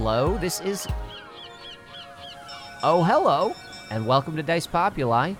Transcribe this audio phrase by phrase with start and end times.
[0.00, 0.38] hello.
[0.38, 0.88] This is.
[2.82, 3.54] Oh, hello,
[3.90, 5.34] and welcome to Dice Populi.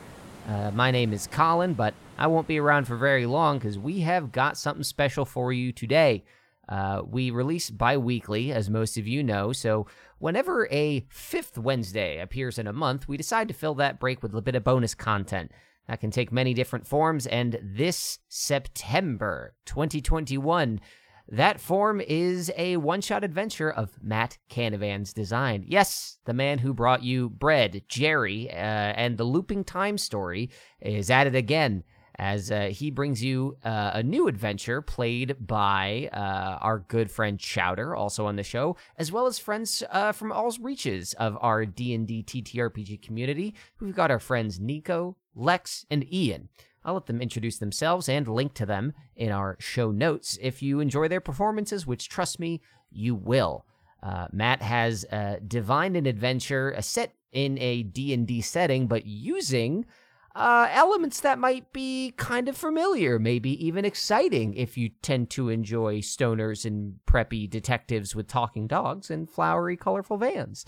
[0.47, 4.01] Uh, my name is Colin, but I won't be around for very long because we
[4.01, 6.25] have got something special for you today.
[6.69, 9.87] Uh, we release bi weekly, as most of you know, so
[10.19, 14.35] whenever a fifth Wednesday appears in a month, we decide to fill that break with
[14.35, 15.51] a bit of bonus content.
[15.89, 20.81] That can take many different forms, and this September 2021,
[21.31, 25.65] that form is a one shot adventure of Matt Canavan's design.
[25.67, 30.51] Yes, the man who brought you Bread, Jerry, uh, and the Looping Time story
[30.81, 31.85] is at it again
[32.21, 37.41] as uh, he brings you uh, a new adventure played by uh, our good friend
[37.41, 41.65] Chowder, also on the show, as well as friends uh, from all reaches of our
[41.65, 43.55] D&D TTRPG community.
[43.81, 46.51] We've got our friends Nico, Lex, and Ian.
[46.85, 50.81] I'll let them introduce themselves and link to them in our show notes if you
[50.81, 53.67] enjoy their performances, which trust me, you will.
[54.03, 59.85] Uh, Matt has uh, divined an adventure, a set in a D&D setting, but using
[60.35, 65.49] uh, elements that might be kind of familiar, maybe even exciting if you tend to
[65.49, 70.65] enjoy stoners and preppy detectives with talking dogs and flowery, colorful vans.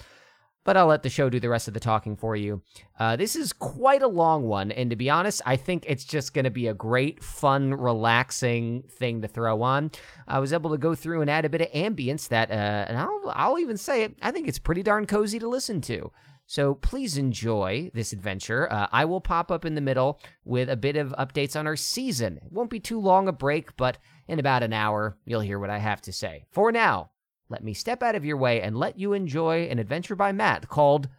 [0.65, 2.63] But I'll let the show do the rest of the talking for you.
[2.99, 6.35] Uh, this is quite a long one, and to be honest, I think it's just
[6.35, 9.91] going to be a great, fun, relaxing thing to throw on.
[10.29, 12.97] I was able to go through and add a bit of ambience that, uh, and
[12.97, 16.13] I'll, I'll even say it, I think it's pretty darn cozy to listen to.
[16.47, 18.71] So please enjoy this adventure.
[18.71, 21.77] Uh, I will pop up in the middle with a bit of updates on our
[21.77, 22.37] season.
[22.37, 23.97] It won't be too long a break, but
[24.29, 26.45] in about an hour, you'll hear what I have to say.
[26.51, 27.11] For now,
[27.53, 30.71] let me step out of your way and let you enjoy an adventure by Matt
[30.71, 31.11] called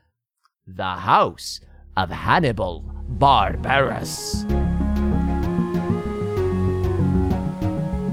[0.66, 1.60] The House
[1.96, 4.44] of Hannibal Barbarus.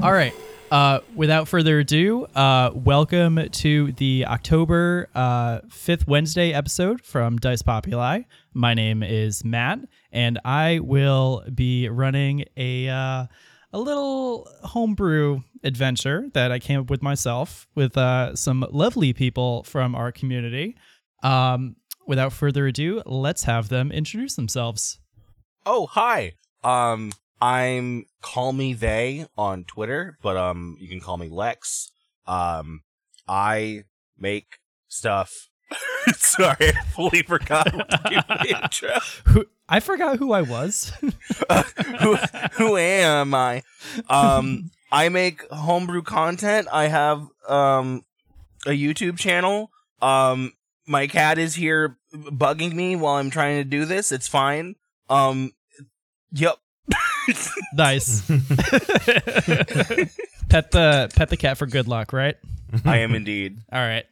[0.03, 0.35] All right.
[0.71, 7.63] Uh, without further ado, uh, welcome to the October uh, 5th Wednesday episode from Dice
[7.63, 8.21] Populi.
[8.53, 9.81] My name is Matt,
[10.13, 13.27] and I will be running a, uh,
[13.73, 19.63] a little homebrew adventure that I came up with myself with uh, some lovely people
[19.65, 20.77] from our community.
[21.23, 21.77] Um,
[22.07, 24.99] without further ado, let's have them introduce themselves.
[25.67, 26.33] Oh, hi.
[26.65, 31.91] Um, I'm call me they on Twitter, but um, you can call me Lex.
[32.27, 32.83] Um,
[33.29, 33.85] I
[34.19, 34.59] make
[34.89, 35.50] stuff.
[36.17, 38.91] Sorry, I fully forgot what to do the intro.
[39.27, 40.93] Who, I forgot who I was.
[41.49, 41.63] Uh,
[42.01, 42.17] who
[42.55, 43.63] who am I?
[44.09, 46.69] Um, I make homebrew content.
[46.73, 48.05] I have um
[48.67, 49.71] a YouTube channel.
[50.03, 50.53] Um,
[50.87, 54.11] my cat is here bugging me while I'm trying to do this.
[54.13, 54.75] It's fine.
[55.09, 55.53] Um,
[56.33, 56.57] yep.
[57.75, 58.23] nice.
[60.49, 62.37] pet the pet the cat for good luck, right?
[62.85, 63.59] I am indeed.
[63.73, 64.05] All right.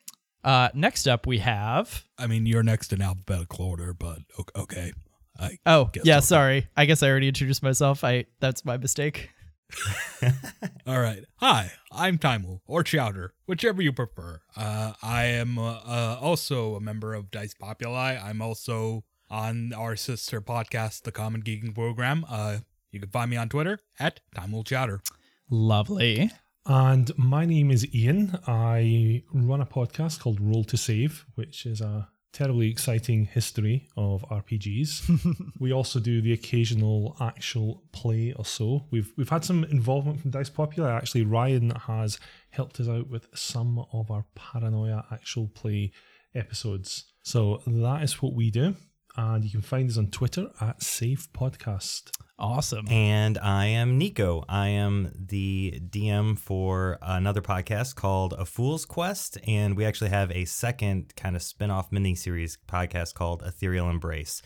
[0.48, 2.04] Uh, next up, we have.
[2.16, 4.20] I mean, you're next in alphabetical order, but
[4.56, 4.94] okay.
[5.38, 6.20] I Oh, yeah.
[6.20, 6.69] Sorry.
[6.75, 8.03] I guess I already introduced myself.
[8.03, 9.28] I that's my mistake.
[10.87, 11.22] All right.
[11.37, 14.41] Hi, I'm Timel or Chowder, whichever you prefer.
[14.56, 18.16] Uh, I am uh, uh, also a member of Dice Populi.
[18.16, 22.25] I'm also on our sister podcast, The Common Geeking Program.
[22.26, 22.60] Uh,
[22.91, 25.02] you can find me on Twitter at Timel Chowder.
[25.50, 26.31] Lovely.
[26.70, 28.38] And my name is Ian.
[28.47, 34.23] I run a podcast called Roll to Save, which is a terribly exciting history of
[34.31, 35.50] RPGs.
[35.59, 38.85] we also do the occasional actual play or so.
[38.91, 40.94] We've we've had some involvement from Dice Populi.
[40.94, 42.19] Actually, Ryan has
[42.50, 45.91] helped us out with some of our Paranoia actual play
[46.35, 47.06] episodes.
[47.23, 48.76] So that is what we do.
[49.19, 52.12] And you can find us on Twitter at Safe Podcast.
[52.38, 52.87] Awesome.
[52.88, 54.44] And I am Nico.
[54.49, 59.37] I am the DM for another podcast called A Fool's Quest.
[59.44, 63.91] And we actually have a second kind of spin off mini series podcast called Ethereal
[63.91, 64.41] Embrace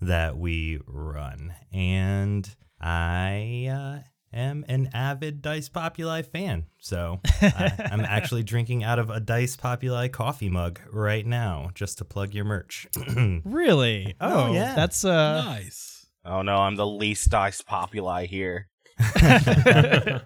[0.00, 1.52] that we run.
[1.72, 2.48] And
[2.80, 6.66] I uh, am an avid Dice Populi fan.
[6.78, 11.98] So I, I'm actually drinking out of a Dice Populi coffee mug right now just
[11.98, 12.86] to plug your merch.
[13.44, 14.14] Really?
[14.20, 14.74] Oh, Oh, yeah.
[14.74, 15.42] That's uh.
[15.44, 16.06] nice.
[16.24, 18.68] Oh no, I'm the least dice populi here.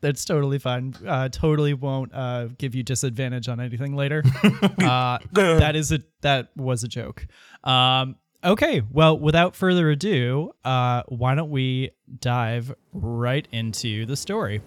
[0.00, 0.94] That's totally fine.
[1.06, 4.22] Uh, totally won't uh, give you disadvantage on anything later.
[4.82, 7.26] uh, that is a that was a joke.
[7.64, 11.90] Um, okay, well, without further ado, uh, why don't we
[12.20, 14.60] dive right into the story?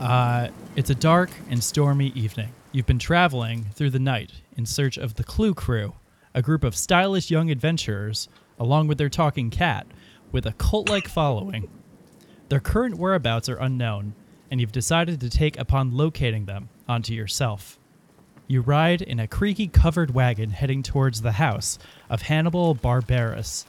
[0.00, 2.52] Uh, it's a dark and stormy evening.
[2.70, 5.94] You've been traveling through the night in search of the Clue Crew,
[6.34, 8.28] a group of stylish young adventurers,
[8.58, 9.86] along with their talking cat,
[10.30, 11.68] with a cult like following.
[12.48, 14.14] Their current whereabouts are unknown,
[14.50, 17.77] and you've decided to take upon locating them onto yourself.
[18.50, 21.78] You ride in a creaky covered wagon heading towards the house
[22.08, 23.66] of Hannibal Barbarus,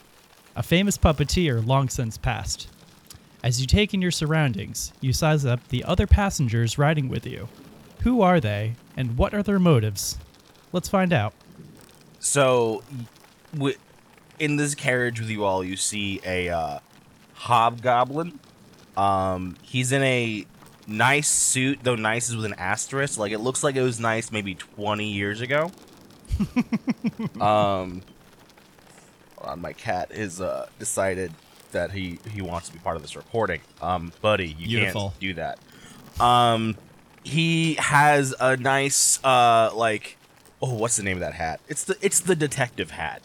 [0.56, 2.70] a famous puppeteer long since passed.
[3.44, 7.50] As you take in your surroundings, you size up the other passengers riding with you.
[8.04, 10.18] Who are they, and what are their motives?
[10.72, 11.34] Let's find out.
[12.20, 12.82] So,
[14.40, 16.80] in this carriage with you all, you see a uh,
[17.34, 18.40] hobgoblin.
[18.96, 20.46] Um, he's in a
[20.90, 23.18] nice suit, though nice is with an asterisk.
[23.20, 25.72] Like it looks like it was nice maybe 20 years ago.
[27.40, 28.02] um,
[29.38, 31.32] hold on, my cat has uh, decided
[31.72, 33.62] that he he wants to be part of this recording.
[33.82, 35.10] Um, buddy, you Beautiful.
[35.10, 35.60] can't do that.
[36.20, 36.76] Um,
[37.24, 40.18] he has a nice uh like
[40.62, 41.60] oh what's the name of that hat?
[41.68, 43.22] It's the it's the detective hat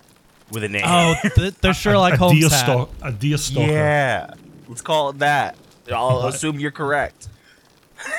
[0.50, 0.84] with a name.
[0.84, 2.64] Oh, the, the Sherlock a, Holmes deer hat.
[2.64, 3.72] stalk, a deer stalker.
[3.72, 4.34] yeah,
[4.68, 5.56] let's call it that.
[5.92, 7.28] I'll assume you're correct.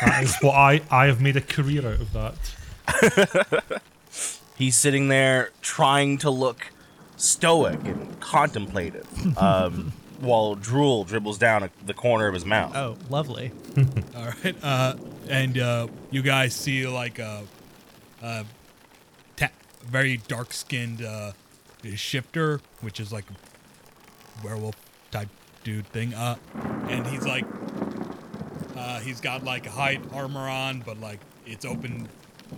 [0.02, 3.82] That is what I I have made a career out of that.
[4.58, 6.72] He's sitting there trying to look
[7.18, 12.76] stoic and contemplative, um, while drool dribbles down a, the corner of his mouth.
[12.76, 13.52] Oh, lovely.
[14.16, 14.56] All right.
[14.64, 14.96] Uh,
[15.28, 17.44] and uh, you guys see like a,
[18.22, 18.46] a
[19.36, 19.50] ta-
[19.84, 21.34] very dark skinned uh,
[21.96, 23.26] shifter, which is like
[24.44, 24.76] werewolf
[25.12, 25.30] type
[25.64, 26.14] dude thing.
[26.14, 26.36] Uh,
[26.90, 27.46] and he's like,
[28.76, 32.08] uh, he's got like a hide armor on, but like it's open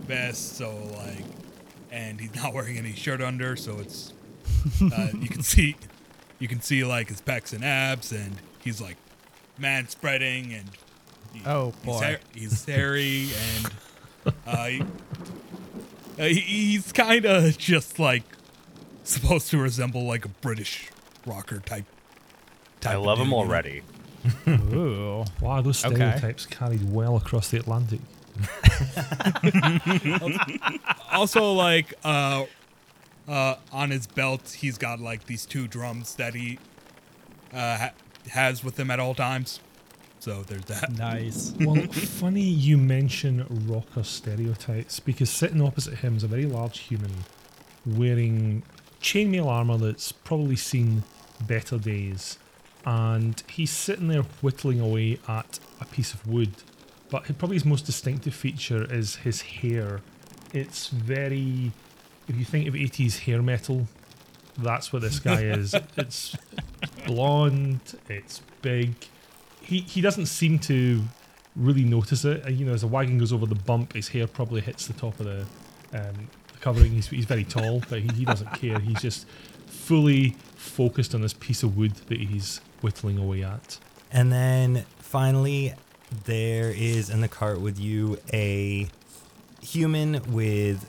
[0.01, 1.23] vest, so like,
[1.91, 4.13] and he's not wearing any shirt under, so it's
[4.81, 5.75] uh, you can see,
[6.39, 8.97] you can see like his pecs and abs, and he's like
[9.57, 10.69] man spreading and
[11.33, 11.99] he- Oh, he's, boy.
[11.99, 14.81] hair- he's hairy and uh, he,
[16.19, 18.23] uh, he- he's kind of just like
[19.03, 20.89] supposed to resemble like a British
[21.25, 21.85] rocker type.
[22.81, 23.43] type I of love him dude, you know?
[23.49, 23.81] already.
[24.47, 25.23] Ooh.
[25.41, 25.95] Wow, those Okay.
[25.95, 27.99] stereotypes carried well across the Atlantic.
[31.11, 32.45] Also, like uh,
[33.27, 36.59] uh, on his belt, he's got like these two drums that he
[37.53, 37.91] uh, ha-
[38.29, 39.59] has with him at all times.
[40.19, 40.91] So there's that.
[40.97, 41.53] Nice.
[41.59, 47.11] Well, funny you mention rocker stereotypes because sitting opposite him is a very large human
[47.85, 48.63] wearing
[49.01, 51.03] chainmail armor that's probably seen
[51.47, 52.37] better days.
[52.87, 56.53] And he's sitting there whittling away at a piece of wood.
[57.09, 59.99] But probably his most distinctive feature is his hair.
[60.53, 61.73] It's very.
[62.29, 63.89] If you think of 80s hair metal,
[64.57, 65.75] that's what this guy is.
[65.97, 66.37] It's
[67.05, 68.93] blonde, it's big.
[69.61, 71.03] He, he doesn't seem to
[71.57, 72.49] really notice it.
[72.49, 75.19] You know, as the wagon goes over the bump, his hair probably hits the top
[75.19, 75.41] of the,
[75.93, 76.93] um, the covering.
[76.93, 78.79] He's, he's very tall, but he, he doesn't care.
[78.79, 79.27] He's just
[79.65, 83.79] fully focused on this piece of wood that he's whittling away at.
[84.11, 85.73] And then finally,
[86.25, 88.87] there is in the cart with you a
[89.61, 90.85] human with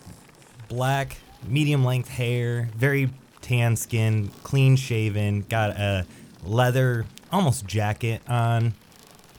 [0.68, 6.07] black, medium length hair, very tan skin, clean shaven, got a
[6.45, 8.75] leather, almost jacket on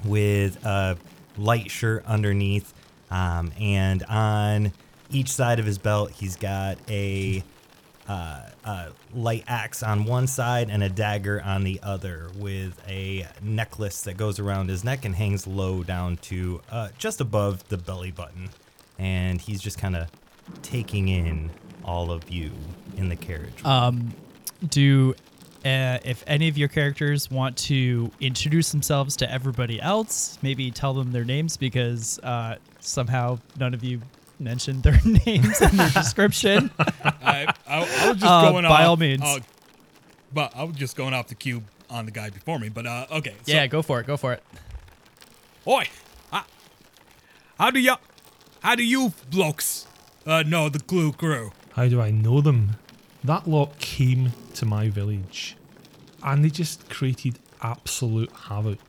[0.03, 0.97] with a
[1.37, 2.73] light shirt underneath.
[3.11, 4.71] Um, and on
[5.09, 7.43] each side of his belt, he's got a
[8.09, 13.27] uh, a light axe on one side and a dagger on the other, with a
[13.41, 17.77] necklace that goes around his neck and hangs low down to uh, just above the
[17.77, 18.49] belly button.
[18.97, 20.09] And he's just kind of
[20.63, 21.51] taking in
[21.85, 22.51] all of you
[22.97, 23.63] in the carriage.
[23.63, 24.13] Um,
[24.67, 25.13] do
[25.63, 30.93] uh, if any of your characters want to introduce themselves to everybody else, maybe tell
[30.93, 34.01] them their names because uh, somehow none of you
[34.39, 36.71] mentioned their names in their description.
[36.79, 37.79] I, I, I
[38.09, 38.89] was just Uh, going by off.
[38.89, 39.21] all means.
[39.23, 39.39] uh,
[40.33, 42.69] but I was just going off the cube on the guy before me.
[42.69, 43.35] But uh, okay.
[43.45, 44.07] So, yeah, go for it.
[44.07, 44.43] Go for it.
[45.67, 45.85] Oi,
[46.31, 46.43] how,
[47.59, 47.95] how do you,
[48.61, 49.85] how do you blokes
[50.25, 51.51] uh, know the Clue Crew?
[51.73, 52.77] How do I know them?
[53.23, 55.57] That lot came to my village
[56.23, 58.79] and they just created absolute havoc.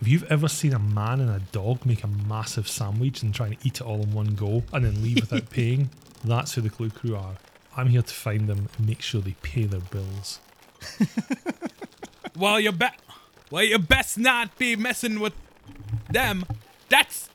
[0.00, 3.48] If you've ever seen a man and a dog make a massive sandwich and try
[3.48, 5.90] and eat it all in one go and then leave without paying,
[6.24, 7.36] that's who the Clue Crew are.
[7.76, 10.40] I'm here to find them and make sure they pay their bills.
[12.36, 12.98] Well, you bet.
[13.50, 15.34] Well, you best not be messing with
[16.10, 16.46] them.
[16.88, 17.28] That's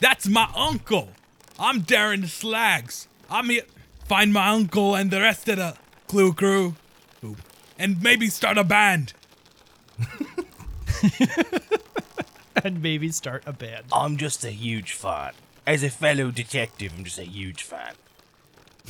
[0.00, 1.10] that's my uncle.
[1.58, 3.08] I'm Darren the Slags.
[3.30, 3.62] I'm here
[4.04, 5.76] find my uncle and the rest of the
[6.08, 6.74] Clue Crew,
[7.78, 9.12] and maybe start a band.
[12.64, 13.86] And maybe start a band.
[13.92, 15.32] I'm just a huge fan.
[15.66, 17.94] As a fellow detective, I'm just a huge fan.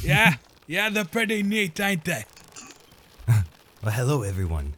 [0.03, 0.35] Yeah,
[0.67, 2.25] yeah, they're pretty neat, ain't they?
[3.83, 4.75] Well, hello everyone.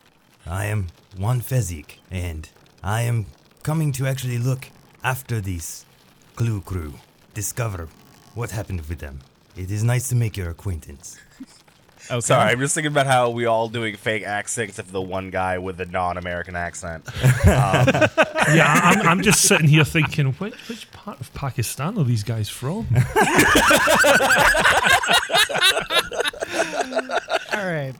[0.46, 2.49] I am Juan Fezik, and
[2.84, 3.26] I am
[3.64, 4.68] coming to actually look
[5.02, 5.84] after this
[6.37, 6.94] Clue Crew,
[7.34, 7.88] discover
[8.34, 9.20] what happened with them.
[9.56, 11.18] It is nice to make your acquaintance.
[12.12, 12.21] Okay.
[12.21, 15.31] Sorry, I'm just thinking about how we all doing fake accents except for the one
[15.31, 17.09] guy with the non-American accent.
[18.52, 22.49] Yeah, I'm, I'm just sitting here thinking, which, which part of Pakistan are these guys
[22.49, 22.87] from?
[27.52, 27.95] All right.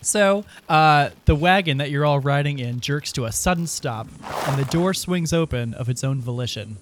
[0.00, 4.06] So, uh, the wagon that you're all riding in jerks to a sudden stop,
[4.46, 6.76] and the door swings open of its own volition.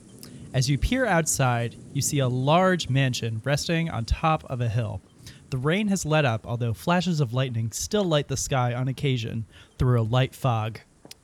[0.55, 5.01] As you peer outside, you see a large mansion resting on top of a hill.
[5.51, 9.47] The rain has let up, although flashes of lightning still light the sky on occasion
[9.79, 10.81] through a light fog.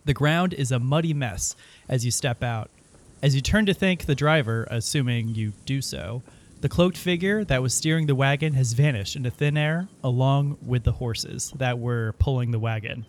[0.06, 1.56] The ground is a muddy mess
[1.88, 2.70] as you step out.
[3.22, 6.22] As you turn to thank the driver, assuming you do so,
[6.62, 10.84] the cloaked figure that was steering the wagon has vanished into thin air, along with
[10.84, 13.04] the horses that were pulling the wagon.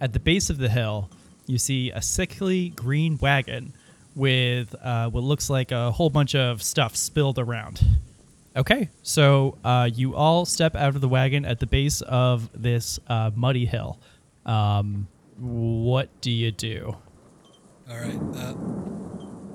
[0.00, 1.10] At the base of the hill,
[1.46, 3.72] you see a sickly green wagon
[4.14, 7.80] with uh, what looks like a whole bunch of stuff spilled around.
[8.56, 12.98] Okay, so uh, you all step out of the wagon at the base of this
[13.06, 13.98] uh, muddy hill.
[14.44, 15.06] Um,
[15.38, 16.96] what do you do?
[17.88, 18.20] All right.
[18.36, 18.54] Uh,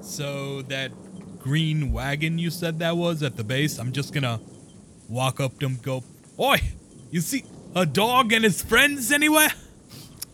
[0.02, 0.92] so that
[1.40, 4.40] green wagon you said that was at the base, I'm just gonna
[5.10, 6.04] walk up to him, go,
[6.40, 6.58] "Oi,
[7.12, 7.44] you see
[7.76, 9.52] a dog and his friends anywhere?"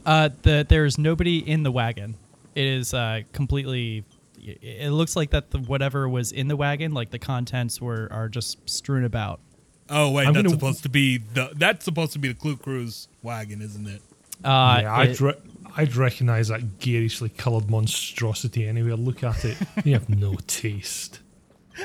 [0.06, 2.15] Uh, the, there's nobody in the wagon.
[2.56, 4.03] It is uh, completely.
[4.41, 8.07] It it looks like that the, whatever was in the wagon, like the contents were
[8.12, 9.39] are just strewn about.
[9.89, 12.57] Oh wait, I'm that's gonna- supposed to be the that's supposed to be the Clue
[12.57, 14.01] Crew's wagon, isn't it?
[14.43, 15.36] Uh, yeah, I'd, re-
[15.77, 18.93] I'd recognise that garishly coloured monstrosity anyway.
[18.93, 19.57] Look at it.
[19.86, 21.19] You have no taste.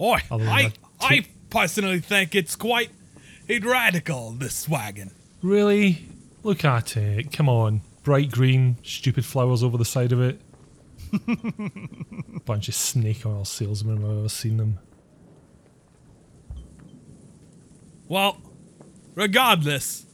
[0.00, 2.90] Oi, Other than I I personally think it's quite
[3.48, 4.30] radical.
[4.32, 5.10] This wagon.
[5.42, 6.06] Really?
[6.42, 7.32] Look at it.
[7.32, 7.82] Come on.
[8.02, 10.40] Bright green, stupid flowers over the side of it.
[12.44, 14.78] Bunch of snake oil salesmen I've ever seen them.
[18.08, 18.38] Well,
[19.14, 20.04] regardless,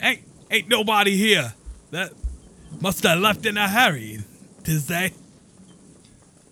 [0.00, 1.54] ain't ain't nobody here.
[1.90, 2.12] That
[2.80, 4.20] must have left in a hurry,
[4.62, 5.12] tis they?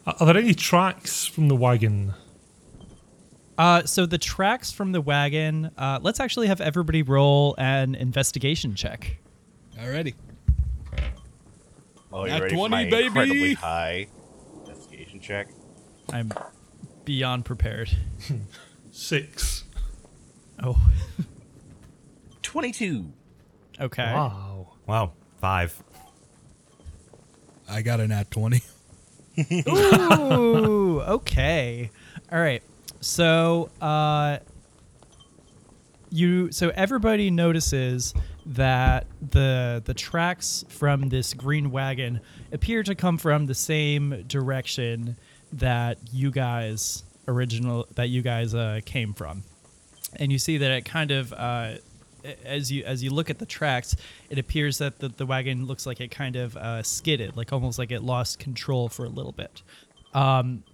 [0.07, 2.15] Are are there any tracks from the wagon?
[3.59, 5.71] uh, so the tracks from the wagon.
[5.77, 9.19] Uh, let's actually have everybody roll an investigation check.
[9.81, 10.15] Already.
[12.13, 13.07] Oh, you Nat ready 20, for my baby.
[13.07, 14.07] incredibly high
[14.61, 15.49] investigation check?
[16.13, 16.33] I'm
[17.05, 17.91] beyond prepared.
[18.91, 19.65] Six.
[20.63, 20.81] Oh.
[22.43, 23.13] 22.
[23.81, 24.03] okay.
[24.15, 24.69] Wow.
[24.87, 25.81] Wow, five.
[27.69, 28.63] I got a nat twenty.
[29.69, 31.91] Ooh, okay.
[32.33, 32.63] All right.
[33.01, 34.39] So, uh,
[36.11, 38.15] you so everybody notices
[38.49, 45.17] that the the tracks from this green wagon appear to come from the same direction
[45.53, 49.45] that you guys original that you guys uh, came from,
[50.17, 51.75] and you see that it kind of uh,
[52.45, 53.95] as you as you look at the tracks,
[54.31, 57.79] it appears that the, the wagon looks like it kind of uh, skidded, like almost
[57.79, 59.63] like it lost control for a little bit.
[60.15, 60.65] Um,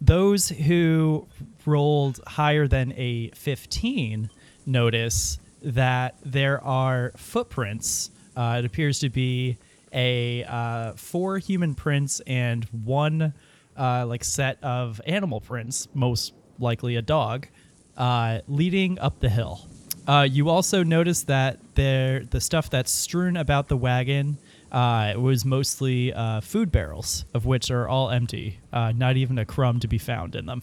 [0.00, 1.26] those who
[1.66, 4.30] rolled higher than a 15
[4.66, 8.10] notice that there are footprints.
[8.36, 9.58] Uh, it appears to be
[9.92, 13.34] a uh, four human prints and one
[13.76, 17.46] uh, like set of animal prints, most likely a dog,
[17.96, 19.66] uh, leading up the hill.
[20.06, 24.36] Uh, you also notice that there the stuff that's strewn about the wagon
[24.72, 28.58] uh, was mostly food barrels, of which are all empty.
[28.72, 30.62] Not even a crumb to be found in them.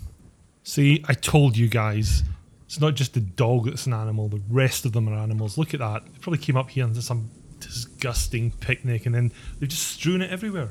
[0.64, 2.24] See, I told you guys.
[2.70, 5.58] It's not just the dog that's an animal, the rest of them are animals.
[5.58, 6.06] Look at that.
[6.06, 10.30] They probably came up here into some disgusting picnic and then they've just strewn it
[10.30, 10.70] everywhere.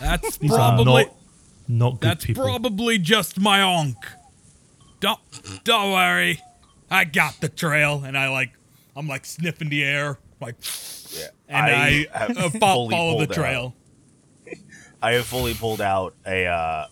[0.00, 1.14] That's These probably are not,
[1.68, 2.42] not good that's people.
[2.44, 3.94] probably just my onk.
[4.98, 5.20] Don't
[5.64, 6.40] don't worry,
[6.90, 8.50] I got the trail, and I like
[8.96, 10.56] I'm like sniffing the air, like,
[11.16, 11.26] Yeah.
[11.48, 13.74] and I, have uh, fo- fully follow the pulled out- trail.
[15.02, 16.46] I have fully pulled out a.
[16.46, 16.86] Uh,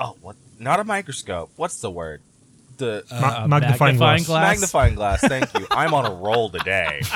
[0.00, 0.36] oh, what?
[0.60, 1.50] Not a microscope.
[1.56, 2.22] What's the word?
[2.78, 4.26] The Ma- Uh, magnifying, magnifying glass.
[4.26, 4.50] glass.
[4.50, 5.20] magnifying glass.
[5.20, 5.66] Thank you.
[5.70, 7.00] I'm on a roll today.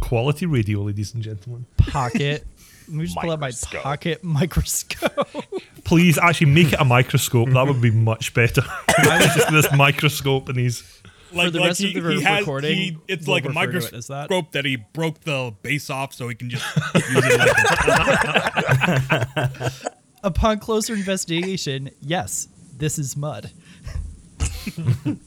[0.00, 1.66] Quality radio, ladies and gentlemen.
[1.76, 2.44] Pocket.
[2.88, 3.82] Let me just pull out my Microscope.
[3.82, 5.44] pocket microscope.
[5.84, 7.48] Please actually make it a microscope.
[7.50, 8.62] That would be much better.
[9.04, 10.82] just this microscope and these.
[11.32, 13.60] Like, the like rest of the he has, recording, he, it's we'll like a refer
[13.60, 14.28] to it microscope as that.
[14.52, 14.64] that.
[14.64, 17.56] he broke the base off, so he can just use it
[19.62, 19.72] like
[20.24, 22.48] Upon closer investigation, yes,
[22.80, 23.52] this is mud.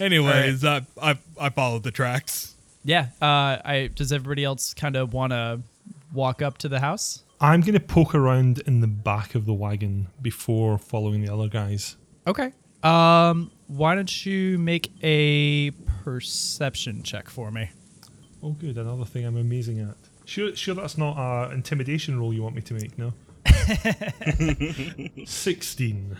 [0.00, 2.54] Anyways, I, I I followed the tracks.
[2.84, 3.08] Yeah.
[3.20, 5.60] Uh, I does everybody else kind of want to
[6.12, 7.24] walk up to the house?
[7.40, 11.48] I'm going to poke around in the back of the wagon before following the other
[11.48, 11.96] guys.
[12.26, 12.52] Okay.
[12.82, 15.72] Um, why don't you make a
[16.04, 17.70] perception check for me?
[18.42, 18.78] Oh, good.
[18.78, 19.96] Another thing I'm amazing at.
[20.26, 23.12] Sure, sure that's not an intimidation roll you want me to make, no?
[25.26, 26.16] 16.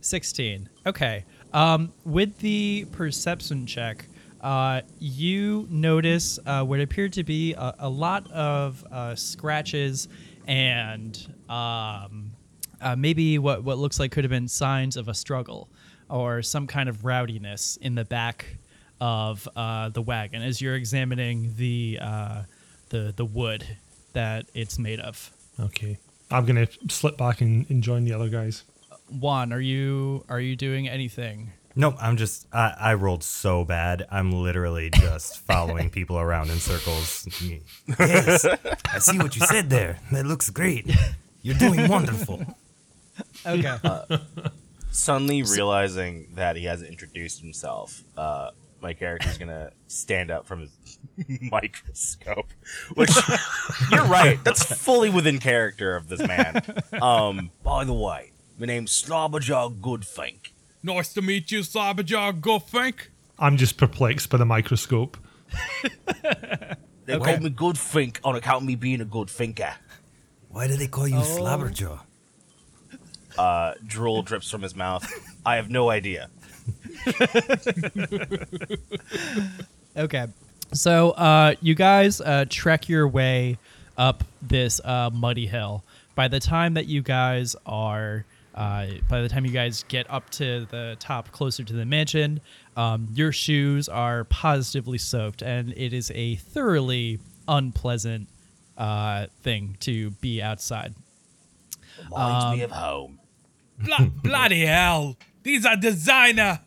[0.00, 0.68] 16.
[0.86, 1.24] Okay.
[1.52, 4.06] Um, with the perception check,
[4.40, 10.08] uh, you notice uh, what appeared to be a, a lot of uh, scratches
[10.46, 12.32] and um,
[12.80, 15.70] uh, maybe what, what looks like could have been signs of a struggle
[16.10, 18.58] or some kind of rowdiness in the back
[19.00, 22.42] of uh, the wagon as you're examining the, uh,
[22.90, 23.64] the, the wood
[24.12, 25.32] that it's made of.
[25.58, 25.98] Okay.
[26.34, 28.64] I'm going to slip back and, and join the other guys.
[29.08, 31.52] Juan, are you are you doing anything?
[31.76, 34.06] Nope, I'm just I, I rolled so bad.
[34.10, 37.28] I'm literally just following people around in circles.
[37.98, 38.44] Yes,
[38.92, 39.98] I see what you said there.
[40.10, 40.90] That looks great.
[41.42, 42.42] You're doing wonderful.
[43.46, 43.76] Okay.
[44.90, 48.50] Suddenly realizing that he hasn't introduced himself, uh,
[48.80, 50.70] my character's gonna stand up from his
[51.50, 52.48] microscope.
[52.94, 53.10] Which
[53.90, 56.62] you're right, that's fully within character of this man.
[57.00, 60.50] Um, by the way, my name's Slobberjaw Goodfink.
[60.82, 63.08] Nice to meet you, Cyberjaw Goodfink.
[63.38, 65.16] I'm just perplexed by the microscope.
[67.06, 69.74] They call me Goodfink on account of me being a good thinker.
[70.50, 72.00] Why do they call you Slobberjaw?
[73.36, 75.04] Uh, drool drips from his mouth.
[75.44, 76.30] I have no idea.
[79.96, 80.26] Okay.
[80.74, 83.58] So uh, you guys uh, trek your way
[83.96, 85.84] up this uh, muddy hill.
[86.16, 90.30] By the time that you guys are, uh, by the time you guys get up
[90.30, 92.40] to the top, closer to the mansion,
[92.76, 98.28] um, your shoes are positively soaked, and it is a thoroughly unpleasant
[98.76, 100.94] uh, thing to be outside.
[102.10, 103.20] Reminds me of home.
[103.78, 105.16] Bla- bloody hell.
[105.44, 106.60] These are designer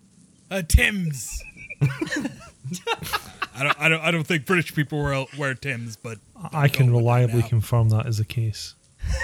[0.50, 1.44] uh, Tims.
[3.58, 6.20] I don't, I don't, I don't think British people wear, wear Tims, but
[6.54, 7.48] I can Go with it reliably now.
[7.48, 8.76] confirm that is the case.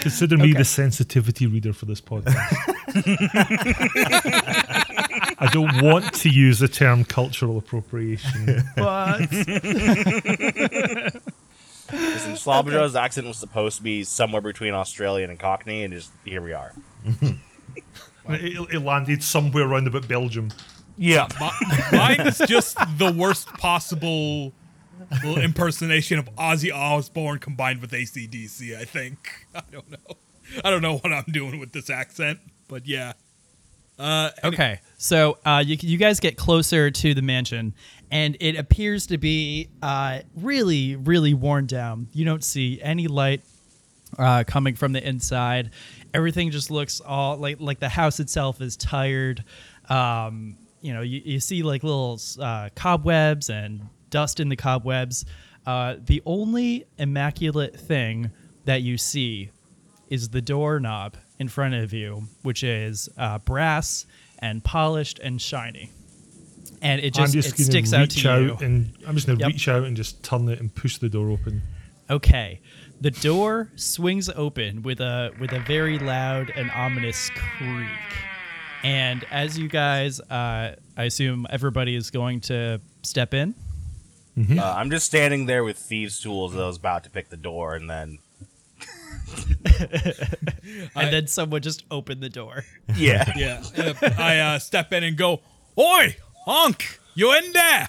[0.00, 0.58] Consider me Okay.
[0.58, 2.34] the sensitivity reader for this podcast.
[5.38, 8.64] I don't want to use the term cultural appropriation.
[8.76, 9.20] But
[11.92, 16.40] Listen, Slobberjaw's accent was supposed to be somewhere between Australian and Cockney, and just here
[16.40, 16.72] we are.
[18.28, 20.50] it, it landed somewhere around about Belgium.
[20.96, 21.26] Yeah.
[21.40, 24.52] Mi- mine is just the worst possible
[25.24, 29.46] impersonation of Ozzy Osbourne combined with AC/DC, I think.
[29.54, 30.16] I don't know.
[30.64, 33.12] I don't know what I'm doing with this accent, but yeah.
[33.98, 37.74] Uh, Okay, so uh, you you guys get closer to the mansion,
[38.10, 42.08] and it appears to be uh, really, really worn down.
[42.12, 43.42] You don't see any light
[44.18, 45.70] uh, coming from the inside.
[46.14, 49.44] Everything just looks all like like the house itself is tired.
[49.88, 55.24] Um, you know, you, you see like little uh, cobwebs and dust in the cobwebs.
[55.64, 58.30] Uh, the only immaculate thing
[58.64, 59.50] that you see
[60.10, 64.04] is the doorknob in front of you, which is uh, brass
[64.40, 65.90] and polished and shiny.
[66.82, 68.56] And it just, just it sticks out to out you.
[68.60, 69.52] and I'm just going to Yep.
[69.52, 71.62] reach out and just turn it and push the door open.
[72.10, 72.60] Okay.
[73.00, 77.88] The door swings open with a with a very loud and ominous creak.
[78.82, 83.54] And as you guys uh, I assume everybody is going to step in.
[84.36, 86.56] Uh, I'm just standing there with thieves' tools.
[86.56, 88.18] I was about to pick the door, and then
[89.80, 92.64] And I- then someone just opened the door.
[92.96, 93.62] yeah, yeah.
[93.76, 95.40] uh, I uh, step in and go,
[95.78, 96.16] Oi,
[96.46, 97.88] Honk, you in there?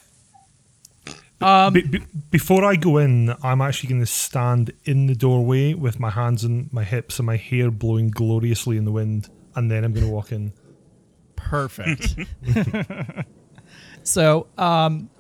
[1.42, 5.74] Um, Be- be- before I go in, I'm actually going to stand in the doorway
[5.74, 9.70] with my hands on my hips and my hair blowing gloriously in the wind, and
[9.70, 10.54] then I'm going to walk in.
[11.54, 12.16] Perfect.
[14.04, 15.12] so, um,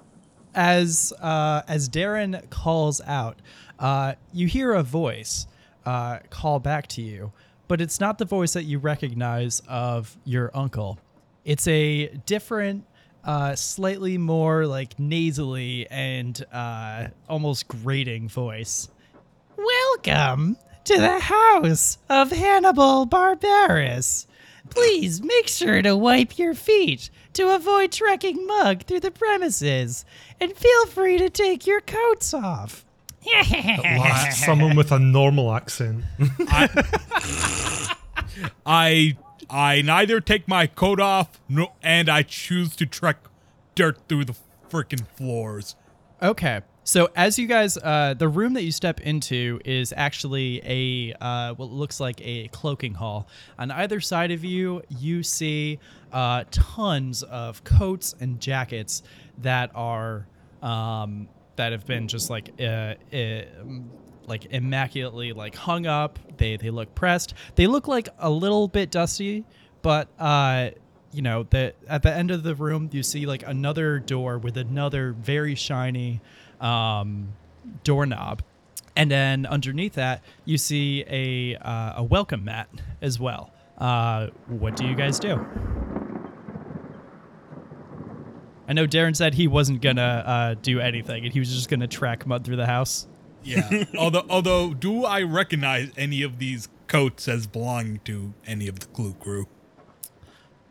[0.55, 3.39] as uh, as Darren calls out,
[3.77, 5.45] uh, you hear a voice
[5.85, 7.31] uh, call back to you,
[7.67, 10.97] but it's not the voice that you recognize of your uncle.
[11.45, 12.85] It's a different,
[13.23, 18.89] uh, slightly more like nasally and uh, almost grating voice.
[19.55, 24.25] Welcome to the house of Hannibal Barbarus.
[24.69, 30.05] Please make sure to wipe your feet to avoid trekking mug through the premises,
[30.39, 32.85] and feel free to take your coats off.
[33.25, 36.03] Last, someone with a normal accent.
[38.65, 39.17] I
[39.49, 43.17] I neither take my coat off no, and I choose to trek
[43.75, 44.35] dirt through the
[44.69, 45.75] freaking floors.
[46.21, 46.61] Okay.
[46.85, 51.53] So as you guys, uh, the room that you step into is actually a uh,
[51.53, 53.29] what looks like a cloaking hall.
[53.57, 55.79] On either side of you, you see
[56.11, 59.01] uh, tons of coats and jackets
[59.37, 60.27] that are
[60.61, 62.95] um, that have been just like uh,
[64.27, 66.19] like immaculately like hung up.
[66.35, 67.33] They they look pressed.
[67.55, 69.45] They look like a little bit dusty,
[69.83, 70.71] but uh,
[71.13, 74.57] you know that at the end of the room you see like another door with
[74.57, 76.19] another very shiny
[76.63, 77.33] um,
[77.83, 78.41] doorknob,
[78.95, 82.69] and then underneath that you see a uh, a welcome mat
[83.01, 83.51] as well.
[83.77, 85.45] Uh, what do you guys do?
[88.67, 91.87] I know Darren said he wasn't gonna uh, do anything, and he was just gonna
[91.87, 93.07] track mud through the house.
[93.43, 93.83] Yeah.
[93.97, 98.85] although, although, do I recognize any of these coats as belonging to any of the
[98.87, 99.47] Clue crew?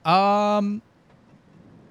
[0.05, 0.81] Um,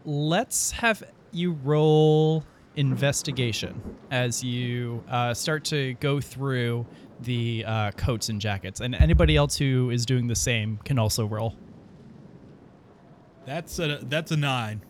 [0.04, 2.44] let's have you roll
[2.76, 6.86] investigation as you uh, start to go through
[7.22, 11.26] the uh, coats and jackets, and anybody else who is doing the same can also
[11.26, 11.56] roll.
[13.46, 14.82] That's a that's a nine.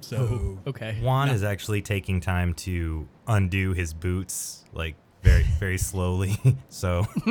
[0.00, 0.98] So Okay.
[1.02, 6.36] Juan is actually taking time to undo his boots, like very, very slowly.
[6.68, 7.06] so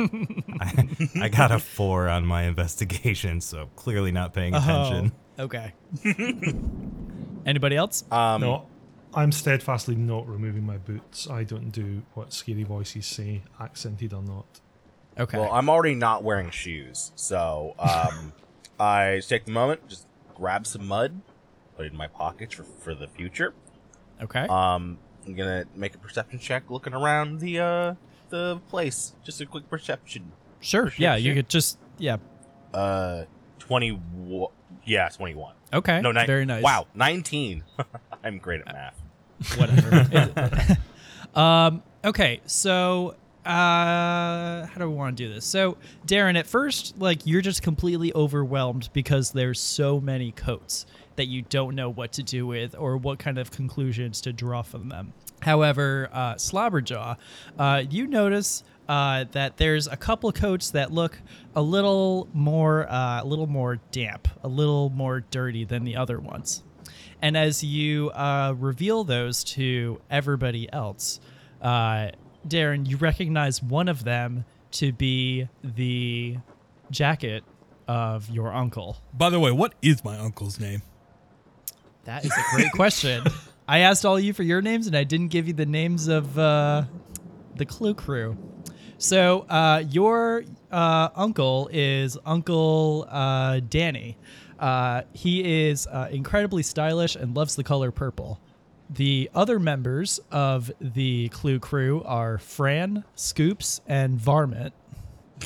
[0.60, 0.88] I,
[1.22, 5.12] I got a four on my investigation, so clearly not paying attention.
[5.38, 5.72] Oh, okay.
[7.46, 8.04] anybody else?
[8.10, 8.66] Um, No,
[9.18, 11.28] I'm steadfastly not removing my boots.
[11.28, 14.60] I don't do what scary voices say, accented or not.
[15.18, 15.38] Okay.
[15.38, 18.32] Well, I'm already not wearing shoes, so um,
[18.80, 21.20] I take the moment, just grab some mud,
[21.76, 23.54] put it in my pockets for, for the future.
[24.22, 24.46] okay.
[24.48, 27.94] Um, I'm gonna make a perception check, looking around the uh
[28.30, 29.14] the place.
[29.24, 30.30] Just a quick perception.
[30.60, 30.90] sure.
[30.90, 32.18] sure, Yeah, you could just yeah.
[32.72, 33.24] Uh,
[33.58, 34.00] twenty.
[34.84, 35.54] Yeah, twenty-one.
[35.72, 36.00] Okay.
[36.00, 36.62] No, ni- very nice.
[36.62, 37.64] Wow, nineteen.
[38.24, 39.02] I'm great at math.
[39.56, 40.76] Whatever.
[41.34, 45.44] um, okay, so uh, how do we want to do this?
[45.44, 51.26] So, Darren, at first, like you're just completely overwhelmed because there's so many coats that
[51.26, 54.88] you don't know what to do with or what kind of conclusions to draw from
[54.88, 55.12] them.
[55.40, 57.16] However, uh, Slobberjaw,
[57.58, 61.18] uh, you notice uh, that there's a couple coats that look
[61.54, 66.18] a little more, uh, a little more damp, a little more dirty than the other
[66.18, 66.62] ones.
[67.20, 71.20] And as you uh, reveal those to everybody else,
[71.60, 72.10] uh,
[72.46, 76.36] Darren, you recognize one of them to be the
[76.90, 77.44] jacket
[77.86, 78.98] of your uncle.
[79.14, 80.82] by the way, what is my uncle's name?
[82.04, 83.24] That is a great question.
[83.68, 86.08] I asked all of you for your names, and I didn't give you the names
[86.08, 86.84] of uh,
[87.56, 88.36] the Clue crew.
[88.96, 94.16] So uh, your uh, uncle is Uncle uh, Danny.
[94.58, 98.40] Uh, he is uh, incredibly stylish and loves the color purple.
[98.90, 104.72] The other members of the Clue crew are Fran, Scoops, and Varmint.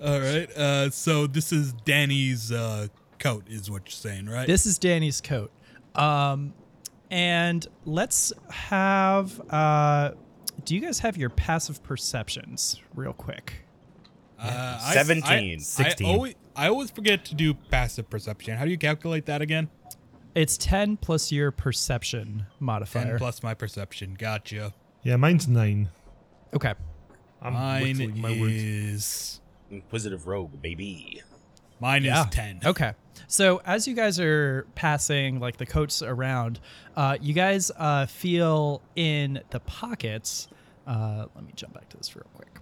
[0.00, 0.50] All right.
[0.54, 2.88] Uh, so this is Danny's uh,
[3.18, 4.46] coat, is what you're saying, right?
[4.46, 5.50] This is Danny's coat.
[5.94, 6.52] Um,
[7.10, 9.40] and let's have.
[9.50, 10.10] Uh,
[10.64, 13.65] do you guys have your passive perceptions real quick?
[14.38, 15.58] Uh, I- 17.
[15.58, 16.06] I, 16.
[16.06, 18.56] I always, I always forget to do passive perception.
[18.56, 19.68] How do you calculate that again?
[20.34, 23.04] It's 10 plus your perception modifier.
[23.04, 24.14] Ten plus my perception.
[24.18, 24.74] Gotcha.
[25.02, 25.88] Yeah, mine's nine.
[26.54, 26.74] Okay.
[27.40, 28.50] I'm Mine my wood.
[28.52, 31.22] is Inquisitive rogue, baby.
[31.80, 32.24] mine Yeah.
[32.24, 32.60] is ten.
[32.64, 32.92] Okay.
[33.28, 36.60] So as you guys are passing like the coats around,
[36.96, 40.48] uh, you guys uh, feel in the pockets.
[40.86, 42.60] Uh, let me jump back to this real quick.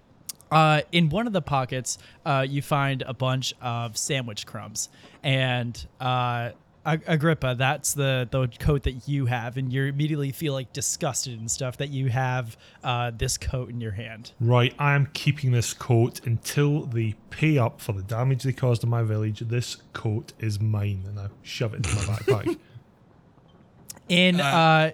[0.54, 4.88] Uh, in one of the pockets, uh, you find a bunch of sandwich crumbs,
[5.22, 6.50] and uh,
[6.86, 11.50] Agrippa, that's the the coat that you have, and you immediately feel like disgusted and
[11.50, 14.32] stuff that you have uh, this coat in your hand.
[14.38, 18.84] Right, I am keeping this coat until they pay up for the damage they caused
[18.84, 19.40] in my village.
[19.40, 22.58] This coat is mine, and I shove it into my backpack.
[24.10, 24.90] In Uh, uh,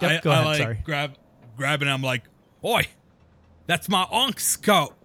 [0.00, 0.46] yep, I, go I ahead.
[0.46, 0.80] like sorry.
[0.84, 1.14] grab
[1.58, 1.88] grab it.
[1.88, 2.22] I'm like,
[2.64, 2.86] oi,
[3.70, 4.96] that's my unc's coat.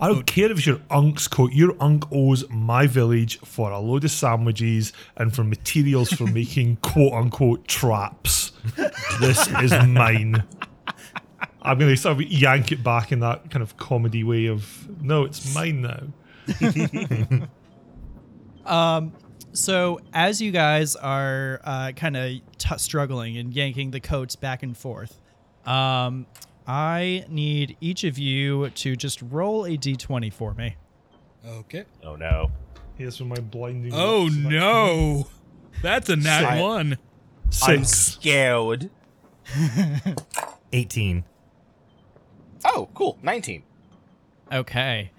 [0.00, 1.52] I don't care if it's your unc's coat.
[1.52, 6.78] Your unc owes my village for a load of sandwiches and for materials for making
[6.82, 8.50] quote unquote traps.
[9.20, 10.42] This is mine.
[11.62, 14.88] I'm going to sort of yank it back in that kind of comedy way of,
[15.00, 17.46] no, it's mine now.
[18.66, 19.12] um,
[19.52, 24.64] So as you guys are uh, kind of t- struggling and yanking the coats back
[24.64, 25.20] and forth,
[25.64, 26.26] um,
[26.66, 30.76] I need each of you to just roll a d20 for me.
[31.46, 31.84] Okay.
[32.02, 32.50] Oh no.
[32.96, 33.92] Here's for my blinding.
[33.94, 34.36] Oh looks.
[34.36, 35.26] That- no.
[35.82, 36.62] That's a nat Shit.
[36.62, 36.98] one.
[37.62, 38.90] I'm scared.
[40.72, 41.24] 18.
[42.64, 43.18] Oh, cool.
[43.22, 43.62] 19.
[44.52, 45.10] Okay.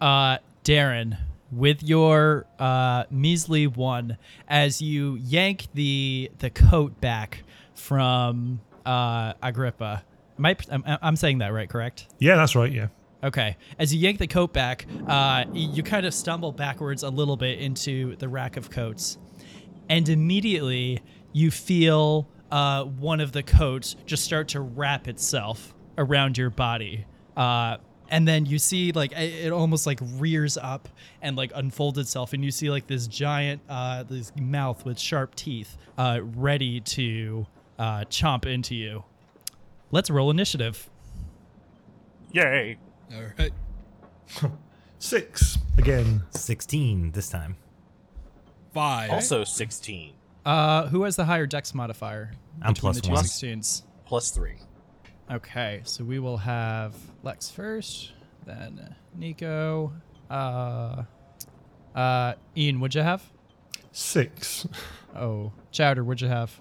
[0.00, 1.18] Uh, Darren,
[1.50, 4.16] with your uh, measly one,
[4.48, 7.42] as you yank the the coat back
[7.74, 10.04] from uh, Agrippa.
[10.46, 12.06] I, I'm, I'm saying that right, correct?
[12.18, 12.72] Yeah, that's right.
[12.72, 12.88] Yeah.
[13.22, 13.56] Okay.
[13.78, 17.58] As you yank the coat back, uh, you kind of stumble backwards a little bit
[17.58, 19.18] into the rack of coats.
[19.88, 26.38] And immediately you feel uh, one of the coats just start to wrap itself around
[26.38, 27.04] your body.
[27.36, 27.76] Uh,
[28.08, 30.88] and then you see like it it almost like rears up
[31.22, 35.34] and like unfolds itself and you see like this giant uh this mouth with sharp
[35.36, 37.46] teeth uh ready to
[37.78, 39.04] uh chomp into you
[39.90, 40.88] let's roll initiative
[42.32, 42.76] Yay.
[43.12, 43.52] All right.
[44.98, 46.22] Six again.
[46.30, 47.56] 16 this time.
[48.72, 49.10] Five.
[49.10, 50.12] Also 16.
[50.46, 52.30] Uh, who has the higher dex modifier?
[52.62, 53.24] I'm between plus the two one.
[53.24, 53.82] 16s?
[54.06, 54.54] Plus 3.
[55.30, 58.12] Okay, so we will have Lex first,
[58.46, 59.92] then Nico.
[60.28, 61.04] Uh,
[61.94, 63.22] uh, Ian, what'd you have?
[63.92, 64.66] Six.
[65.14, 66.60] Oh, Chowder, what'd you have?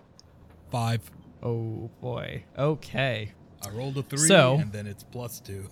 [0.71, 1.09] Five.
[1.43, 2.43] Oh boy.
[2.57, 3.31] Okay.
[3.65, 5.67] I rolled a three, So- and then it's plus two.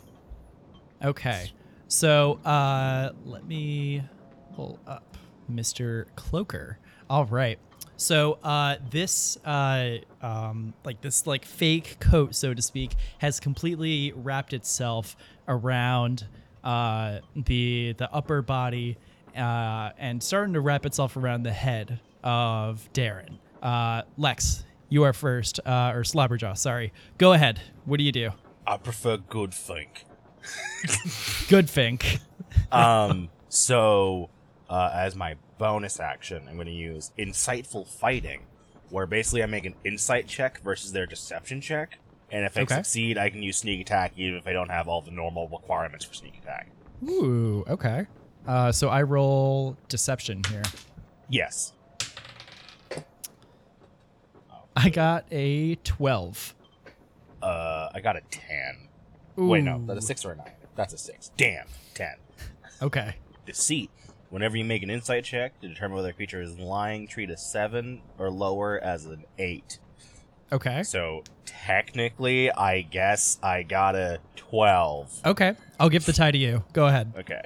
[1.03, 1.51] Okay.
[1.87, 4.03] So, uh, let me
[4.55, 5.15] pull up
[5.51, 6.05] Mr.
[6.15, 6.79] Cloaker.
[7.09, 7.59] All right.
[7.95, 14.11] So, uh, this, uh, um, like this, like fake coat, so to speak, has completely
[14.15, 15.15] wrapped itself
[15.47, 16.27] around,
[16.63, 18.97] uh, the the upper body,
[19.35, 23.37] uh, and starting to wrap itself around the head of Darren.
[23.63, 26.57] Uh, Lex, you are first, uh, or Slobberjaw.
[26.57, 26.91] Sorry.
[27.17, 27.59] Go ahead.
[27.85, 28.31] What do you do?
[28.65, 30.03] I prefer good think.
[31.49, 32.19] Good think.
[32.71, 34.29] um, so
[34.69, 38.45] uh, as my bonus action, I'm going to use insightful fighting,
[38.89, 41.99] where basically I make an insight check versus their deception check,
[42.31, 42.75] and if I Okay.
[42.75, 46.05] succeed, I can use sneak attack even if I don't have all the normal requirements
[46.05, 46.69] for sneak attack.
[47.07, 48.05] Ooh, okay.
[48.45, 50.63] Uh, so I roll deception here.
[51.29, 51.73] Yes.
[54.83, 56.53] I got a 12.
[57.41, 58.89] Uh, I got a ten.
[59.35, 60.51] Wait, no, that's a six or a nine.
[60.75, 61.31] That's a six.
[61.37, 62.15] Damn, ten.
[62.81, 63.15] Okay.
[63.45, 63.89] Deceit.
[64.29, 67.37] Whenever you make an insight check to determine whether a creature is lying, treat a
[67.37, 69.79] seven or lower as an eight.
[70.51, 70.83] Okay.
[70.83, 75.21] So technically, I guess I got a twelve.
[75.25, 75.55] Okay.
[75.79, 76.63] I'll give the tie to you.
[76.73, 77.13] Go ahead.
[77.17, 77.41] Okay.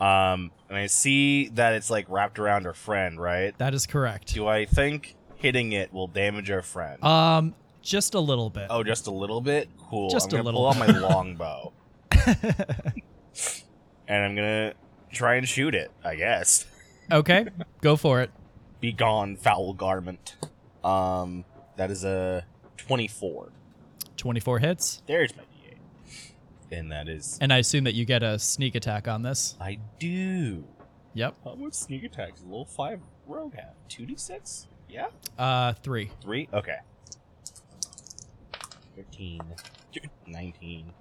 [0.00, 3.56] Um, and I see that it's like wrapped around her friend, right?
[3.58, 4.32] That is correct.
[4.34, 7.02] Do I think hitting it will damage her friend?
[7.04, 8.66] Um, just a little bit.
[8.70, 9.68] oh, just a little bit.
[9.88, 10.10] Cool.
[10.10, 11.72] Just I'm a gonna little pull out my longbow,
[14.08, 14.74] and I'm gonna
[15.12, 15.90] try and shoot it.
[16.04, 16.66] I guess.
[17.10, 17.46] Okay.
[17.80, 18.30] Go for it.
[18.80, 20.36] Be gone, foul garment.
[20.84, 21.44] Um,
[21.76, 22.44] that is a
[22.76, 23.52] twenty-four.
[24.16, 25.00] 24 hits.
[25.06, 29.06] There's my d8, and that is And I assume that you get a sneak attack
[29.06, 29.54] on this.
[29.60, 30.64] I do.
[31.14, 31.36] Yep.
[31.44, 32.98] How much sneak attack does a little five
[33.28, 33.74] rogue have?
[33.88, 34.66] Two d six.
[34.88, 35.08] Yeah.
[35.38, 36.10] Uh, three.
[36.22, 36.48] Three?
[36.52, 36.76] Okay.
[38.96, 39.40] 13,
[40.26, 40.92] 19,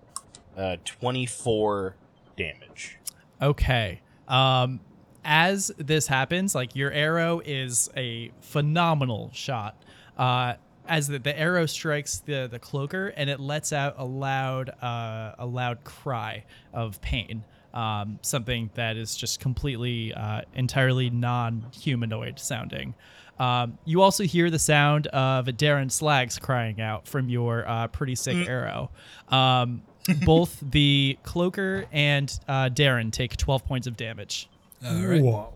[0.57, 1.95] uh, 24
[2.37, 2.99] damage.
[3.41, 4.01] Okay.
[4.27, 4.79] Um,
[5.23, 9.83] as this happens, like your arrow is a phenomenal shot.
[10.17, 10.53] Uh,
[10.87, 15.33] as the, the arrow strikes the the cloaker and it lets out a loud uh,
[15.37, 17.43] a loud cry of pain.
[17.73, 22.95] Um, something that is just completely uh, entirely non-humanoid sounding.
[23.39, 28.15] Um, you also hear the sound of Darren Slags crying out from your uh, pretty
[28.15, 28.89] sick arrow.
[29.29, 29.83] Um,
[30.25, 34.49] both the cloaker and uh, Darren take 12 points of damage.
[34.85, 35.21] All right.
[35.21, 35.53] Whoa.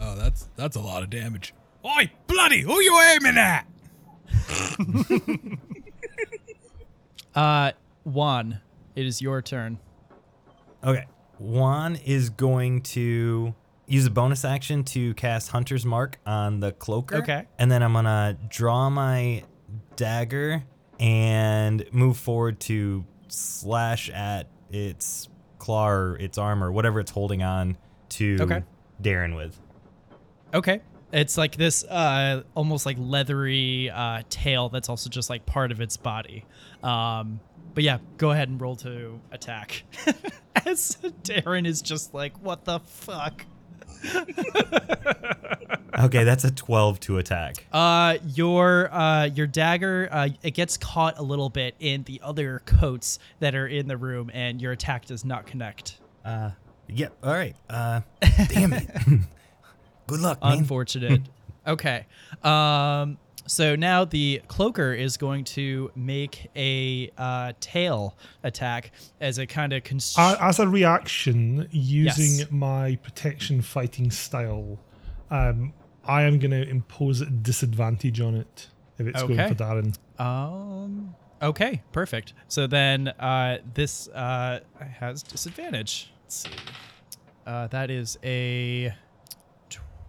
[0.00, 1.54] Oh, that's that's a lot of damage.
[1.84, 2.62] Oi, bloody!
[2.62, 3.66] Who you aiming at?
[7.34, 7.72] Uh,
[8.04, 8.60] Juan,
[8.94, 9.78] it is your turn.
[10.84, 11.04] Okay.
[11.38, 13.54] Juan is going to
[13.86, 17.16] use a bonus action to cast Hunter's Mark on the cloaker.
[17.16, 17.46] Okay.
[17.58, 19.44] And then I'm going to draw my
[19.96, 20.64] dagger
[20.98, 27.42] and move forward to slash at its claw or its arm or whatever it's holding
[27.42, 27.76] on
[28.10, 28.62] to Okay.
[29.02, 29.58] Darren with.
[30.52, 30.80] Okay.
[31.12, 35.80] It's like this uh, almost like leathery uh, tail that's also just like part of
[35.80, 36.44] its body.
[36.82, 37.40] Um,
[37.72, 39.84] but yeah, go ahead and roll to attack.
[40.66, 43.44] As Darren is just like, what the fuck?
[45.96, 47.64] Okay, that's a 12 to attack.
[47.72, 52.62] Uh, your uh, your dagger uh, it gets caught a little bit in the other
[52.66, 55.98] coats that are in the room, and your attack does not connect.
[56.24, 56.50] Uh,
[56.88, 57.16] Yep.
[57.22, 57.56] All right.
[57.68, 58.00] Uh,
[58.48, 58.86] damn it.
[60.06, 60.58] Good luck, man.
[60.58, 61.22] Unfortunate.
[61.66, 62.06] okay.
[62.42, 69.46] Um, so now the cloaker is going to make a uh, tail attack as a
[69.46, 72.50] kind of const- as a reaction, using Yes.
[72.50, 74.78] my protection fighting style,
[75.30, 75.72] um,
[76.06, 79.36] I am going to impose a disadvantage on it if it's Okay.
[79.36, 79.96] going for Darren.
[80.20, 81.14] Um.
[81.42, 81.82] Okay.
[81.92, 82.32] Perfect.
[82.48, 84.60] So then, uh, this uh
[84.98, 86.12] has disadvantage.
[86.24, 86.50] Let's see.
[87.46, 88.94] Uh, that is a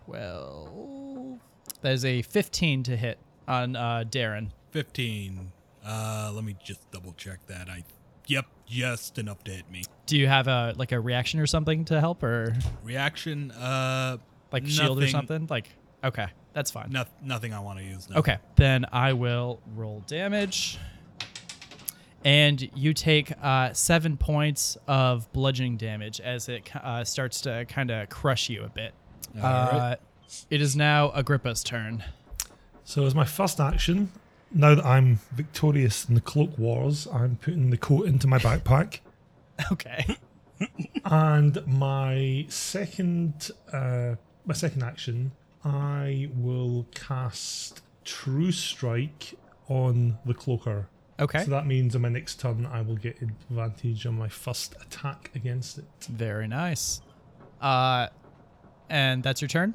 [0.06, 1.40] twelve.
[1.82, 4.50] That is a fifteen to hit on uh, Darren.
[4.72, 5.52] 15.
[5.86, 7.70] Uh, let me just double check that.
[7.70, 7.84] I,
[8.28, 9.84] yep, just enough to hit me.
[10.06, 14.18] Do you have a like a reaction or something to help, or Reaction, uh,
[14.52, 15.48] like shield or something?
[15.50, 15.70] Like,
[16.04, 16.92] okay, that's fine.
[16.92, 18.18] no, nothing I want to use now.
[18.18, 20.80] Okay, then I will roll damage.
[22.24, 27.92] And you take uh, seven points of bludgeoning damage as it uh, starts to kind
[27.92, 28.96] of crush you a bit.
[29.38, 29.98] All uh, right.
[30.50, 32.04] It is now Agrippa's turn.
[32.86, 34.12] So, as my first action,
[34.52, 39.00] now that I'm victorious in the cloak wars, I'm putting the coat into my backpack.
[39.72, 40.06] Okay.
[41.06, 45.32] and my second, uh, my second action,
[45.64, 49.36] I will cast True Strike
[49.70, 50.90] on the cloaker.
[51.22, 51.46] Okay.
[51.46, 55.32] So that means on my next turn, I will get advantage on my first attack
[55.36, 55.86] against it.
[56.10, 57.00] Very nice.
[57.62, 58.08] Uh,
[58.90, 59.74] and that's your turn?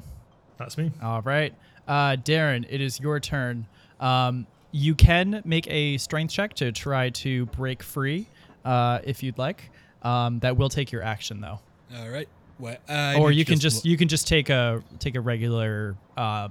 [0.57, 0.91] That's me.
[1.01, 1.55] All right.
[1.87, 3.67] Uh, Darren, it is your turn.
[3.99, 8.27] Um, you can make a strength check to try to break free
[8.63, 9.69] uh, if you'd like.
[10.01, 11.59] Um, that will take your action though.
[11.95, 12.27] All right.
[12.57, 12.77] Well,
[13.17, 16.49] or you can just lo- you can just take a take a regular uh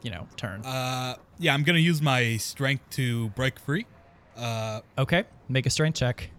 [0.00, 3.84] you know turn Uh, yeah, I'm gonna use my strength to break free.
[4.34, 6.30] Uh, okay make a strength check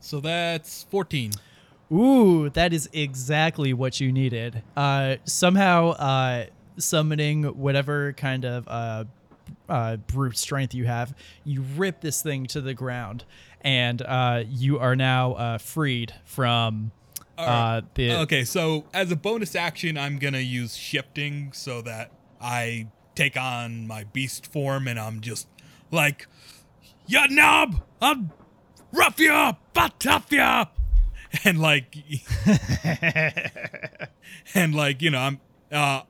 [0.00, 1.30] so that's 14.
[1.92, 6.46] ooh that is exactly what you needed uh somehow uh
[6.80, 9.04] summoning whatever kind of uh
[9.68, 11.14] uh, brute strength you have,
[11.44, 13.24] you rip this thing to the ground,
[13.60, 16.92] and uh, you are now uh, freed from
[17.38, 17.76] All right.
[17.78, 18.12] uh, the.
[18.20, 23.86] Okay, so as a bonus action, I'm gonna use shifting so that I take on
[23.86, 25.46] my beast form, and I'm just
[25.90, 26.26] like,
[27.06, 28.30] "Ya knob, I'll
[28.92, 30.78] rough you up, I'll tough you up,"
[31.44, 31.96] and like,
[34.54, 35.40] and like you know, I'm
[35.70, 36.02] uh,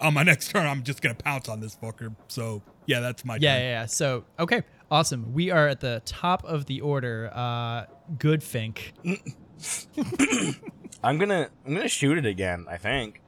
[0.00, 2.14] on my next turn, I'm just gonna pounce on this fucker.
[2.28, 3.62] So yeah, that's my Yeah, turn.
[3.62, 3.86] yeah, yeah.
[3.86, 5.32] So, okay, awesome.
[5.32, 7.30] We are at the top of the order.
[7.32, 7.86] Uh,
[8.18, 8.92] Goodfink.
[11.02, 12.66] I'm gonna I'm gonna shoot it again.
[12.68, 13.20] I think.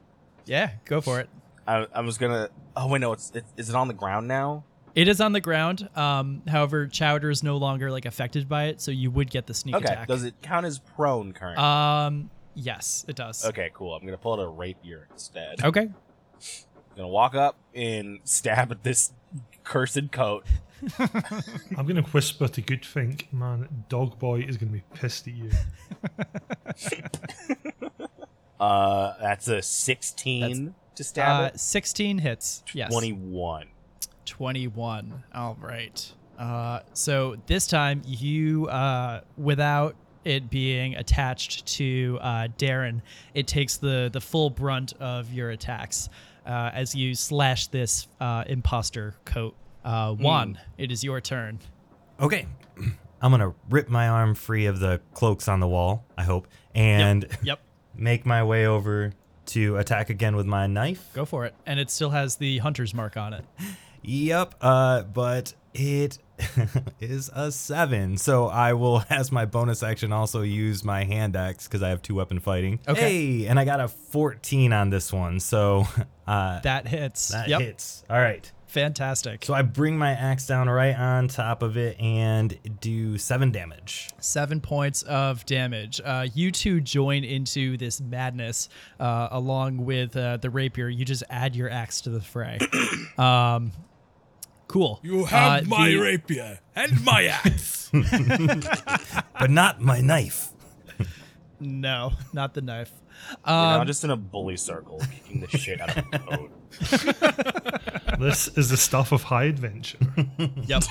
[0.45, 1.29] Yeah, go for it.
[1.67, 2.49] I, I was gonna.
[2.77, 3.13] Oh wait, no.
[3.13, 4.65] It's it, is it on the ground now?
[4.95, 5.89] It is on the ground.
[5.95, 9.53] Um, however, Chowder is no longer like affected by it, so you would get the
[9.53, 9.85] sneak Okay.
[9.85, 10.09] attack.
[10.09, 11.63] Does it count as prone currently?
[11.63, 13.45] Um, yes, it does.
[13.45, 13.95] okay, cool.
[13.95, 15.63] I'm gonna pull out a rapier instead.
[15.65, 15.91] Okay.
[16.97, 19.13] Gonna walk up and stab at this
[19.65, 20.45] cursed coat.
[20.99, 25.35] I'm going to whisper to Goodfink, man, Dog Boy is going to be pissed at
[25.35, 25.51] you.
[28.59, 31.61] Uh, that's a 16 to stab Uh, it.
[31.61, 32.63] 16 hits.
[32.73, 32.91] Yes.
[32.91, 33.67] 21.
[34.25, 35.23] 21.
[35.35, 36.13] All right.
[36.39, 39.95] Uh, so this time you, uh, without
[40.25, 43.03] it being attached to uh, Darren,
[43.35, 46.09] it takes the the full brunt of your attacks
[46.47, 49.55] uh, as you slash this uh, imposter coat.
[49.85, 51.59] Uh, Juan, it is your turn.
[52.21, 52.47] Okay.
[53.23, 56.49] I'm going to rip my arm free of the cloaks on the wall, I hope,
[56.75, 57.61] and Yep.
[57.95, 59.13] make my way over
[59.47, 61.09] to attack again with my knife.
[61.15, 61.55] Go for it.
[61.65, 63.45] And it still has the hunter's mark on it.
[64.03, 66.19] Yep, uh, but it
[67.01, 68.17] is a seven.
[68.19, 72.03] So I will, as my bonus action, also use my hand axe because I have
[72.03, 72.81] two weapon fighting.
[72.87, 73.01] Okay.
[73.41, 75.41] Hey, and I got a 14 on this one.
[75.41, 75.87] So
[76.27, 77.29] uh, That hits.
[77.29, 77.61] that yep.
[77.61, 78.05] hits.
[78.11, 78.51] All right.
[78.67, 79.45] Fantastic.
[79.45, 84.11] So I bring my axe down right on top of it and do seven damage.
[84.21, 86.01] Seven points of damage.
[86.05, 88.69] Uh, you two join into this madness
[89.01, 90.89] uh, along with uh, the rapier.
[90.89, 92.59] You just add your axe to the fray.
[93.19, 93.73] um,
[94.69, 95.01] cool.
[95.03, 97.91] You have Uh, my the- rapier and my axe.
[99.39, 100.49] But not my knife.
[101.61, 102.93] No, not the knife.
[103.47, 106.51] You're now Um, just in a bully circle, kicking the shit out of the coat.
[108.21, 109.99] this is the stuff of high adventure.
[110.67, 110.83] Yep.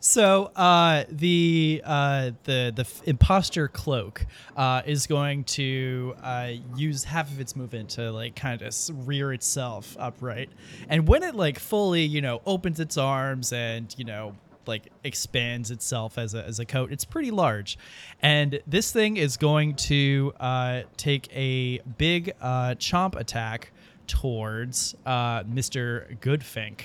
[0.00, 4.26] so uh, the uh, the the imposter cloak
[4.56, 8.74] uh, is going to uh, use half of its movement to like kind of
[9.06, 10.50] rear itself upright,
[10.88, 14.34] and when it like fully you know opens its arms and you know
[14.66, 16.92] like expands itself as a, as a coat.
[16.92, 17.78] It's pretty large,
[18.22, 23.72] and this thing is going to uh, take a big uh, chomp attack
[24.06, 26.82] towards uh, Mister Goodfink.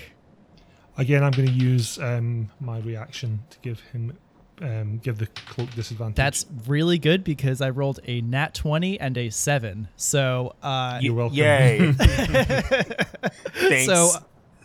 [0.98, 4.18] Again, I'm going to use um, my reaction to give him
[4.62, 6.16] um, give the cloak disadvantage.
[6.16, 9.90] That's really good because I rolled a nat twenty and a seven.
[9.98, 11.38] So uh, You're welcome.
[11.38, 11.92] Yay.
[13.56, 13.86] Thanks.
[13.86, 14.12] So,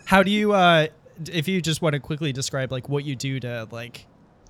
[0.04, 0.90] how do you, uh, d-
[1.28, 4.06] if you just want to quickly describe like what you do to like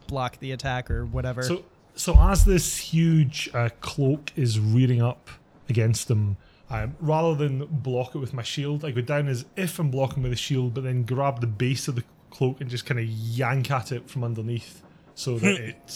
[0.07, 1.43] block the attack or whatever?
[1.43, 1.64] So,
[1.95, 5.31] so as this huge uh, cloak is rearing up
[5.68, 6.37] against them,
[6.68, 10.23] um, rather than block it with my shield, I go down as if I'm blocking
[10.23, 13.07] with a shield, but then grab the base of the cloak and just kind of
[13.07, 14.83] yank at it from underneath,
[15.14, 15.91] so that it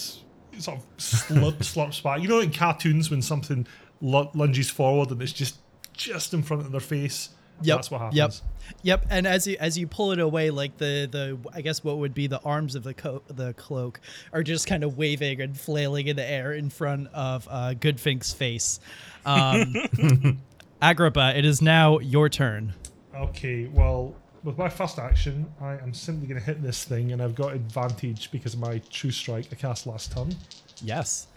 [0.58, 2.20] sort of slurp, slurps back.
[2.20, 3.66] You know, in cartoons when something
[4.00, 5.58] lu- lunges forward and it's just
[5.92, 7.30] just in front of their face.
[7.62, 8.16] Yep, That's what happens.
[8.16, 8.72] Yep.
[8.82, 9.06] Yep.
[9.10, 12.14] And as you as you pull it away, like the the I guess what would
[12.14, 14.00] be the arms of the co- the cloak
[14.32, 18.32] are just kind of waving and flailing in the air in front of uh, Goodfink's
[18.32, 18.80] face.
[19.24, 19.74] Um,
[20.82, 22.74] Agrippa, it is now your turn.
[23.14, 27.22] Okay, well, with my first action, I am simply going to hit this thing, and
[27.22, 30.34] I've got advantage because of my true strike I cast last turn.
[30.82, 31.28] Yes.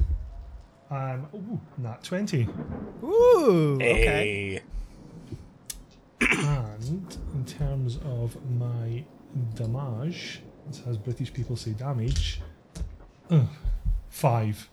[0.89, 2.47] Um, ooh, nat 20.
[3.03, 3.75] Ooh.
[3.75, 4.03] Okay.
[4.03, 4.61] Hey.
[6.21, 9.03] And in terms of my
[9.55, 12.41] damage, this has British people say damage,
[13.29, 13.47] ugh,
[14.09, 14.69] five.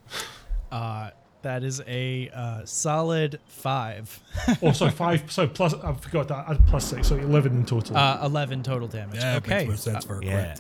[0.73, 1.11] Uh,
[1.43, 4.19] that is a uh, solid five.
[4.63, 5.31] Oh, sorry, five.
[5.31, 6.49] Sorry, plus, I forgot that.
[6.49, 7.97] I plus six, so 11 in total.
[7.97, 9.17] Uh, 11 total damage.
[9.17, 9.67] Yeah, okay.
[9.67, 10.55] makes more sense for a Yeah.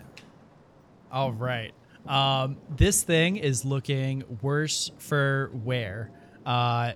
[1.10, 1.72] All right.
[2.06, 6.10] Um, this thing is looking worse for wear.
[6.44, 6.92] Uh,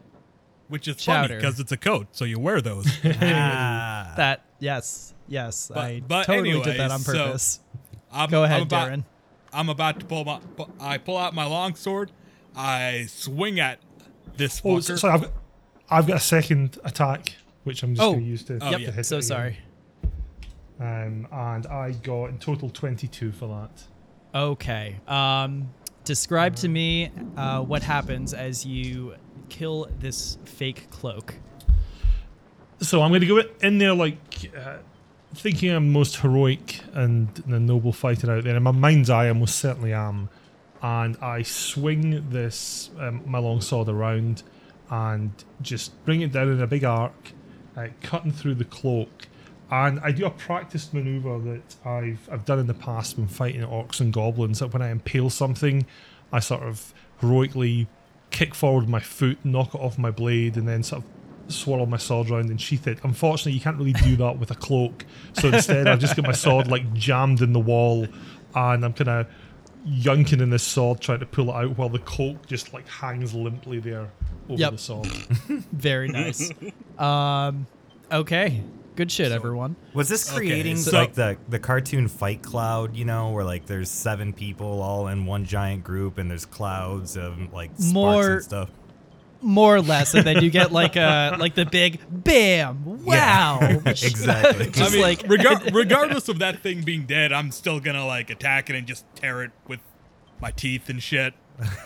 [0.69, 1.29] Which is Chowder.
[1.29, 2.87] funny because it's a coat, so you wear those.
[3.05, 4.13] Ah.
[4.17, 7.61] that yes, yes, But- I but totally did that on so- purpose.
[8.13, 9.05] I'm, Go ahead, I'm about, Darren.
[9.53, 10.41] I'm about to pull my.
[10.81, 12.11] I pull out my longsword.
[12.57, 13.79] I swing at
[14.37, 14.83] this oh, fucker.
[14.83, 15.33] so, sorry, I've got,
[15.91, 18.13] I've got a second attack, which I'm just Oh.
[18.13, 18.91] going to use to, Oh, to yeah.
[18.91, 19.59] hit So it sorry.
[20.81, 23.83] Um, and I got in total 22 for that.
[24.39, 24.97] Okay.
[25.09, 25.71] Um,
[26.05, 29.15] describe to me uh, what happens as you
[29.49, 31.35] kill this fake cloak.
[32.81, 34.79] So I'm going to go in there like uh,
[35.35, 38.57] thinking I'm most heroic and the noble fighter out there.
[38.57, 40.29] In my mind's eye, I most certainly am.
[40.81, 44.45] And I swing this um, my long sword around
[44.91, 47.33] and just bring it down in a big arc,
[47.77, 49.29] uh, cutting through the cloak.
[49.71, 53.61] And I do a practiced maneuver that I've I've done in the past when fighting
[53.63, 54.61] orcs and goblins.
[54.61, 55.85] That when I impale something,
[56.33, 57.87] I sort of heroically
[58.31, 61.87] kick forward with my foot, knock it off my blade, and then sort of swirl
[61.87, 62.99] my sword around and sheath it.
[63.03, 65.05] Unfortunately, you can't really do that with a cloak.
[65.33, 68.07] So instead, I've just got my sword like jammed in the wall,
[68.55, 69.27] and I'm kind of
[69.87, 73.33] yunking in this sword trying to pull it out while the cloak just like hangs
[73.35, 74.11] limply there
[74.49, 74.73] over Yep.
[74.73, 75.07] the sword.
[75.73, 76.51] Very nice.
[76.99, 77.67] um,
[78.13, 78.63] okay.
[78.99, 79.77] Good shit, everyone.
[79.95, 83.65] Was this Okay, creating so- like the the cartoon fight cloud, you know, where like
[83.67, 88.33] there's seven people all in one giant group and there's clouds of like sparks More-
[88.33, 88.71] and stuff?
[89.41, 93.05] More or less, and then you get like a like the big bam!
[93.05, 93.61] Wow!
[93.87, 94.69] exactly.
[94.83, 98.69] I mean, like- regar- regardless of that thing being dead, I'm still gonna like attack
[98.69, 99.79] it and just tear it with
[100.41, 101.35] my teeth and shit.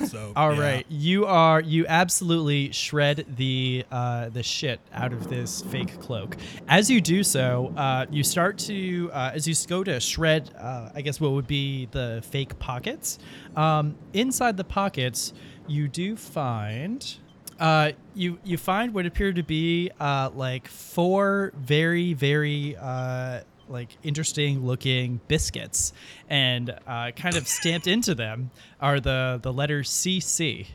[0.07, 0.61] So All yeah.
[0.61, 6.37] right, you are you absolutely shred the uh, the shit out of this fake cloak.
[6.69, 10.91] As you do so, uh, you start to uh, as you go to shred, uh,
[10.95, 13.19] I guess what would be the fake pockets.
[13.57, 15.33] Um, inside the pockets,
[15.67, 17.17] you do find.
[17.61, 23.97] Uh, you you find what appear to be uh, like four very very uh, like
[24.03, 25.93] interesting looking biscuits,
[26.29, 28.51] and uh, kind of stamped into them
[28.81, 30.67] are the the letters CC.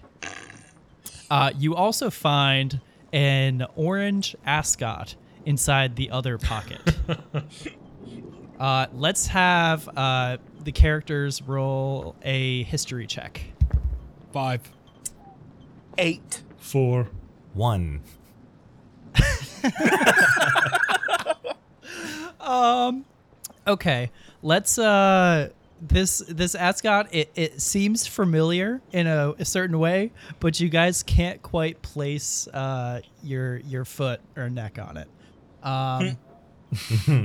[1.29, 2.79] Uh, you also find
[3.11, 5.15] an orange ascot
[5.45, 6.81] inside the other pocket.
[8.59, 13.41] uh, let's have uh, the characters roll a history check.
[14.31, 14.61] Five.
[15.97, 16.43] Eight.
[16.57, 17.09] Four.
[17.53, 18.01] One.
[23.67, 24.11] Okay,
[24.41, 25.49] let's uh
[25.81, 31.03] this this ascot it, it seems familiar in a, a certain way, but you guys
[31.03, 35.07] can't quite place uh your your foot or neck on it.
[35.63, 36.17] Um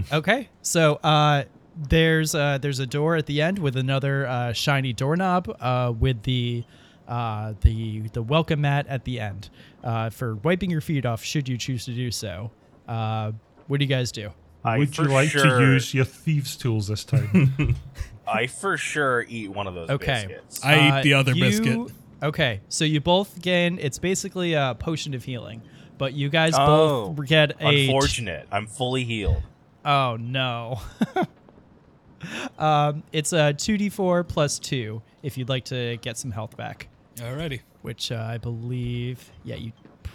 [0.13, 0.49] Okay.
[0.63, 1.45] So uh
[1.77, 6.23] there's uh there's a door at the end with another uh shiny doorknob uh with
[6.25, 6.65] the
[7.09, 9.49] uh the the welcome mat at the end
[9.85, 12.51] uh for wiping your feet off should you choose to do so.
[12.89, 13.33] Uh
[13.69, 14.31] what do you guys do?
[14.65, 17.77] Would you like sure- to use your thieves' tools this time?
[18.27, 20.27] I for sure eat one of those Okay.
[20.29, 20.65] biscuits.
[20.65, 21.93] I Uh, ate the other you- biscuit.
[22.23, 23.79] Okay, so you both gain.
[23.81, 25.61] It's basically a potion of healing,
[25.99, 27.87] but you guys Oh, both get a.
[27.87, 28.47] Unfortunate.
[28.53, 29.43] I'm fully healed.
[29.85, 30.81] Oh no.
[32.59, 36.57] um, it's a two d four plus two if you'd like to get some health
[36.57, 36.87] back,
[37.17, 37.61] Alrighty.
[37.83, 39.31] which uh, I believe.
[39.45, 39.73] Yeah, you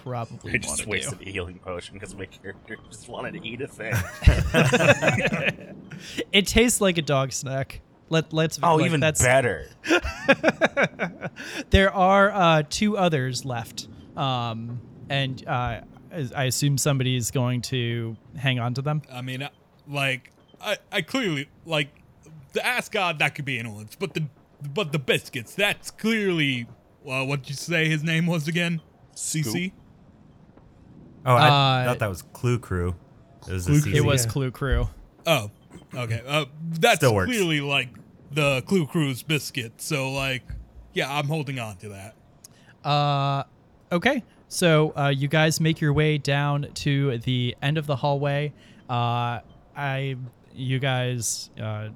[0.08, 1.30] probably I just wasted do.
[1.30, 3.94] a healing potion because my character just wanted to eat a thing.
[6.32, 7.82] It tastes like a dog snack.
[8.10, 8.60] Let let's.
[8.62, 9.68] oh, like, even that's, better.
[11.72, 14.80] There are uh, two others left, um,
[15.10, 15.84] and uh, I
[16.36, 19.02] I assume somebody's going to hang on to them.
[19.12, 19.50] I mean, uh,
[19.90, 20.32] like,
[20.62, 21.90] I, I clearly like
[22.54, 24.26] the ass god that could be anyone's, but the
[24.74, 26.68] but the biscuits that's clearly
[27.08, 28.82] uh, what you say his name was again?
[29.16, 29.72] CC.
[31.28, 32.96] Oh, I Uh, thought that was Clue Crew.
[33.48, 33.94] It was Clue a Crew.
[33.94, 34.32] It was Yeah.
[34.32, 34.90] Clue Crew.
[35.28, 35.52] Oh,
[35.94, 36.22] okay.
[36.26, 36.46] Uh,
[36.80, 37.30] that's Still works.
[37.30, 37.90] clearly like
[38.32, 39.74] the Clue Crew's biscuit.
[39.82, 40.44] So like,
[40.94, 42.16] yeah, I'm holding on to that.
[42.90, 43.44] Uh,
[43.92, 44.24] okay.
[44.48, 48.54] So uh, you guys make your way down to the end of the hallway.
[48.90, 49.40] Uh,
[49.76, 50.16] I,
[50.56, 51.90] you guys uh,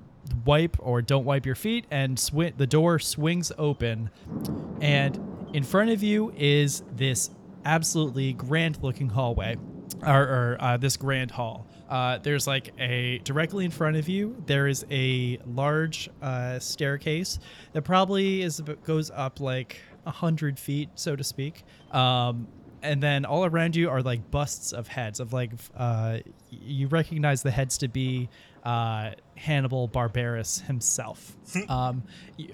[0.46, 4.10] wipe or don't wipe your feet, and swi- the door swings open,
[4.82, 5.18] and
[5.54, 7.30] in front of you is this
[7.66, 9.58] absolutely grand-looking hallway,
[10.06, 11.68] or, or uh, this grand hall.
[11.90, 14.42] Uh, there's like a directly in front of you.
[14.46, 17.40] There is a large uh, staircase
[17.74, 21.64] that probably is goes up like a hundred feet, so to speak.
[21.92, 22.48] Um,
[22.82, 27.44] and then all around you are like busts of heads of like uh, you recognize
[27.44, 28.30] the heads to be
[28.64, 31.36] uh, Hannibal Barbarus himself.
[31.70, 32.04] um,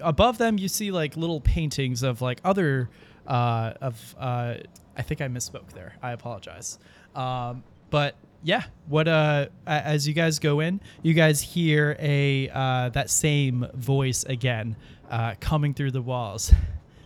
[0.00, 2.90] above them, you see like little paintings of like other
[3.26, 4.54] uh, of uh,
[4.98, 5.94] I think I misspoke there.
[6.02, 6.78] I apologize.
[7.14, 12.88] Um, but yeah, what uh, as you guys go in, you guys hear a uh,
[12.90, 14.76] that same voice again
[15.10, 16.52] uh, coming through the walls.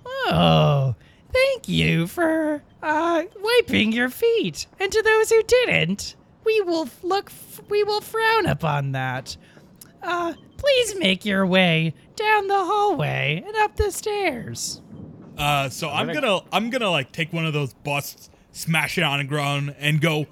[0.05, 0.95] Oh,
[1.32, 4.66] thank you for uh, wiping your feet.
[4.78, 7.32] And to those who didn't, we will look.
[7.68, 9.36] We will frown upon that.
[10.03, 14.80] Uh, please make your way down the hallway and up the stairs.
[15.43, 19.03] Uh, so I'm gonna- gonna I'm gonna like take one of those busts, smash it
[19.05, 20.26] on the ground, and go,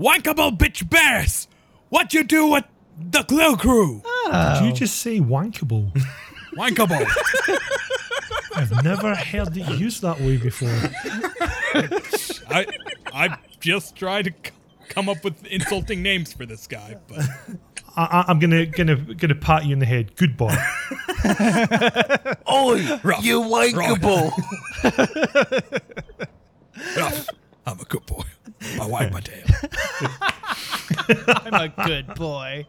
[0.00, 1.48] "Wankable bitch Barris,
[1.90, 2.64] what you do with
[2.98, 4.02] the Clue Crew?
[4.30, 5.90] Did you just say wankable?
[6.56, 7.06] Wankable."
[8.56, 10.68] I've never heard it used that way before.
[12.48, 12.66] I
[13.12, 14.52] I just try to c-
[14.88, 17.20] come up with insulting names for this guy, but
[17.96, 20.16] I, I, I'm gonna gonna gonna pat you in the head.
[20.16, 20.54] Good boy.
[22.50, 23.24] Oi, Rough.
[23.24, 24.30] you wankable.
[26.96, 27.28] rough.
[27.66, 28.22] I'm a good boy.
[28.80, 29.44] I wag my tail.
[31.28, 32.66] I'm a good boy.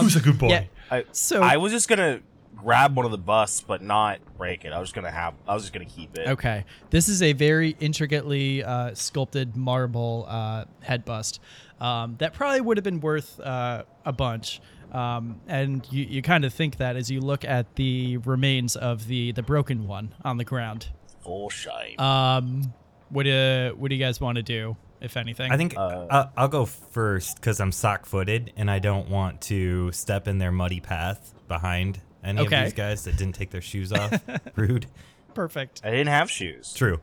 [0.00, 0.48] Who's a good boy?
[0.48, 0.64] yeah.
[0.90, 2.20] I, So I was just gonna
[2.60, 4.72] grab one of the busts, but not break it.
[4.72, 5.34] I was just gonna have.
[5.46, 6.28] I was just gonna keep it.
[6.28, 6.64] Okay.
[6.90, 11.40] This is a very intricately uh, sculpted marble uh, head bust
[11.80, 14.60] um, that probably would have been worth uh, a bunch.
[14.92, 19.06] Um, and you, you kind of think that as you look at the remains of
[19.06, 20.88] the, the broken one on the ground.
[21.22, 22.00] Full shame.
[22.00, 22.72] Um,
[23.10, 25.52] what do, what do you guys want to do, if anything?
[25.52, 29.42] I think Uh, uh, I'll go first because I'm sock footed and I don't want
[29.42, 32.56] to step in their muddy path behind any Okay.
[32.58, 34.20] of these guys that didn't take their shoes off.
[34.56, 34.86] Rude.
[35.34, 35.80] perfect.
[35.84, 36.72] I didn't have shoes.
[36.74, 37.00] True.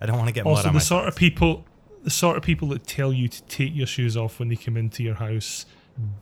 [0.00, 1.64] I don't want to get mud Also, the my sort of people,
[2.02, 4.76] the sort of people that tell you to take your shoes off when they come
[4.76, 5.66] into your house,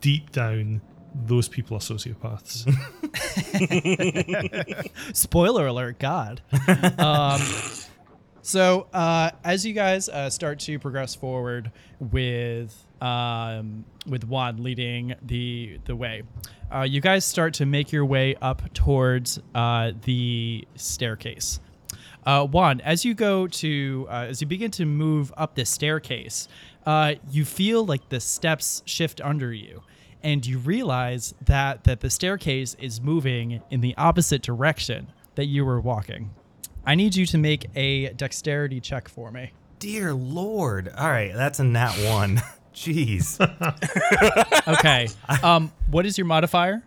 [0.01, 0.81] deep down,
[1.25, 2.65] those people are sociopaths.
[5.15, 6.41] Spoiler alert, God.
[6.99, 7.41] um,
[8.41, 15.15] so uh, as you guys uh, start to progress forward with um, with Juan leading
[15.21, 16.23] the the way,
[16.73, 21.59] uh, you guys start to make your way up towards uh, the staircase.
[22.25, 26.47] Uh, Juan, as you go to uh, as you begin to move up the staircase,
[26.85, 29.81] uh, you feel like the steps shift under you,
[30.21, 35.63] and you realize that that the staircase is moving in the opposite direction that you
[35.65, 36.31] were walking.
[36.85, 39.51] I need you to make a dexterity check for me.
[39.79, 40.91] Dear Lord.
[40.97, 42.41] All right, that's a nat one.
[42.73, 43.37] Jeez.
[44.67, 45.07] Okay.
[45.43, 46.83] um, what is your modifier?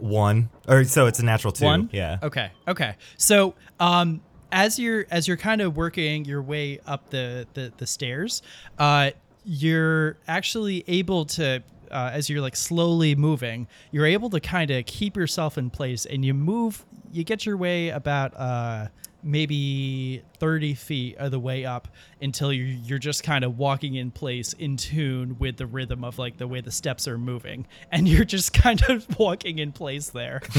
[0.00, 0.48] one.
[0.68, 1.64] Or so it's a natural two.
[1.64, 1.90] One.
[1.92, 2.18] Yeah.
[2.22, 2.50] Okay.
[2.66, 2.96] Okay.
[3.16, 7.86] So, um, as you're as you're kind of working your way up the the, the
[7.86, 8.42] stairs,
[8.78, 9.10] uh,
[9.44, 11.62] you're actually able to.
[11.90, 16.06] Uh, as you're like slowly moving, you're able to kind of keep yourself in place,
[16.06, 16.86] and you move.
[17.12, 18.86] You get your way about uh,
[19.22, 21.88] maybe 30 feet of the way up
[22.22, 26.18] until you're, you're just kind of walking in place in tune with the rhythm of
[26.18, 30.10] like the way the steps are moving and you're just kind of walking in place
[30.10, 30.40] there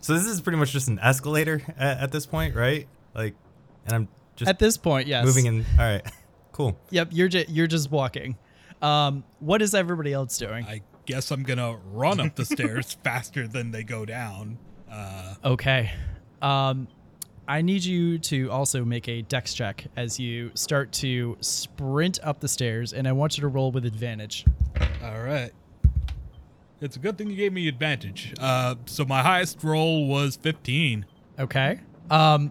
[0.00, 2.86] So this is pretty much just an escalator at, at this point, right?
[3.14, 3.34] Like,
[3.86, 5.64] and I'm just at this point yes moving in.
[5.78, 6.02] All right,
[6.52, 6.78] cool.
[6.90, 8.36] yep you're just you're just walking
[8.82, 13.46] um what is everybody else doing I guess I'm gonna run up the stairs faster
[13.46, 14.58] than they go down.
[14.90, 15.92] Uh, Okay.
[16.40, 16.88] Um,
[17.46, 22.40] I need you to also make a dex check as you start to sprint up
[22.40, 24.46] the stairs, and I want you to roll with advantage.
[25.02, 25.50] all right.
[26.80, 28.34] It's a good thing you gave me advantage.
[28.38, 31.04] Uh, so my highest roll was 15.
[31.38, 31.80] Okay.
[32.10, 32.50] Um,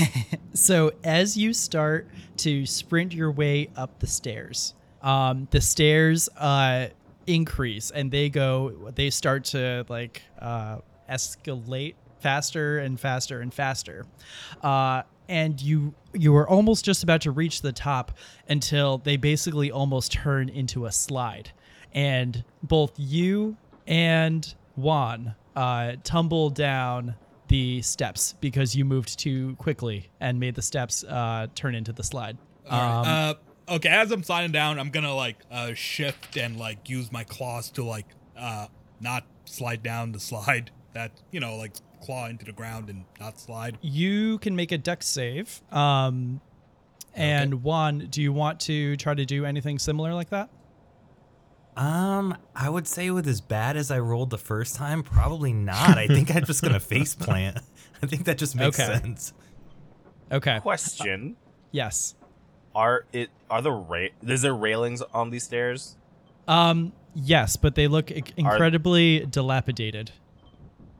[0.54, 2.08] so as you start
[2.38, 6.88] to sprint your way up the stairs, um, the stairs uh,
[7.26, 10.78] increase and they go, they start to like uh,
[11.10, 14.04] escalate faster and faster and faster.
[14.62, 18.12] Uh, and you you are almost just about to reach the top
[18.48, 21.50] until they basically almost turn into a slide,
[21.92, 23.56] and both you
[23.86, 27.14] and Juan uh, tumble down
[27.48, 32.02] the steps because you moved too quickly and made the steps uh, turn into the
[32.02, 32.36] slide.
[32.70, 33.00] Right.
[33.00, 33.06] Um,
[33.68, 37.24] uh, okay, as I'm sliding down, I'm gonna like uh, shift and like use my
[37.24, 38.06] claws to like
[38.36, 38.68] uh,
[39.00, 40.70] not slide down the slide.
[40.94, 43.78] That you know, like claw into the ground and not slide.
[43.80, 45.60] you can make a dex save.
[45.72, 46.40] Um,
[47.14, 50.50] and Juan, do you want to try to do anything similar like that?
[51.76, 55.96] Um, I would say with as bad as I rolled the first time, probably not.
[55.96, 57.58] I think I'm just gonna face plant.
[58.02, 58.98] I think that just makes Okay.
[58.98, 59.32] sense.
[60.32, 60.58] Okay.
[60.60, 61.36] Question:
[61.70, 62.14] Yes.
[62.74, 65.96] Are it are the ra- is there railings on these stairs?
[66.48, 70.10] Um, yes, but they look i- incredibly dilapidated.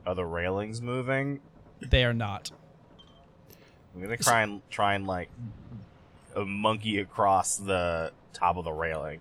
[0.09, 1.39] Are the railings moving?
[1.87, 2.49] They are not.
[3.93, 5.29] I'm gonna try and try and like
[6.35, 9.19] a monkey across the top of the railing.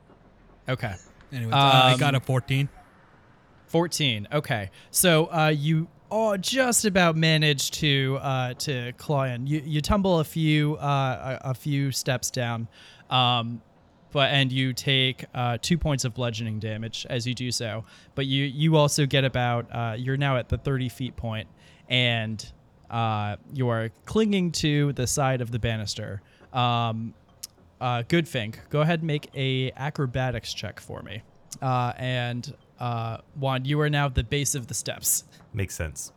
[0.67, 0.95] Okay.
[1.31, 2.71] Anyway, I Um, got a 14.
[3.67, 4.29] 14.
[4.33, 4.71] Okay.
[4.91, 9.47] So uh, you oh, just about manage to uh, to claw in.
[9.47, 12.67] You, you tumble a few uh, a, a few steps down,
[13.11, 13.61] um,
[14.13, 17.85] but and you take uh, two points of bludgeoning damage as you do so.
[18.15, 21.49] But you you also get about uh, you're now at the 30 feet point,
[21.89, 22.45] and
[22.91, 26.23] uh, you are clinging to the side of the banister.
[26.53, 27.15] Um,
[27.81, 31.23] uh, Goodfink, go ahead and make a acrobatics check for me.
[31.63, 35.25] Uh, and uh, Juan, you are now at the base of the steps.
[35.53, 36.13] Makes sense.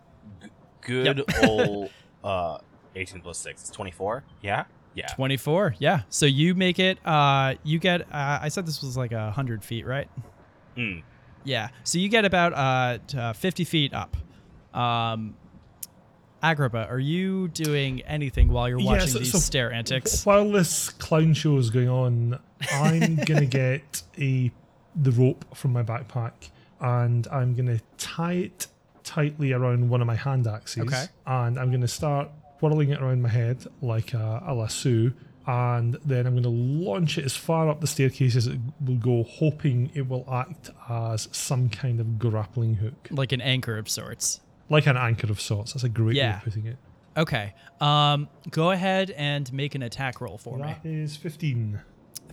[0.82, 1.92] Good old
[2.24, 2.58] uh
[2.96, 4.24] 18 plus 6 is 24.
[4.42, 4.66] Yeah?
[4.94, 5.08] Yeah.
[5.16, 5.76] 24.
[5.80, 6.02] Yeah.
[6.10, 6.98] So you make it.
[7.06, 8.02] Uh, you get.
[8.02, 10.10] Uh, I said this was like a hundred feet, right?
[10.76, 11.04] Mm.
[11.44, 11.70] Yeah.
[11.84, 14.18] So you get about uh, t- uh 50 feet up.
[14.74, 15.36] Um,
[16.44, 20.26] Agrippa, are you doing anything while you're Yeah, watching so- these so stair antics?
[20.26, 22.40] While this clown show is going on,
[22.74, 24.52] I'm gonna get a
[24.96, 26.34] the rope from my backpack
[26.80, 28.68] and I'm gonna tie it
[29.04, 30.84] tightly around one of my hand axes.
[30.84, 31.06] Okay.
[31.28, 32.30] And I'm gonna start
[32.62, 35.12] whirling it around my head like a, a lasso.
[35.48, 38.96] And then I'm going to launch it as far up the staircase as it will
[38.96, 43.90] go, hoping it will act as some kind of grappling hook, Like an anchor of
[43.90, 44.40] sorts.
[44.70, 45.74] like an anchor of sorts.
[45.74, 46.78] That's a great way of putting it.
[47.18, 47.54] Okay.
[47.82, 50.64] Um, go ahead and make an attack roll for me.
[50.64, 51.82] That is 15.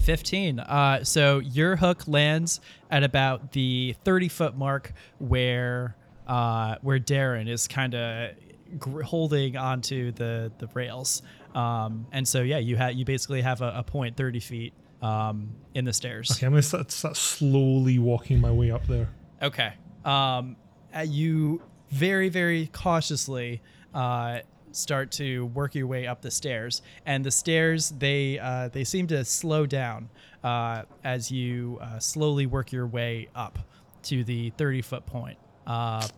[0.01, 0.61] 15.
[0.61, 2.61] Uh, so your hook lands
[2.91, 5.97] at about the 30 foot mark where
[6.29, 8.31] uh, where Darren is kind of
[8.79, 11.23] gr- holding onto the the rails.
[11.55, 15.51] Um, and so yeah, you had you basically have a, a point 30 feet um,
[15.75, 16.31] in the stairs.
[16.33, 19.09] Okay, I'm to start, start slowly walking my way up there.
[19.43, 19.73] Okay.
[20.05, 20.57] Um,
[20.95, 23.63] uh, you very, very cautiously
[23.95, 24.41] uh,
[24.73, 29.07] start to work your way up the stairs, and the stairs they uh, they seem
[29.09, 30.09] to slow down
[30.45, 33.59] uh, as you uh, slowly work your way up
[34.05, 35.39] to the thirty foot point.
[35.67, 36.09] Um,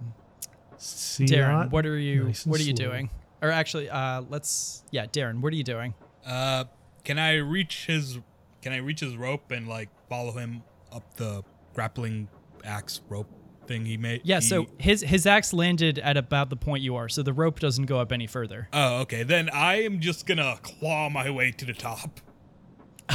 [0.83, 1.71] See Darren, that?
[1.73, 2.87] what are you Nice what are you slow.
[2.91, 3.11] doing?
[3.43, 5.95] Or actually, uh, let's yeah, Darren, what are you doing?
[6.27, 6.65] Uh,
[7.05, 8.19] can I reach his?
[8.63, 10.63] Can I reach his rope and like follow him
[10.93, 11.43] up the
[11.75, 12.29] grappling
[12.65, 13.29] axe rope
[13.67, 14.21] thing he made?
[14.25, 17.33] Yeah, he- so his his axe landed at about the point you are, so the
[17.33, 18.69] rope doesn't go up any further.
[18.73, 19.23] Oh, okay.
[19.23, 22.21] Then I am just gonna claw my way to the top.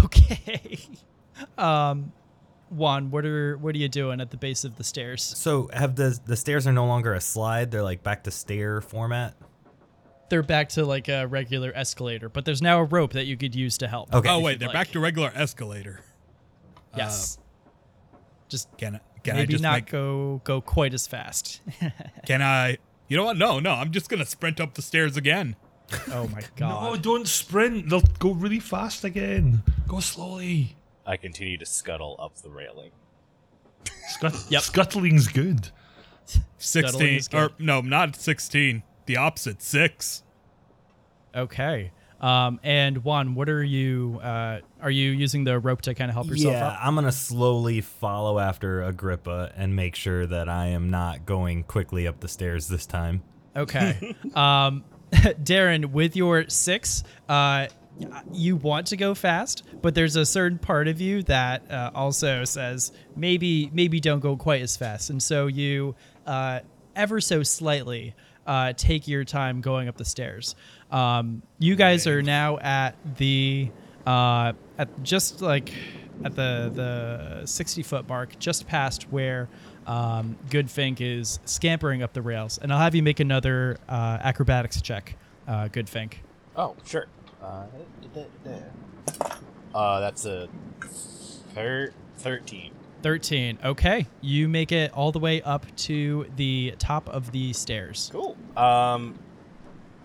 [0.03, 0.77] Okay.
[1.57, 2.11] um,
[2.69, 5.23] Juan, what are what are you doing at the base of the stairs?
[5.23, 8.81] So have the the stairs are no longer a slide; they're like back to stair
[8.81, 9.35] format.
[10.29, 13.53] They're back to like a regular escalator, but there's now a rope that you could
[13.53, 14.13] use to help.
[14.13, 14.29] Okay.
[14.29, 14.73] oh wait, they're like.
[14.73, 16.01] back to regular escalator.
[16.97, 17.37] Yes.
[17.37, 18.17] Uh,
[18.49, 18.99] just Can I?
[19.23, 19.89] Can I maybe just not make?
[19.89, 21.61] go go quite as fast.
[22.25, 22.77] Can I?
[23.07, 23.37] You know what?
[23.37, 23.71] No, no.
[23.71, 25.55] I'm just gonna sprint up the stairs again.
[26.11, 26.83] Oh my god!
[26.83, 27.89] No, don't sprint.
[27.89, 29.61] They'll go really fast again.
[29.87, 30.75] Go slowly.
[31.05, 32.91] I continue to scuttle up the railing.
[34.07, 34.61] Scut- Yep.
[34.61, 35.69] Scuttling's good.
[36.57, 37.37] 16 is good.
[37.37, 38.83] or no, not 16.
[39.05, 40.23] The opposite, 6.
[41.35, 41.91] Okay.
[42.19, 44.19] Um, and Juan, what are you?
[44.23, 46.79] Uh, are you using the rope to kind of help yourself yeah, up?
[46.81, 52.07] I'm gonna slowly follow after Agrippa and make sure that I am not going quickly
[52.07, 53.21] up the stairs this time.
[53.55, 54.15] Okay.
[54.33, 57.67] um, Darren, with your six, uh,
[58.31, 62.43] you want to go fast, but there's a certain part of you that uh, also
[62.43, 66.59] says maybe maybe don't go quite as fast, and so you uh,
[66.95, 68.13] ever so slightly
[68.45, 70.55] uh, take your time going up the stairs.
[70.91, 73.69] Um, you guys are now at the
[74.05, 75.73] uh, at just like
[76.23, 79.47] at the the 60 foot mark, just past where
[79.87, 84.81] um, Goodfink is scampering up the rails, and I'll have you make another uh, acrobatics
[84.81, 85.15] check,
[85.47, 86.15] uh, Goodfink.
[86.55, 87.07] Oh, sure.
[87.45, 87.65] Uh,
[89.75, 90.47] uh that's a
[91.53, 92.71] thir- 13.
[93.03, 93.59] 13.
[93.63, 98.09] Okay, you make it all the way up to the top of the stairs.
[98.11, 98.35] Cool.
[98.57, 99.19] Um,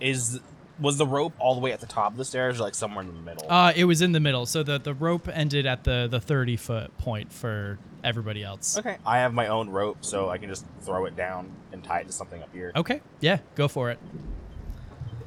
[0.01, 0.41] is
[0.78, 3.03] was the rope all the way at the top of the stairs, or like somewhere
[3.03, 3.51] in the middle?
[3.51, 6.57] Uh, it was in the middle, so the the rope ended at the the 30
[6.57, 8.78] foot point for everybody else.
[8.78, 8.99] okay.
[9.07, 12.07] I have my own rope, so I can just throw it down and tie it
[12.07, 12.72] to something up here.
[12.76, 13.99] Okay, yeah, go for it.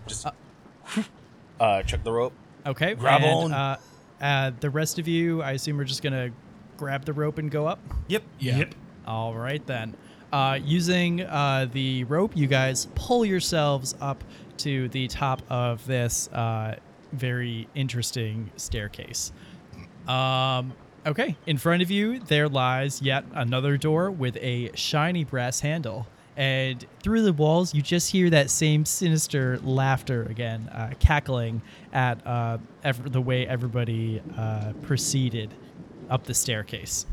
[0.06, 0.32] Just uh,
[1.60, 2.34] chuck the rope.
[2.66, 3.54] Okay, Grab and, on.
[3.54, 3.78] Uh,
[4.22, 6.32] uh, the rest of you, I assume, are just gonna
[6.78, 7.80] grab the rope and go up.
[8.08, 8.24] Yep.
[8.40, 8.58] Yeah.
[8.58, 8.76] Yep.
[9.06, 9.96] All right then.
[10.32, 14.24] Uh, using uh, the rope, you guys pull yourselves up
[14.58, 16.76] to the top of this uh,
[17.12, 19.32] very interesting staircase.
[20.08, 20.74] Um,
[21.06, 26.08] okay, in front of you there lies yet another door with a shiny brass handle.
[26.36, 31.62] And through the walls, you just hear that same sinister laughter again, uh, cackling
[31.92, 35.54] at uh, ev- the way everybody uh, proceeded
[36.10, 37.06] up the staircase.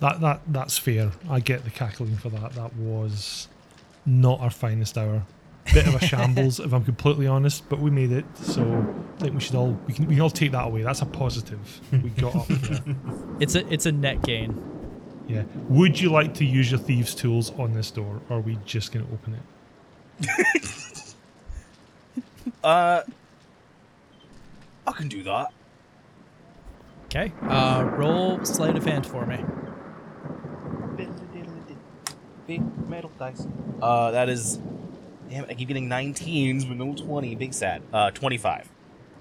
[0.00, 1.10] That that that's fair.
[1.28, 2.52] I get the cackling for that.
[2.52, 3.48] That was
[4.06, 5.24] not our finest hour.
[5.74, 8.24] Bit of a shambles, if I'm completely honest, but we made it.
[8.38, 8.62] So
[9.16, 10.82] I think we should all we can we can all take that away.
[10.82, 11.80] That's a positive.
[11.92, 12.80] We got up there.
[13.40, 14.54] It's a it's a net gain.
[15.28, 15.42] Yeah.
[15.68, 18.92] Would you like to use your thieves' tools on this door, or are we just
[18.92, 20.64] going to open it?
[22.64, 23.02] Uh,
[24.86, 25.52] I can do that.
[27.04, 27.32] Okay.
[27.42, 29.44] Uh, roll sleight of hand for me.
[32.46, 33.46] Big metal dice.
[33.80, 34.58] Uh, that is.
[35.28, 37.34] Damn, I keep getting 19s, but no 20.
[37.34, 37.82] Big sad.
[37.92, 38.70] Uh, 25.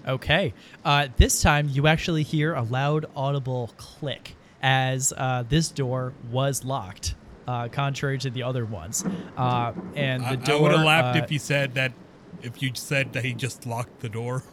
[0.08, 0.53] Okay.
[0.86, 6.66] Uh, this time you actually hear a loud, audible click as uh, this door was
[6.66, 7.16] locked,
[7.47, 9.03] uh, contrary to the other ones.
[9.38, 10.58] Uh, and the I, door.
[10.58, 11.93] I would have laughed uh, if you said that,
[12.41, 14.43] if you said that he just locked the door.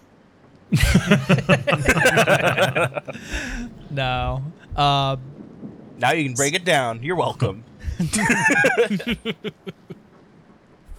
[3.90, 4.42] No.
[4.74, 5.16] Uh,
[5.98, 7.02] Now you can break it down.
[7.02, 7.64] You're welcome.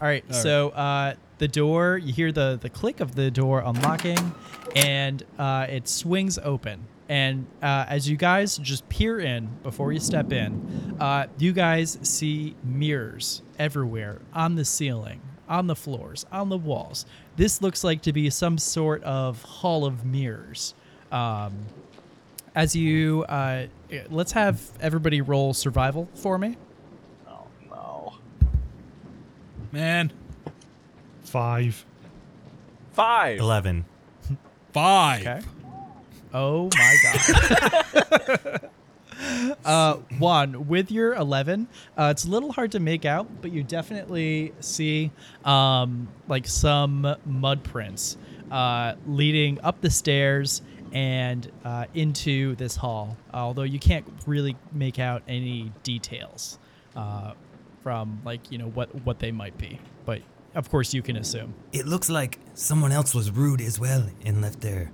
[0.02, 4.34] All right, so uh, the door, you hear the, the click of the door unlocking,
[4.76, 6.86] and uh, it swings open.
[7.08, 12.00] And uh, as you guys just peer in before you step in, uh, you guys
[12.02, 17.06] see mirrors everywhere on the ceiling, on the floors, on the walls.
[17.36, 20.74] This looks like to be some sort of hall of mirrors.
[21.12, 21.54] Um,
[22.56, 23.68] as you, uh,
[24.10, 26.58] let's have everybody roll survival for me.
[27.28, 28.14] Oh, no.
[29.72, 30.12] Man,
[31.26, 31.86] Five.
[32.94, 33.40] Five.
[33.40, 33.84] Eleven.
[34.72, 35.22] five.
[35.22, 35.42] Okay.
[36.38, 38.70] Oh my god.
[39.66, 43.64] uh, Juan, with your 11, uh, it's a little hard to make out, but you
[43.64, 45.12] definitely see
[45.46, 48.18] um, like some mud prints
[48.52, 50.62] uh, leading up the stairs
[50.92, 53.16] and uh, into this hall.
[53.34, 56.60] Although you can't really make out any details
[56.98, 57.32] uh,
[57.82, 60.22] from like you know what what they might be, but
[60.54, 61.54] of course you can assume.
[61.72, 64.92] It looks like someone else was rude as well and left their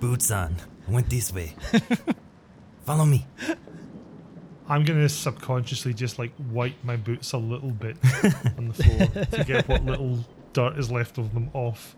[0.00, 0.56] boots on.
[0.88, 1.54] I went this way.
[2.84, 3.26] Follow me.
[4.68, 7.96] I'm gonna subconsciously just like wipe my boots a little bit
[8.58, 11.94] on the floor to get what little dirt is left of them off.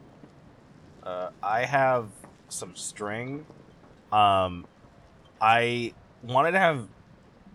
[1.03, 2.09] Uh, I have
[2.49, 3.47] some string.
[4.13, 4.67] Um,
[5.41, 6.87] I wanted to have.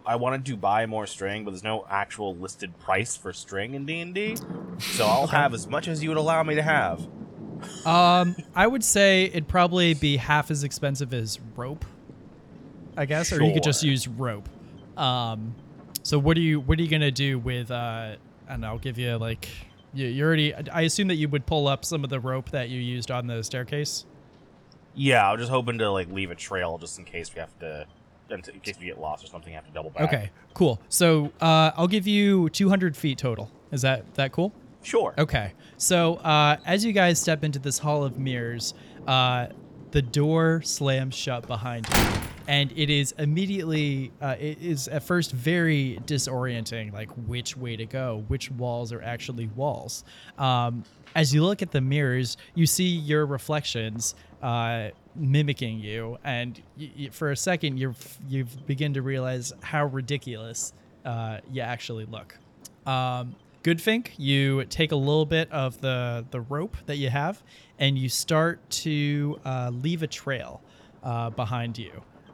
[0.05, 3.85] I wanted to buy more string, but there's no actual listed price for string in
[3.85, 4.35] D and D.
[4.79, 7.07] So I'll have as much as you would allow me to have.
[7.85, 11.85] Um, I would say it'd probably be half as expensive as rope,
[12.97, 14.47] I guess, or you could just use rope.
[14.97, 15.55] Um,
[16.03, 17.71] so what are you what are you gonna do with?
[17.71, 18.15] Uh,
[18.47, 19.47] and I'll give you like
[19.93, 20.53] You, you already.
[20.53, 23.27] I assume that you would pull up some of the rope that you used on
[23.27, 24.05] the staircase.
[24.95, 27.85] Yeah, I'm just hoping to like leave a trail just in case we have to,
[28.29, 30.03] in case we get lost or something, I have to double back.
[30.03, 30.79] Okay, cool.
[30.89, 33.49] So uh, I'll give you 200 feet total.
[33.71, 34.53] Is that that cool?
[34.83, 35.13] Sure.
[35.17, 35.53] Okay.
[35.83, 38.73] So uh, as you guys step into this hall of mirrors,
[39.05, 39.47] uh,
[39.91, 44.13] the door slams shut behind you, and it is immediately.
[44.21, 49.01] Uh, it is at first very disorienting, like which way to go, which walls are
[49.01, 50.05] actually walls.
[50.37, 56.63] Um, as you look at the mirrors, you see your reflections uh, mimicking you, and
[56.79, 57.93] y- y- for a second, you
[58.29, 60.71] you begin to realize how ridiculous
[61.03, 62.37] uh, you actually look.
[62.87, 67.41] Um, Goodfink, you take a little bit of the the rope that you have,
[67.79, 70.61] and you start to uh, leave a trail
[71.01, 71.91] uh, behind you.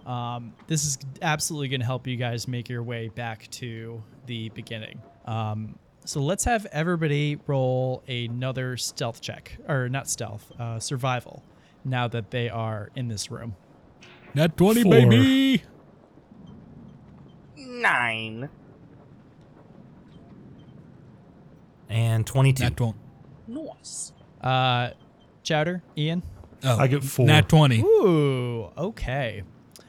[0.10, 4.50] Um, this is absolutely going to help you guys make your way back to the
[4.50, 5.02] beginning.
[5.26, 11.44] Um, so let's have everybody roll another stealth check, or not stealth, uh, survival.
[11.86, 13.56] Now that they are in this room.
[14.34, 14.92] Nat 20, Four.
[14.92, 15.64] baby.
[17.56, 18.50] Nine.
[21.90, 22.64] And 22.
[22.64, 22.98] Nat 20.
[23.48, 24.14] Nice.
[24.42, 24.92] Uh,
[25.44, 26.24] Chowder, Ian.
[26.64, 27.26] Oh, I get four.
[27.26, 27.82] Nat 20.
[27.82, 29.44] Ooh, okay.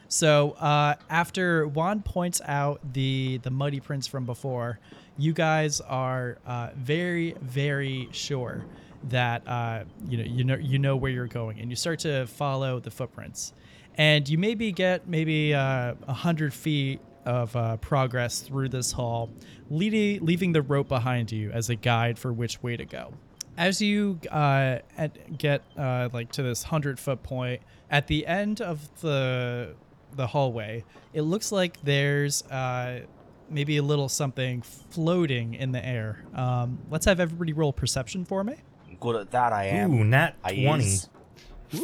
[0.07, 4.79] So uh, after Juan points out the the muddy prints from before,
[5.17, 8.65] you guys are uh, very very sure
[9.05, 12.27] that uh, you know you know you know where you're going, and you start to
[12.27, 13.53] follow the footprints,
[13.95, 19.29] and you maybe get maybe uh, a hundred feet of uh, progress through this hall,
[19.69, 23.13] leading leaving the rope behind you as a guide for which way to go
[23.57, 28.61] as you uh, at, get uh, like to this hundred foot point at the end
[28.61, 29.75] of the
[30.15, 33.01] the hallway, it looks like there's uh,
[33.49, 36.23] maybe a little something floating in the air.
[36.33, 38.55] Um, let's have everybody roll perception for me.
[38.99, 39.93] Good at that, I am.
[39.93, 40.85] Ooh, nat I 20.
[40.85, 41.09] is.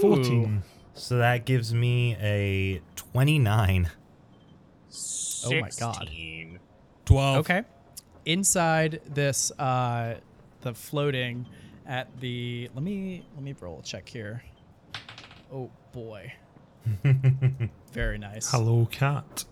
[0.02, 0.64] 14.
[0.94, 2.82] So that gives me a
[4.90, 5.46] 29.
[5.46, 6.60] Oh my God.
[7.06, 7.38] 12.
[7.38, 7.64] Okay.
[8.26, 10.16] Inside this, uh,
[10.62, 11.46] the floating
[11.86, 12.70] at the.
[12.74, 14.44] Let me let me roll a check here.
[15.54, 16.34] Oh boy.
[17.94, 18.52] Very nice.
[18.52, 19.46] Hello, cat.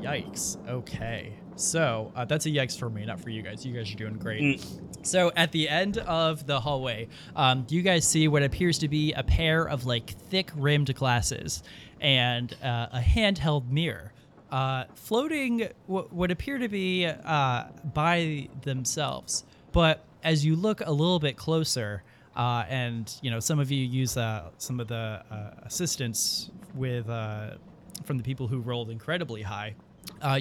[0.00, 0.56] Yikes.
[0.68, 1.34] Okay.
[1.56, 3.64] So uh, that's a yikes for me, not for you guys.
[3.64, 4.42] You guys are doing great.
[4.42, 5.06] Mm.
[5.06, 9.12] So at the end of the hallway, um, you guys see what appears to be
[9.12, 11.62] a pair of like thick rimmed glasses
[12.00, 14.12] and uh, a handheld mirror.
[14.50, 19.44] Uh, floating what would appear to be uh, by themselves.
[19.70, 22.02] But as you look a little bit closer,
[22.36, 27.08] uh, and you know some of you use uh, some of the uh, assistance with
[27.08, 27.56] uh,
[28.04, 29.74] from the people who rolled incredibly high,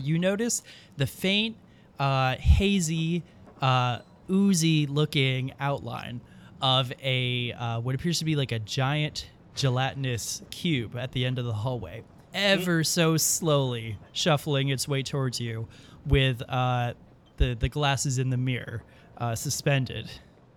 [0.01, 0.63] you notice
[0.97, 1.57] the faint,
[1.99, 3.23] hazy,
[3.61, 3.99] uh,
[4.29, 6.21] oozy looking outline
[6.61, 7.51] of a
[7.81, 12.03] what appears to be like a giant gelatinous cube at the end of the hallway,
[12.33, 15.67] ever so slowly shuffling its way towards you,
[16.05, 16.93] with uh,
[17.37, 18.83] the the glasses in the mirror
[19.17, 20.09] uh, suspended.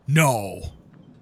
[0.06, 0.60] No.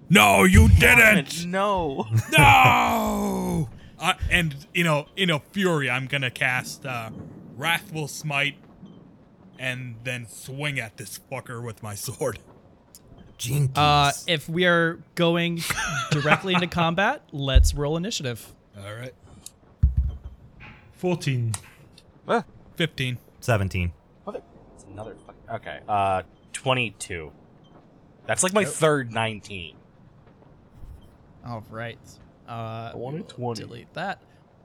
[0.09, 1.45] No, you didn't.
[1.45, 2.05] No.
[2.37, 3.69] no.
[3.97, 7.11] Uh, and you know, in a fury, I'm gonna cast uh,
[7.55, 8.55] Wrathful Smite,
[9.59, 12.39] and then swing at this fucker with my sword.
[13.37, 13.77] Jinkies.
[13.77, 15.61] Uh, if we are going
[16.11, 18.53] directly into combat, let's roll initiative.
[18.77, 19.13] All right.
[21.01, 21.51] 14.
[22.75, 23.17] Fifteen.
[23.39, 23.91] 17.
[24.23, 24.43] Mother-
[24.75, 25.41] it's another fucking.
[25.55, 25.79] Okay.
[25.87, 26.21] Uh,
[26.53, 27.31] 22.
[28.27, 29.75] That's like my third 19.
[31.43, 31.97] All right.
[32.47, 33.61] Uh, wanted we'll 20.
[33.63, 34.21] Delete that.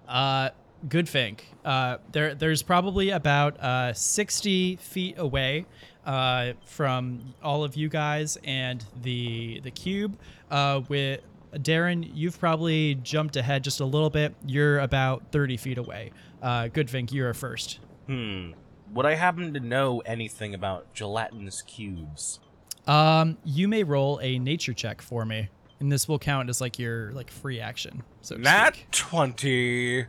[0.06, 0.50] Uh,
[0.88, 1.40] Goodfink.
[1.64, 5.64] Uh, there, there's probably about uh, 60 feet away
[6.04, 10.18] uh, from all of you guys and the the cube.
[10.50, 11.22] Uh, with
[11.54, 14.34] Darren, you've probably jumped ahead just a little bit.
[14.44, 16.12] You're about 30 feet away.
[16.42, 17.12] Uh, Goodfink.
[17.12, 17.80] You're first.
[18.06, 18.52] Hmm.
[18.92, 22.40] Would I happen to know anything about gelatinous cubes?
[22.86, 25.48] Um, you may roll a nature check for me,
[25.80, 28.02] and this will count as like your like free action.
[28.20, 28.90] So Nat speak.
[28.92, 30.06] 20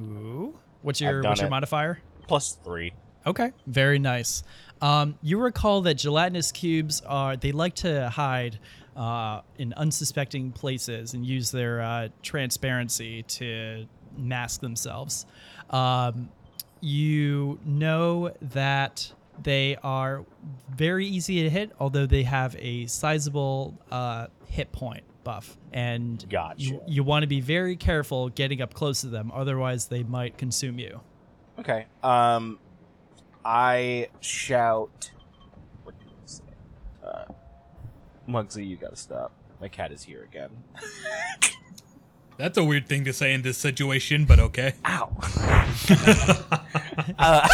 [0.00, 0.58] Ooh.
[0.82, 1.50] What's your what's your it.
[1.50, 2.00] modifier?
[2.26, 2.92] plus 3.
[3.26, 4.42] Okay, very nice.
[4.80, 8.58] Um, you recall that gelatinous cubes are they like to hide
[8.96, 13.86] uh, in unsuspecting places and use their uh, transparency to
[14.18, 15.26] mask themselves.
[15.70, 16.28] Um,
[16.80, 19.12] you know that
[19.42, 20.24] they are
[20.70, 26.62] very easy to hit, although they have a sizable uh, hit point buff, and Gotcha.
[26.62, 30.38] you, you want to be very careful getting up close to them, otherwise they might
[30.38, 31.00] consume you.
[31.58, 31.86] Okay.
[32.02, 32.58] Um,
[33.44, 35.10] I shout.
[35.84, 36.42] What do you say?
[37.04, 37.24] Uh,
[38.28, 39.32] Muggsy, you gotta stop.
[39.60, 40.50] My cat is here again.
[42.38, 44.74] That's a weird thing to say in this situation, but okay.
[44.86, 45.10] Ow.
[47.18, 47.48] uh,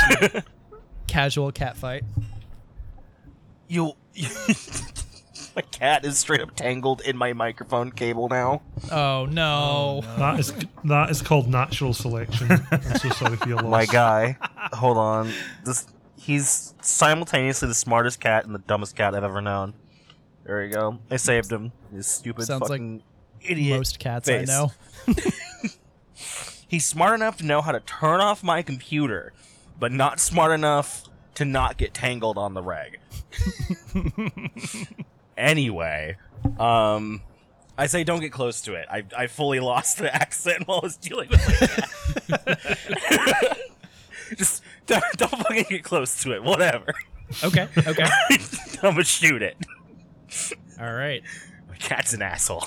[1.07, 2.05] Casual cat fight.
[3.67, 3.95] you.
[5.57, 8.61] my cat is straight up tangled in my microphone cable now.
[8.93, 10.03] Oh no.
[10.19, 10.53] That is
[10.85, 12.51] that is called natural selection.
[12.71, 13.71] I'm so sorry for your loss.
[13.71, 14.37] My guy.
[14.75, 15.33] Hold on.
[15.65, 15.87] This
[16.19, 19.73] he's simultaneously the smartest cat and the dumbest cat I've ever known.
[20.45, 20.99] There we go.
[21.11, 21.73] I saved him.
[21.91, 23.03] His stupid Sounds like fucking
[23.45, 23.79] idiot.
[23.79, 24.49] Most cats face.
[24.49, 24.73] I know.
[26.69, 29.33] He's smart enough to know how to turn off my computer,
[29.79, 31.05] but not smart enough
[31.37, 32.99] to not get tangled on the reg.
[35.37, 36.17] anyway,
[36.59, 37.21] um,
[37.77, 38.87] I say don't get close to it.
[38.91, 43.59] I, I fully lost the accent while I was dealing with cat.
[44.37, 46.43] Just don't, don't fucking get close to it.
[46.43, 46.95] Whatever.
[47.43, 47.69] Okay.
[47.77, 48.05] Okay.
[48.83, 49.57] I'm gonna shoot it.
[50.81, 51.23] All right.
[51.69, 52.65] My cat's an asshole.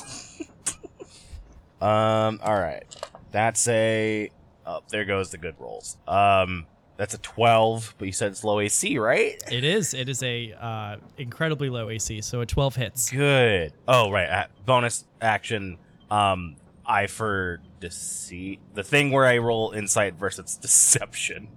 [1.81, 2.39] Um.
[2.43, 2.83] All right.
[3.31, 4.31] That's a.
[4.65, 5.97] Oh, there goes the good rolls.
[6.07, 6.65] Um.
[6.97, 9.41] That's a twelve, but you said it's low AC, right?
[9.51, 9.93] It is.
[9.93, 13.11] It is a uh, incredibly low AC, so a 12 hits.
[13.11, 13.73] Good.
[13.87, 14.27] Oh, right.
[14.27, 15.77] Uh, bonus action.
[16.09, 16.55] Um.
[16.85, 18.61] I for deceit.
[18.73, 21.49] The thing where I roll insight versus deception.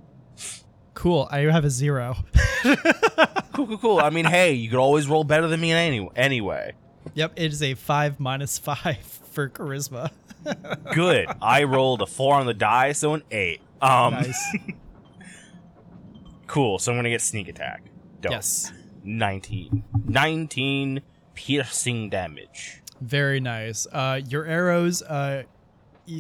[0.95, 1.29] Cool.
[1.31, 2.17] I have a zero.
[3.53, 3.99] Cool, cool, cool.
[3.99, 6.73] I mean, hey, you could always roll better than me any- anyway.
[7.15, 7.33] Yep.
[7.37, 10.11] It is a five minus five for charisma.
[10.95, 11.29] Good.
[11.41, 13.61] I rolled a four on the die, so an eight.
[13.81, 14.15] Um.
[14.15, 14.57] nice.
[16.47, 16.81] Cool.
[16.81, 17.85] So I'm gonna get sneak attack.
[18.21, 18.33] Dope.
[18.33, 18.73] yes.
[19.05, 19.85] 19.
[20.07, 21.01] 19
[21.35, 22.83] piercing damage.
[23.01, 23.87] Very nice.
[23.93, 25.45] Uh, your arrows, uh,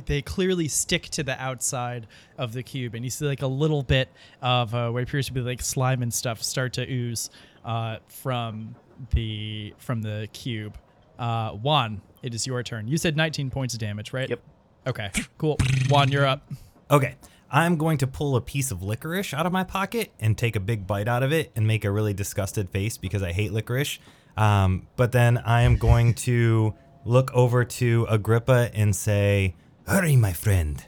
[0.06, 2.06] they clearly stick to the outside
[2.38, 4.08] of the cube, and you see like a little bit
[4.40, 7.28] of uh, what appears to be like slime and stuff start to ooze
[7.64, 8.76] uh, from
[9.10, 10.78] the from the cube.
[11.18, 12.88] Uh, Juan, it is your turn.
[12.88, 14.28] You said 19 points of damage, right?
[14.28, 14.40] Yep.
[14.86, 15.10] Okay.
[15.38, 15.56] Cool.
[15.88, 16.50] Juan, you're up.
[16.90, 17.14] Okay.
[17.50, 20.60] I'm going to pull a piece of licorice out of my pocket and take a
[20.60, 23.98] big bite out of it and make a really disgusted face because I hate licorice.
[24.36, 29.56] Um, but then I am going to look over to Agrippa and say,
[29.86, 30.84] Hurry, my friend,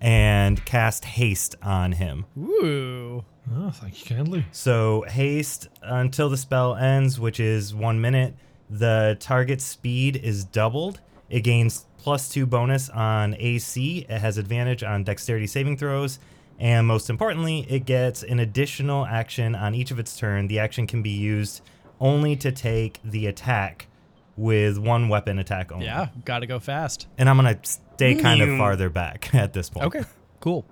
[0.00, 2.26] and cast haste on him.
[2.36, 3.24] Ooh.
[3.52, 4.46] Oh, thank you kindly.
[4.52, 8.34] So haste until the spell ends, which is one minute.
[8.70, 11.00] The target speed is doubled.
[11.28, 14.06] It gains plus two bonus on AC.
[14.08, 16.18] It has advantage on dexterity saving throws.
[16.58, 20.46] And most importantly, it gets an additional action on each of its turn.
[20.46, 21.62] The action can be used
[22.00, 23.86] only to take the attack
[24.36, 25.86] with one weapon attack only.
[25.86, 26.08] Yeah.
[26.24, 27.06] Got to go fast.
[27.18, 28.58] And I'm going to stay kind of Mm.
[28.58, 29.86] farther back at this point.
[29.86, 30.04] Okay.
[30.40, 30.64] Cool.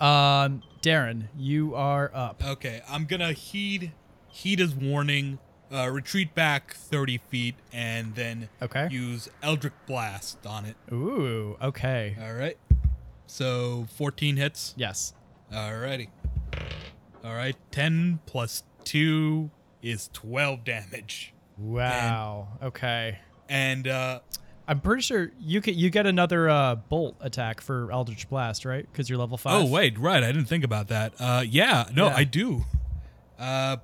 [0.00, 2.42] Um, Darren, you are up.
[2.44, 3.92] Okay, I'm gonna heed
[4.28, 5.38] heed his warning,
[5.74, 8.88] uh, retreat back 30 feet, and then Okay.
[8.90, 10.76] use Eldritch Blast on it.
[10.92, 11.56] Ooh.
[11.60, 12.16] Okay.
[12.22, 12.56] All right.
[13.26, 14.74] So 14 hits.
[14.76, 15.14] Yes.
[15.52, 16.08] Alrighty.
[17.24, 17.56] All right.
[17.70, 19.50] 10 plus 2
[19.82, 21.32] is 12 damage.
[21.58, 22.48] Wow.
[22.62, 23.18] okay.
[23.48, 24.20] And uh,
[24.66, 28.86] I'm pretty sure you get you get another uh, bolt attack for Eldritch Blast, right?
[28.90, 29.62] Because you're level five.
[29.62, 31.12] oh wait, right, I didn't think about that.
[31.18, 32.16] Uh, yeah, no, Yeah.
[32.16, 32.64] I do.
[33.38, 33.76] Uh,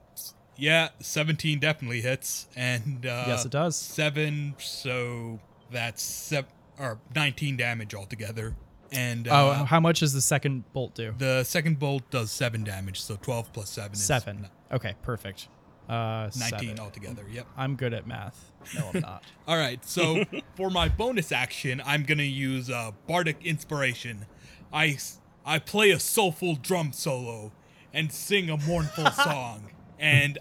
[0.60, 3.76] yeah, 17 definitely hits, and uh, Yes, it does.
[3.76, 5.40] Seven, so
[5.70, 8.54] that's seven or 19 damage altogether.
[8.92, 11.14] And Oh, uh, how much does the second bolt do?
[11.16, 14.48] the second bolt does seven damage, so 12 plus seven is Seven.
[14.72, 15.48] Okay, perfect.
[15.88, 16.78] Uh, 19 seven.
[16.80, 17.24] altogether.
[17.30, 17.46] Yep.
[17.56, 18.52] I'm good at math.
[18.76, 19.24] No, I'm not.
[19.48, 20.24] All right, so
[20.56, 24.26] for my bonus action, I'm gonna use uh, bardic inspiration.
[24.72, 24.98] I
[25.44, 27.50] I play a soulful drum solo
[27.92, 30.38] and sing a mournful song, and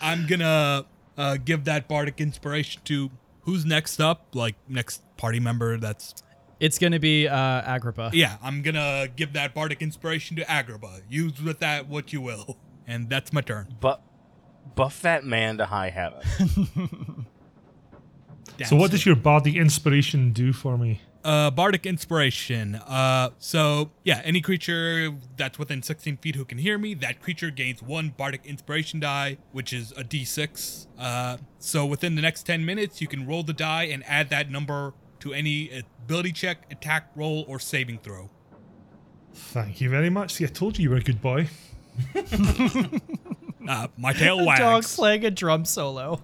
[0.00, 0.86] I'm gonna
[1.16, 3.10] uh, give that bardic inspiration to
[3.42, 5.76] who's next up, like next party member.
[5.76, 6.14] That's
[6.58, 8.10] it's gonna be uh, Agrippa.
[8.12, 8.38] yeah.
[8.42, 11.00] I'm gonna give that bardic inspiration to Agrippa.
[11.08, 12.56] Use with that what you will,
[12.86, 13.76] and that's my turn.
[13.80, 14.02] But
[14.74, 17.26] buff that man to high heaven.
[18.66, 21.00] So, what does your bardic inspiration do for me?
[21.24, 22.74] Uh, bardic inspiration.
[22.74, 27.50] Uh, so yeah, any creature that's within 16 feet who can hear me, that creature
[27.50, 30.86] gains one bardic inspiration die, which is a d6.
[30.98, 34.50] Uh, so within the next 10 minutes, you can roll the die and add that
[34.50, 35.70] number to any
[36.04, 38.28] ability check, attack roll, or saving throw.
[39.32, 40.32] Thank you very much.
[40.34, 41.48] See, I told you you were a good boy.
[43.68, 44.96] Uh, my tail Dog wags.
[44.96, 46.20] playing a drum solo.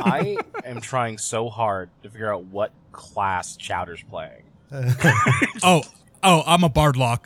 [0.00, 4.42] I am trying so hard to figure out what class Chowder's playing.
[5.62, 5.82] Oh,
[6.22, 7.20] oh, I'm a bardlock.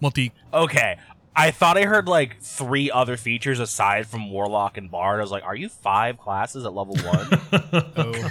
[0.00, 0.32] Multi.
[0.52, 0.98] Okay,
[1.34, 5.18] I thought I heard like three other features aside from Warlock and Bard.
[5.20, 7.28] I was like, are you five classes at level one?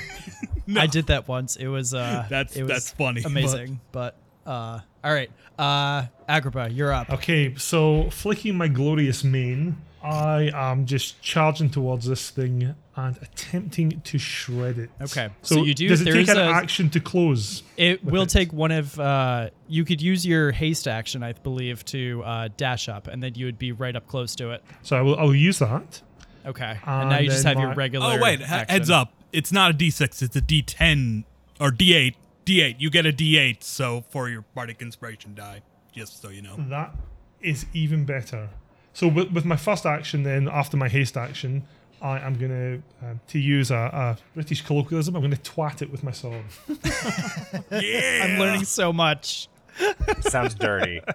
[0.71, 1.55] Oh, I did that once.
[1.55, 3.79] It was uh, That's- it was that's funny, but- amazing.
[3.91, 4.15] But,
[4.45, 7.09] uh, all right, uh, Agrippa, you're up.
[7.09, 14.01] Okay, so flicking my glorious mane, I am just charging towards this thing and attempting
[14.01, 14.89] to shred it.
[15.01, 17.63] Okay, So, so you do- Does it take an a- action to close?
[17.77, 18.29] It will it.
[18.29, 22.87] take one of uh, you could use your haste action, I believe, to uh, dash
[22.89, 24.63] up, and then you would be right up close to it.
[24.83, 25.17] So I will.
[25.19, 26.01] I'll use that.
[26.45, 28.05] Okay, Uh, and now you just then have your regular.
[28.17, 28.67] Oh wait, action.
[28.69, 29.13] heads up!
[29.33, 30.21] It's not a D6.
[30.21, 31.25] It's a D10
[31.59, 32.15] or D8.
[32.45, 32.75] D8.
[32.79, 33.61] You get a D8.
[33.63, 36.55] So for your bardic inspiration die, just so you know.
[36.57, 36.95] That
[37.41, 38.49] is even better.
[38.93, 41.63] So with, with my first action, then after my haste action,
[42.01, 45.15] I am gonna um, to use a, a British colloquialism.
[45.15, 46.43] I'm gonna twat it with my sword.
[47.71, 48.21] Yeah.
[48.23, 49.47] I'm learning so much.
[50.21, 51.01] Sounds dirty.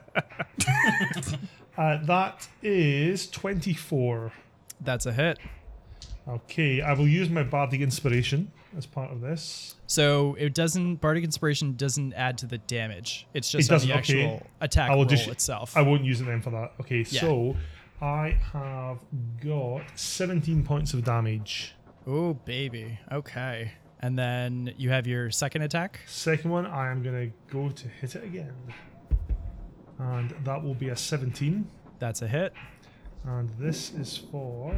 [1.77, 4.33] Uh, that is 24.
[4.81, 5.39] That's a hit.
[6.29, 9.75] Okay, I will use my bardic inspiration as part of this.
[9.87, 10.97] So it doesn't.
[10.97, 13.26] Bardic inspiration doesn't add to the damage.
[13.35, 14.24] It's just on doesn't, the okay.
[14.24, 15.76] actual attack I will roll just itself.
[15.76, 16.72] I won't use it then for that.
[16.80, 17.20] Okay, Yeah.
[17.20, 17.57] so
[18.01, 18.99] I have
[19.45, 21.74] got 17 points of damage.
[22.07, 22.99] oh baby.
[23.12, 26.01] Okay, and then you have your second attack.
[26.07, 28.55] Second one, I am gonna go to hit it again,
[29.99, 31.66] and that will be a 17.
[31.99, 32.53] That's a hit.
[33.26, 34.74] And this is for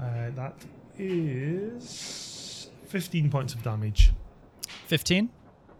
[0.00, 0.54] uh, that
[0.98, 2.29] is
[2.90, 4.12] 15 points of damage.
[4.86, 5.30] Fifteen.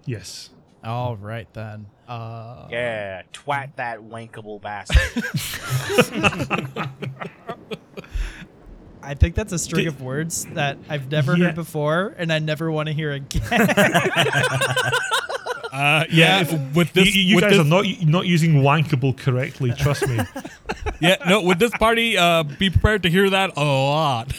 [0.07, 0.51] Yes.
[0.83, 1.87] All right then.
[2.09, 4.97] Uh, Yeah, twat that wankable bastard.
[9.03, 11.47] I think that's a string Did- of words that I've never Yeah.
[11.47, 13.43] heard before, and I never want to hear again.
[15.73, 16.41] Uh, yeah.
[16.41, 19.71] if- with this, you you with guys this, are not not using wankable correctly.
[19.73, 20.19] Trust me.
[21.01, 21.17] Yeah.
[21.27, 21.43] No.
[21.43, 24.33] With this party, uh, be prepared to hear that a lot.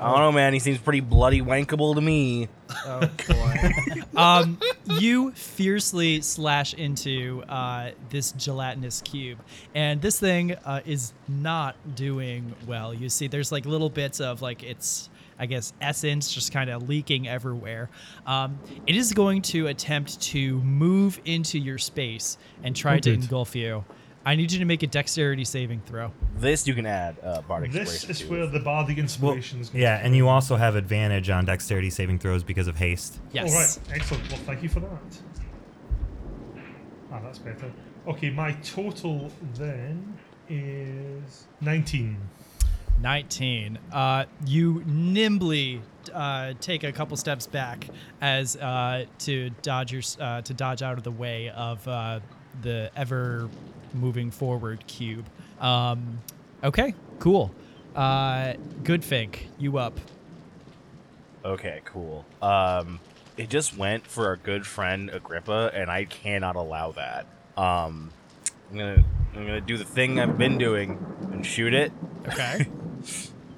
[0.00, 0.52] I don't know, man.
[0.52, 2.48] He seems pretty bloody wankable to me.
[2.86, 4.18] oh boy.
[4.20, 4.58] um,
[5.00, 9.38] you fiercely slash into uh, this gelatinous cube,
[9.74, 12.94] and this thing uh, is not doing well.
[12.94, 15.10] You see, there's like little bits of like its.
[15.40, 17.90] I guess essence just kind of leaking everywhere.
[18.26, 23.10] Um, it is going to attempt to move into your space and try Oh, to
[23.10, 23.22] good.
[23.22, 23.84] engulf you.
[24.28, 26.12] I need you to make a dexterity saving throw.
[26.36, 28.28] This you can add uh, bardic this inspiration is to.
[28.28, 29.70] where the bardic inspiration is.
[29.70, 33.20] Going Yeah, and you also have advantage on dexterity saving throws because of haste.
[33.32, 33.50] Yes.
[33.50, 34.30] All right, excellent.
[34.30, 35.18] Well, thank you for that.
[37.10, 37.72] Ah, that's better.
[38.06, 40.18] Okay, my total then
[40.50, 42.18] is 19.
[43.00, 43.78] 19.
[43.90, 45.80] Uh, you nimbly
[46.12, 47.88] uh, take a couple steps back
[48.20, 52.20] as uh, to dodge your, uh, to dodge out of the way of uh,
[52.60, 53.48] the ever
[53.94, 55.26] moving forward cube.
[55.60, 56.20] Um,
[56.62, 57.52] okay, cool.
[57.94, 59.38] Uh, Goodfink.
[59.58, 59.98] You up?
[61.44, 62.24] Okay, cool.
[62.42, 63.00] Um,
[63.36, 67.26] it just went for our good friend Agrippa, and I cannot allow that.
[67.56, 68.10] Um,
[68.70, 69.04] I'm gonna
[69.34, 70.98] I'm gonna do the thing I've been doing
[71.32, 71.92] and shoot it.
[72.28, 72.66] Okay.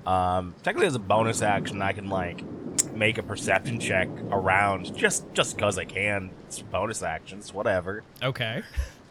[0.06, 2.42] Um, technically, as a bonus action, I can like
[2.94, 6.30] make a perception check around just just because I can.
[6.46, 8.02] It's bonus actions, whatever.
[8.22, 8.62] okay.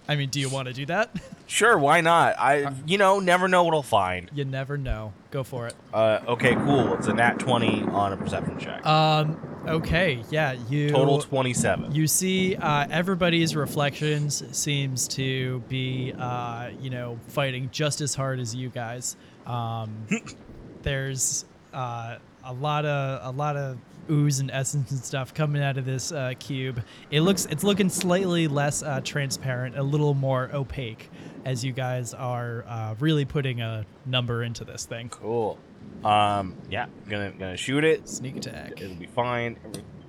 [0.10, 1.12] I mean, do you want to do that?
[1.50, 2.38] Sure, why not?
[2.38, 4.30] I you know never know what I'll find.
[4.36, 5.14] You never know.
[5.32, 5.74] Go for it.
[5.92, 6.94] Uh, okay, cool.
[6.94, 8.86] It's a nat twenty on a perception check.
[8.86, 9.64] Um.
[9.68, 10.22] Okay.
[10.30, 10.52] Yeah.
[10.70, 11.96] You Total twenty seven.
[11.96, 18.40] You see, uh, everybody's reflections seems to be, uh, you know, fighting just as hard
[18.40, 19.18] as you guys.
[19.48, 20.06] Um,
[20.84, 23.80] there's uh, a lot of a lot of
[24.10, 26.84] ooze and essence and stuff coming out of this uh, cube.
[27.12, 31.10] It looks it's looking slightly less uh, transparent, a little more opaque,
[31.46, 35.10] as you guys are uh, really putting a number into this thing.
[35.10, 35.58] Cool.
[36.04, 38.08] Um, yeah, gonna gonna shoot it.
[38.08, 38.82] Sneak attack.
[38.82, 39.58] It'll be fine.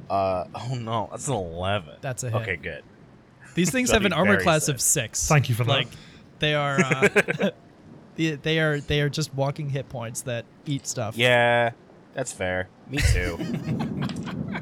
[0.09, 1.97] Uh, oh no, that's an eleven.
[2.01, 2.43] That's a hit.
[2.43, 2.82] Okay, good.
[3.55, 4.74] These things have an armor class sick.
[4.74, 5.28] of six.
[5.28, 5.70] Thank you for that.
[5.70, 5.89] Like
[6.39, 7.09] they are, uh,
[8.16, 11.16] they, they are they are just walking hit points that eat stuff.
[11.16, 11.72] Yeah,
[12.14, 12.68] that's fair.
[12.88, 13.38] Me too.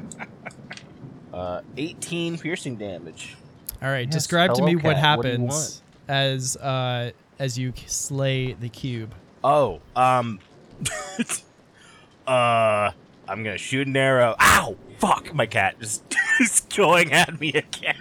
[1.33, 3.37] uh, eighteen piercing damage.
[3.81, 4.07] All right.
[4.07, 5.17] Yes, describe to hello, me what cat.
[5.17, 9.15] What do you happens as uh as you slay the cube.
[9.43, 10.39] Oh, um,
[12.27, 14.35] uh, I'm gonna shoot an arrow.
[14.39, 14.75] Ow!
[14.97, 15.33] Fuck!
[15.33, 16.03] My cat just
[16.41, 17.95] is going at me again.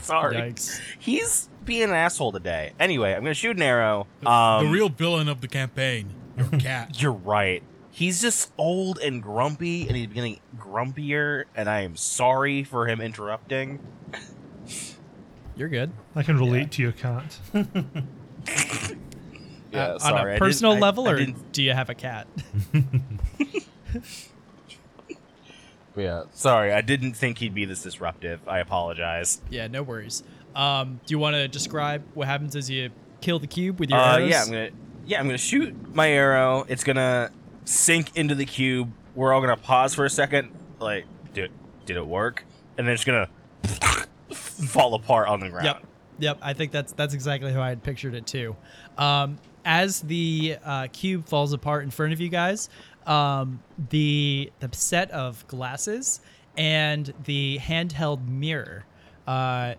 [0.00, 0.36] Sorry.
[0.36, 0.80] Yikes.
[0.98, 2.72] He's being an asshole today.
[2.78, 4.06] Anyway, I'm gonna shoot an arrow.
[4.24, 7.02] Um, the real villain of the campaign, your cat.
[7.02, 7.62] You're right.
[7.96, 11.44] He's just old and grumpy, and he's getting grumpier.
[11.56, 13.78] And I am sorry for him interrupting.
[15.56, 15.92] You're good.
[16.14, 17.38] I can relate to your cat.
[19.72, 21.72] Yeah, Uh, on sorry, I a didn't- personal I- level, I or didn't- do you
[21.72, 22.26] have a cat?
[25.96, 28.46] Yeah, sorry, I didn't think he'd be this disruptive.
[28.46, 29.40] I apologize.
[29.48, 30.22] yeah, no worries.
[30.54, 32.90] Um, do you want to describe what happens as you
[33.22, 34.30] kill the cube with your Uh, arrows?
[34.30, 34.70] yeah, I'm gonna
[35.06, 36.66] yeah, I'm gonna shoot my arrow.
[36.68, 37.30] It's gonna
[37.66, 38.90] sink into the cube.
[39.14, 40.50] We're all gonna pause for a second.
[40.80, 41.50] Like, did
[41.84, 42.44] did it work?
[42.78, 43.28] And then it's gonna
[44.32, 45.66] fall apart on the ground.
[45.66, 45.82] Yep.
[46.18, 46.38] Yep.
[46.42, 48.56] I think that's that's exactly how I had pictured it too.
[48.96, 52.68] Um, as the uh, cube falls apart in front of you guys,
[53.06, 53.60] um,
[53.90, 56.20] the the set of glasses
[56.56, 58.86] and the handheld mirror
[59.26, 59.74] uh,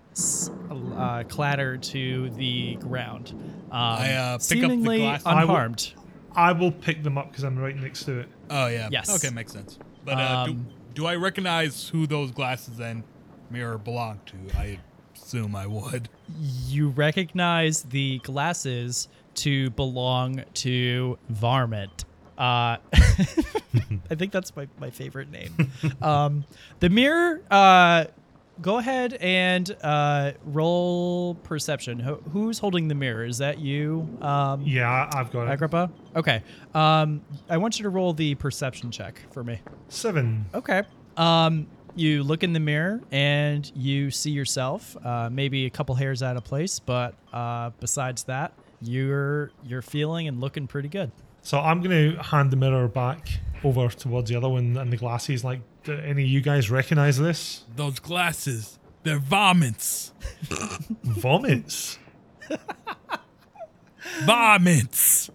[0.95, 3.31] uh, clatter to the ground.
[3.71, 5.93] Um, I, uh, pick up the seemingly glass- I will- unharmed.
[6.37, 8.29] I will pick them up because I'm right next to it.
[8.49, 8.87] Oh yeah.
[8.91, 9.09] Yes.
[9.13, 9.77] Okay, makes sense.
[10.05, 13.03] But uh, do, Um, do I recognize who those glasses and
[13.49, 14.37] mirror belong to?
[14.57, 14.79] I
[15.15, 16.07] assume I would.
[16.67, 22.05] you recognize the glasses to belong to Varmint.
[22.37, 25.71] Uh, I think that's my, my favorite name.
[26.01, 26.45] um,
[26.79, 28.05] the mirror, uh,
[28.61, 31.99] go ahead and uh, roll perception.
[31.99, 33.25] Who, who's holding the mirror?
[33.25, 35.51] Is that you, um, Yeah, I've got it.
[35.53, 35.89] Agrippa?
[36.15, 36.43] Okay.
[36.73, 39.59] Um, I want you to roll the perception check for me.
[39.89, 40.45] Seven.
[40.53, 40.83] Okay.
[41.15, 46.21] Um, you look in the mirror and you see yourself, uh, maybe a couple hairs
[46.21, 51.11] out of place, but uh, besides that, you're you're feeling and looking pretty good.
[51.41, 53.27] So I'm going to hand the mirror back
[53.63, 55.43] over towards the other one and the glasses.
[55.43, 57.63] Like, do any of you guys recognize this?
[57.75, 60.13] Those glasses, they're vomits.
[61.03, 61.99] Vomits.
[64.25, 65.29] Vomits.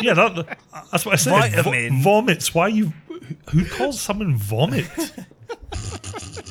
[0.00, 0.58] Yeah, that,
[0.90, 1.64] that's what I said.
[1.64, 2.02] Vitamin.
[2.02, 2.54] vomits.
[2.54, 2.92] Why you?
[3.50, 4.86] Who calls someone vomit?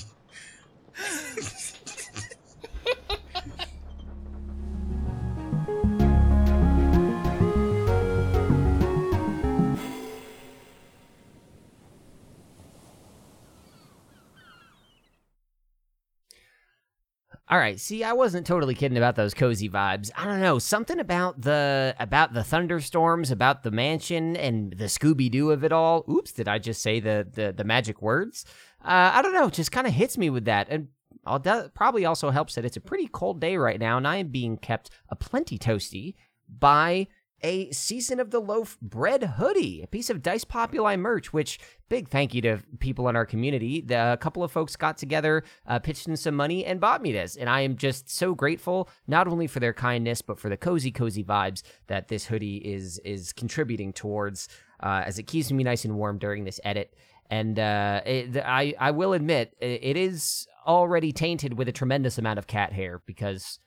[17.51, 17.79] All right.
[17.79, 20.11] See, I wasn't totally kidding about those cozy vibes.
[20.15, 25.31] I don't know, something about the about the thunderstorms, about the mansion, and the Scooby
[25.31, 26.05] Doo of it all.
[26.07, 28.45] Oops, did I just say the the, the magic words?
[28.83, 29.49] Uh, I don't know.
[29.49, 30.89] Just kind of hits me with that, and
[31.25, 31.39] I'll
[31.73, 34.57] probably also helps that it's a pretty cold day right now, and I am being
[34.57, 36.15] kept a plenty toasty
[36.47, 37.07] by
[37.41, 41.31] a season of the loaf bread hoodie, a piece of Dice Populi merch.
[41.33, 41.59] Which
[41.89, 43.81] big thank you to people in our community.
[43.81, 47.11] The, a couple of folks got together, uh, pitched in some money, and bought me
[47.11, 50.57] this, and I am just so grateful not only for their kindness but for the
[50.57, 54.47] cozy, cozy vibes that this hoodie is is contributing towards,
[54.81, 56.95] uh, as it keeps me nice and warm during this edit.
[57.29, 62.17] And uh, it, I I will admit it, it is already tainted with a tremendous
[62.17, 63.59] amount of cat hair because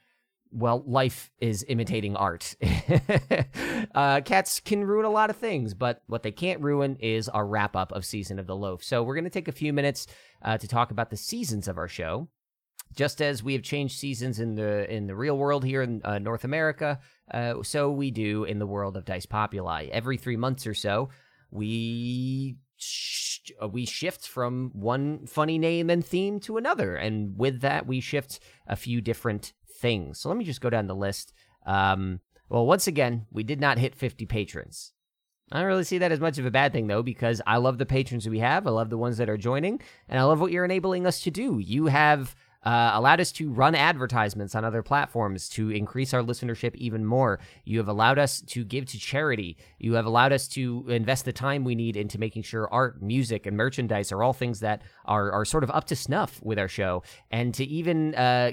[0.52, 2.54] well, life is imitating art.
[3.94, 7.46] uh, cats can ruin a lot of things, but what they can't ruin is our
[7.46, 8.84] wrap up of Season of the Loaf.
[8.84, 10.06] So we're going to take a few minutes
[10.42, 12.28] uh, to talk about the seasons of our show.
[12.94, 16.18] Just as we have changed seasons in the in the real world here in uh,
[16.18, 17.00] North America,
[17.32, 19.86] uh, so we do in the world of Dice Populi.
[19.90, 21.08] Every three months or so,
[21.50, 27.62] we sh- uh, we shift from one funny name and theme to another, and with
[27.62, 30.18] that, we shift a few different things.
[30.18, 31.34] So let me just go down the list.
[31.66, 34.92] Um, well, once again, we did not hit 50 patrons.
[35.50, 37.76] I don't really see that as much of a bad thing, though, because I love
[37.76, 38.66] the patrons we have.
[38.66, 41.30] I love the ones that are joining, and I love what you're enabling us to
[41.30, 41.58] do.
[41.58, 42.34] You have
[42.64, 47.40] uh, allowed us to run advertisements on other platforms to increase our listenership even more.
[47.64, 49.56] You have allowed us to give to charity.
[49.78, 53.46] You have allowed us to invest the time we need into making sure art, music,
[53.46, 56.68] and merchandise are all things that are, are sort of up to snuff with our
[56.68, 58.52] show, and to even uh,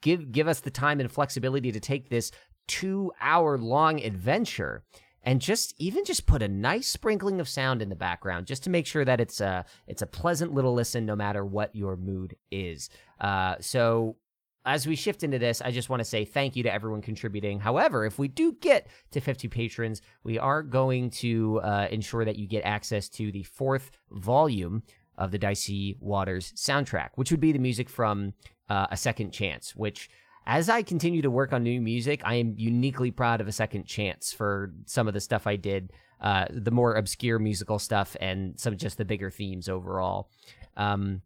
[0.00, 2.30] give give us the time and flexibility to take this
[2.68, 4.84] two hour long adventure
[5.28, 8.70] and just even just put a nice sprinkling of sound in the background just to
[8.70, 12.34] make sure that it's a it's a pleasant little listen no matter what your mood
[12.50, 12.88] is.
[13.20, 14.16] Uh, so
[14.64, 17.60] as we shift into this i just want to say thank you to everyone contributing.
[17.60, 22.36] However if we do get to 50 patrons we are going to uh, ensure that
[22.36, 24.82] you get access to the fourth volume
[25.18, 28.32] of the dicey waters soundtrack which would be the music from
[28.70, 30.08] uh, a second chance which
[30.48, 33.84] as I continue to work on new music, I am uniquely proud of a second
[33.84, 35.92] chance for some of the stuff I did,
[36.22, 40.30] uh, the more obscure musical stuff, and some just the bigger themes overall.
[40.74, 41.20] Um,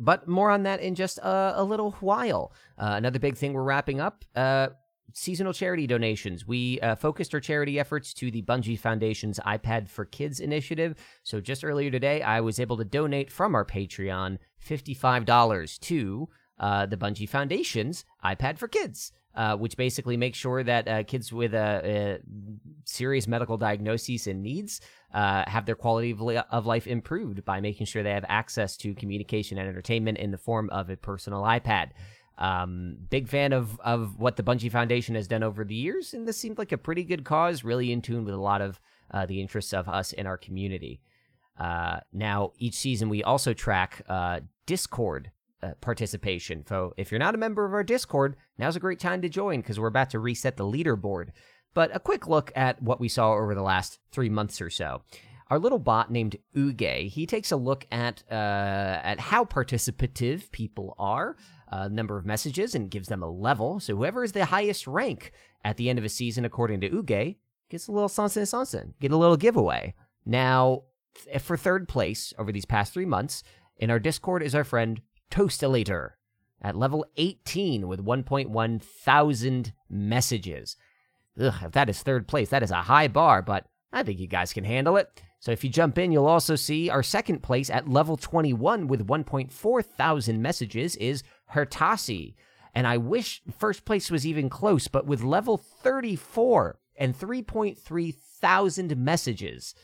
[0.00, 2.54] but more on that in just a, a little while.
[2.78, 4.24] Uh, another big thing we're wrapping up.
[4.34, 4.68] Uh,
[5.12, 6.46] Seasonal charity donations.
[6.46, 10.96] We uh, focused our charity efforts to the Bungie Foundation's iPad for Kids initiative.
[11.22, 16.28] So just earlier today, I was able to donate from our Patreon $55 to
[16.58, 21.32] uh, the Bungie Foundation's iPad for Kids, uh, which basically makes sure that uh, kids
[21.32, 21.54] with
[22.84, 24.80] serious medical diagnoses and needs
[25.12, 28.76] uh, have their quality of, li- of life improved by making sure they have access
[28.78, 31.90] to communication and entertainment in the form of a personal iPad.
[32.38, 36.28] Um, big fan of of what the Bungie Foundation has done over the years, and
[36.28, 38.78] this seemed like a pretty good cause, really in tune with a lot of
[39.10, 41.00] uh, the interests of us in our community.
[41.58, 44.02] Now, each season we also track
[44.66, 45.30] Discord
[45.62, 46.64] uh, participation.
[46.66, 49.60] So, if you're not a member of our Discord, now's a great time to join
[49.60, 51.30] because we're about to reset the leaderboard.
[51.74, 55.02] But a quick look at what we saw over the last three months or so.
[55.48, 60.94] Our little bot named Uge, he takes a look at uh, at how participative people
[60.98, 61.36] are,
[61.70, 63.78] uh, number of messages, and gives them a level.
[63.78, 65.32] So whoever is the highest rank
[65.64, 67.36] at the end of a season, according to Uge,
[67.70, 69.94] gets a little sansa sansa, get a little giveaway.
[70.24, 70.82] Now,
[71.40, 73.42] for third place over these past three months
[73.78, 75.00] in our Discord is our friend
[75.30, 76.10] Toastalator
[76.62, 80.76] at level 18 with 1.1 thousand messages.
[81.40, 84.26] Ugh, if that is third place, that is a high bar, but I think you
[84.26, 85.22] guys can handle it.
[85.38, 89.06] So if you jump in, you'll also see our second place at level 21 with
[89.06, 91.22] 1.4 thousand messages is
[91.54, 92.34] Hertasi.
[92.74, 98.96] And I wish first place was even close, but with level 34 and 3.3 thousand
[98.96, 99.74] messages,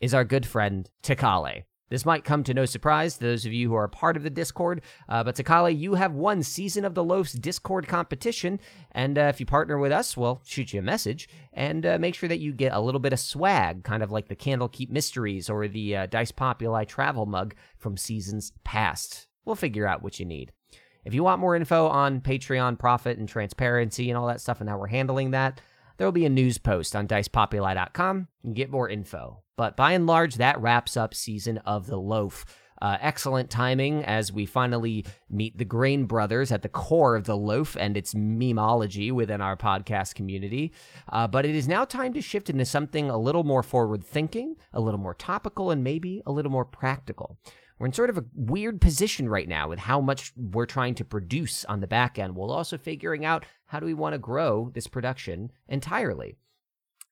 [0.00, 1.64] is our good friend Takale.
[1.90, 4.30] This might come to no surprise to those of you who are part of the
[4.30, 8.58] Discord, uh, but Takale, you have won Season of the Loaf's Discord competition,
[8.92, 12.14] and uh, if you partner with us, we'll shoot you a message and uh, make
[12.14, 15.50] sure that you get a little bit of swag, kind of like the Candlekeep Mysteries
[15.50, 19.28] or the uh, Dice Populi travel mug from seasons past.
[19.44, 20.52] We'll figure out what you need.
[21.04, 24.70] If you want more info on Patreon profit and transparency and all that stuff and
[24.70, 25.60] how we're handling that,
[25.96, 29.43] there will be a news post on dicepopuli.com and get more info.
[29.56, 32.44] But by and large, that wraps up Season of the Loaf.
[32.82, 37.36] Uh, excellent timing as we finally meet the Grain Brothers at the core of the
[37.36, 40.72] loaf and its memology within our podcast community.
[41.08, 44.56] Uh, but it is now time to shift into something a little more forward thinking,
[44.72, 47.38] a little more topical, and maybe a little more practical.
[47.78, 51.04] We're in sort of a weird position right now with how much we're trying to
[51.04, 54.70] produce on the back end while also figuring out how do we want to grow
[54.74, 56.36] this production entirely.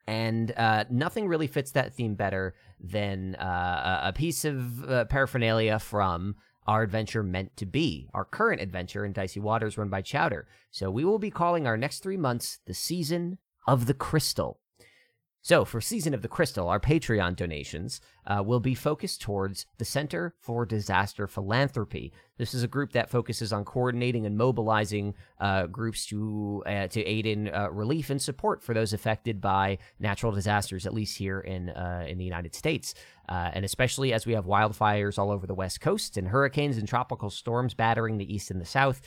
[0.06, 5.78] And uh, nothing really fits that theme better than uh, a piece of uh, paraphernalia
[5.78, 10.46] from our adventure meant to be, our current adventure in Dicey Waters run by Chowder.
[10.70, 14.60] So we will be calling our next three months the season of the crystal.
[15.44, 19.84] So, for Season of the Crystal, our Patreon donations uh, will be focused towards the
[19.84, 22.12] Center for Disaster Philanthropy.
[22.38, 27.04] This is a group that focuses on coordinating and mobilizing uh, groups to uh, to
[27.04, 31.40] aid in uh, relief and support for those affected by natural disasters, at least here
[31.40, 32.94] in uh, in the United States,
[33.28, 36.86] uh, and especially as we have wildfires all over the West Coast and hurricanes and
[36.86, 39.00] tropical storms battering the East and the South.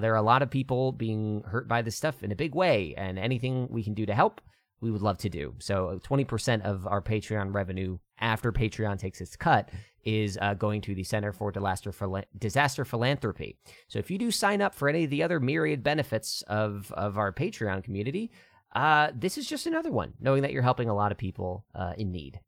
[0.00, 2.94] there are a lot of people being hurt by this stuff in a big way,
[2.96, 4.40] and anything we can do to help
[4.82, 5.54] we would love to do.
[5.60, 9.70] So 20% of our Patreon revenue after Patreon takes its cut
[10.04, 11.92] is uh, going to the Center for Disaster,
[12.36, 13.56] Disaster Philanthropy.
[13.88, 17.16] So if you do sign up for any of the other myriad benefits of, of
[17.16, 18.32] our Patreon community,
[18.74, 21.92] uh, this is just another one, knowing that you're helping a lot of people uh,
[21.96, 22.40] in need.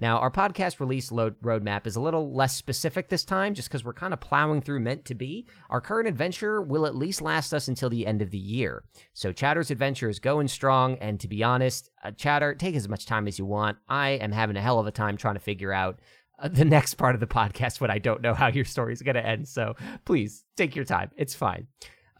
[0.00, 3.84] Now, our podcast release load roadmap is a little less specific this time just because
[3.84, 5.46] we're kind of plowing through Meant to Be.
[5.68, 8.82] Our current adventure will at least last us until the end of the year.
[9.12, 13.04] So, Chowder's adventure is going strong, and to be honest, uh, Chowder, take as much
[13.04, 13.76] time as you want.
[13.90, 16.00] I am having a hell of a time trying to figure out
[16.38, 19.02] uh, the next part of the podcast when I don't know how your story is
[19.02, 19.48] going to end.
[19.48, 19.74] So,
[20.06, 21.10] please take your time.
[21.18, 21.66] It's fine.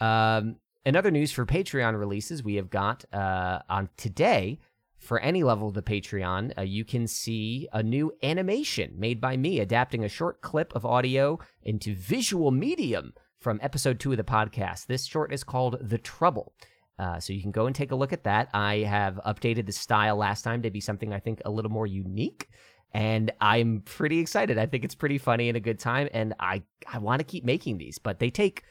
[0.03, 4.59] Um, news for Patreon releases, we have got uh, on today
[5.01, 9.37] for any level of the Patreon, uh, you can see a new animation made by
[9.37, 14.25] me, adapting a short clip of audio into visual medium from episode two of the
[14.25, 14.87] podcast.
[14.87, 16.53] This short is called The Trouble.
[16.99, 18.51] Uh, so you can go and take a look at that.
[18.53, 21.87] I have updated the style last time to be something I think a little more
[21.87, 22.49] unique.
[22.93, 24.59] And I'm pretty excited.
[24.59, 26.11] I think it's pretty funny and a good time.
[26.13, 28.65] And I, I want to keep making these, but they take,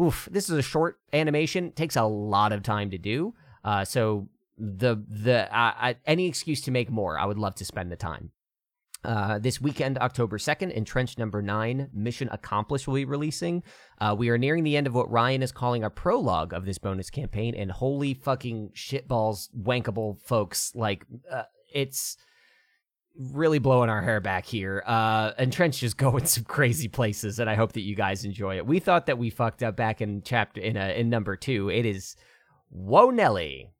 [0.00, 3.34] oof, this is a short animation, takes a lot of time to do.
[3.64, 7.18] Uh, so the the uh, any excuse to make more.
[7.18, 8.30] I would love to spend the time.
[9.04, 13.62] Uh, this weekend, October 2nd, Entrenched Number 9, Mission Accomplished will be releasing.
[14.00, 16.78] Uh, we are nearing the end of what Ryan is calling a prologue of this
[16.78, 20.72] bonus campaign, and holy fucking shitballs, wankable folks.
[20.74, 22.16] Like, uh, it's
[23.16, 24.82] really blowing our hair back here.
[24.84, 28.66] Uh, Entrenched just going some crazy places, and I hope that you guys enjoy it.
[28.66, 31.70] We thought that we fucked up back in chapter in, a, in number two.
[31.70, 32.16] It is
[32.70, 33.70] Whoa Nelly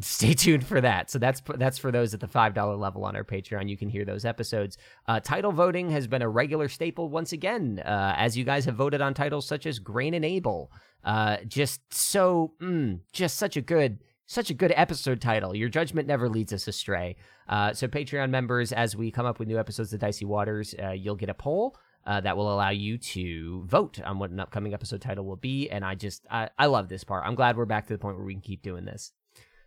[0.00, 1.10] stay tuned for that.
[1.10, 3.68] So that's that's for those at the five dollar level on our Patreon.
[3.68, 4.76] You can hear those episodes.
[5.06, 8.76] Uh, title voting has been a regular staple once again, uh, as you guys have
[8.76, 10.70] voted on titles such as Grain and Able.
[11.04, 13.98] Uh, just so, mm, just such a good.
[14.26, 15.54] Such a good episode title.
[15.54, 17.16] Your judgment never leads us astray.
[17.46, 20.92] Uh, so, Patreon members, as we come up with new episodes of Dicey Waters, uh,
[20.92, 21.76] you'll get a poll
[22.06, 25.68] uh, that will allow you to vote on what an upcoming episode title will be.
[25.70, 27.24] And I just, I, I love this part.
[27.26, 29.12] I'm glad we're back to the point where we can keep doing this.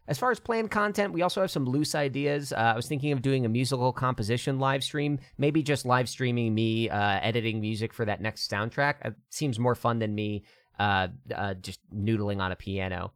[0.08, 2.54] As far as planned content, we also have some loose ideas.
[2.54, 6.56] Uh, I was thinking of doing a musical composition live stream, maybe just live streaming
[6.56, 9.06] me uh, editing music for that next soundtrack.
[9.06, 10.44] It seems more fun than me
[10.80, 13.12] uh, uh just noodling on a piano.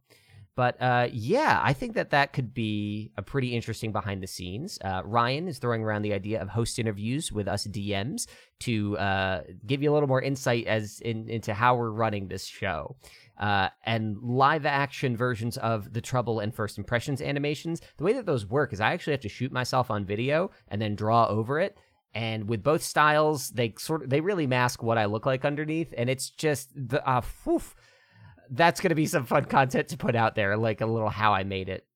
[0.54, 4.78] But uh, yeah, I think that that could be a pretty interesting behind the scenes.
[4.84, 8.26] Uh, Ryan is throwing around the idea of host interviews with us DMs
[8.60, 12.46] to uh, give you a little more insight as in, into how we're running this
[12.46, 12.96] show.
[13.38, 17.80] Uh, and live action versions of the Trouble and First Impressions animations.
[17.96, 20.80] The way that those work is I actually have to shoot myself on video and
[20.82, 21.76] then draw over it.
[22.14, 25.94] And with both styles, they sort of they really mask what I look like underneath,
[25.96, 27.22] and it's just the uh,
[28.52, 31.32] that's going to be some fun content to put out there, like a little how
[31.32, 31.86] I made it.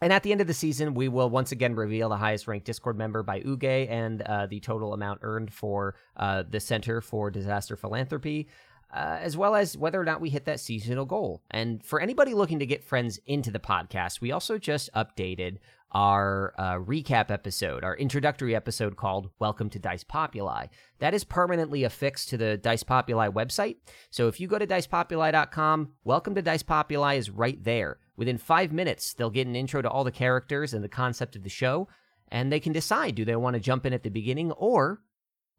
[0.00, 2.66] And at the end of the season, we will once again reveal the highest ranked
[2.66, 7.32] Discord member by Uge and uh, the total amount earned for uh, the Center for
[7.32, 8.48] Disaster Philanthropy,
[8.94, 11.42] uh, as well as whether or not we hit that seasonal goal.
[11.50, 15.58] And for anybody looking to get friends into the podcast, we also just updated
[15.92, 20.66] our uh, recap episode, our introductory episode called Welcome to Dice Populi.
[20.98, 23.76] That is permanently affixed to the Dice Populi website.
[24.10, 27.98] So if you go to dicepopuli.com, Welcome to Dice Populi is right there.
[28.16, 31.42] Within five minutes, they'll get an intro to all the characters and the concept of
[31.42, 31.88] the show,
[32.30, 35.00] and they can decide do they want to jump in at the beginning or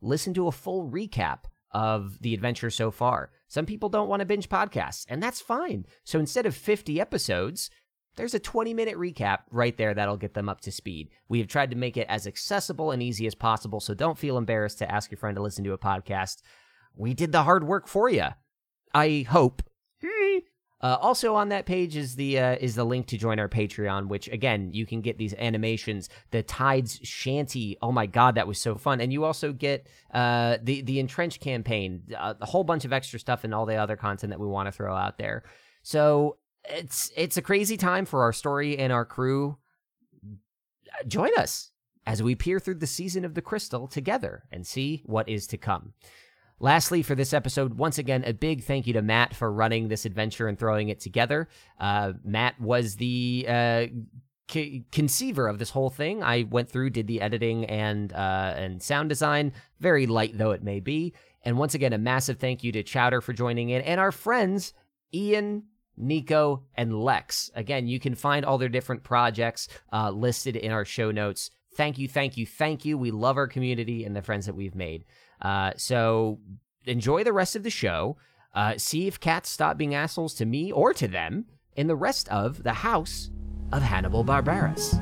[0.02, 1.40] listen to a full recap
[1.72, 3.32] of the adventure so far.
[3.48, 5.86] Some people don't want to binge podcasts, and that's fine.
[6.04, 7.70] So instead of 50 episodes,
[8.20, 11.08] there's a 20 minute recap right there that'll get them up to speed.
[11.30, 14.38] We have tried to make it as accessible and easy as possible, so don't feel
[14.38, 16.42] embarrassed to ask your friend to listen to a podcast.
[16.98, 18.26] We did the hard work for you.
[18.94, 19.64] I hope.
[20.82, 24.08] Uh, also on that page is the uh, is the link to join our Patreon,
[24.10, 26.10] which again you can get these animations.
[26.32, 29.00] The Tides Shanty, oh my god, that was so fun!
[29.00, 33.18] And you also get uh, the the entrenched campaign, uh, a whole bunch of extra
[33.18, 35.44] stuff, and all the other content that we want to throw out there.
[35.84, 36.38] So
[36.70, 39.58] it's it's a crazy time for our story and our crew.
[41.08, 41.72] Join us
[42.06, 45.58] as we peer through the season of the crystal together and see what is to
[45.58, 45.94] come.
[46.60, 50.06] Lastly, for this episode, once again, a big thank you to Matt for running this
[50.06, 51.48] adventure and throwing it together.
[51.80, 53.86] Uh, Matt was the uh,
[54.50, 56.22] c- conceiver of this whole thing.
[56.22, 60.64] I went through, did the editing and uh, and sound design, very light though it
[60.64, 61.14] may be.
[61.44, 64.74] And once again, a massive thank you to Chowder for joining in and our friends
[65.14, 65.64] Ian,
[66.00, 67.52] Nico, and Lex.
[67.56, 71.52] Again, you can find all their different projects uh, listed in our show notes.
[71.76, 72.98] Thank you, thank you, thank you.
[72.98, 75.06] We love our community and the friends that we've made.
[75.42, 76.40] Uh, so
[76.86, 78.18] enjoy the rest of the show.
[78.54, 81.46] Uh, see if cats stop being assholes to me or to them
[81.76, 83.30] in the rest of the House
[83.72, 84.96] of Hannibal Barbarus.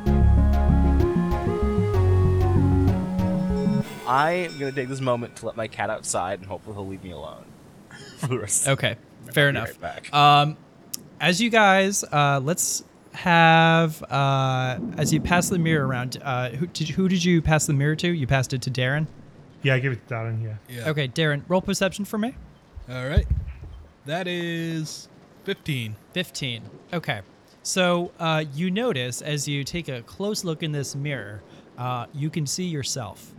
[4.06, 7.04] I am gonna take this moment to let my cat outside, and hopefully he'll leave
[7.04, 7.46] me alone
[8.18, 8.68] for the rest.
[8.68, 8.96] Okay,
[9.34, 9.70] fair I'll be enough.
[9.70, 10.14] right back.
[10.14, 10.58] Um,
[11.20, 12.84] as you guys, uh, let's
[13.14, 16.18] have uh, as you pass the mirror around.
[16.22, 18.08] Uh, who did you, who did you pass the mirror to?
[18.10, 19.08] You passed it to Darren.
[19.64, 20.44] Yeah, I give it to Darren.
[20.44, 20.56] Yeah.
[20.70, 20.90] Yeah.
[20.90, 22.36] Okay, Darren, roll perception for me.
[22.90, 23.26] All right.
[24.06, 25.10] That is
[25.44, 25.96] 15.
[26.14, 26.64] 15.
[26.94, 27.22] Okay.
[27.64, 31.42] So uh, you notice as you take a close look in this mirror,
[31.78, 33.34] uh, you can see yourself.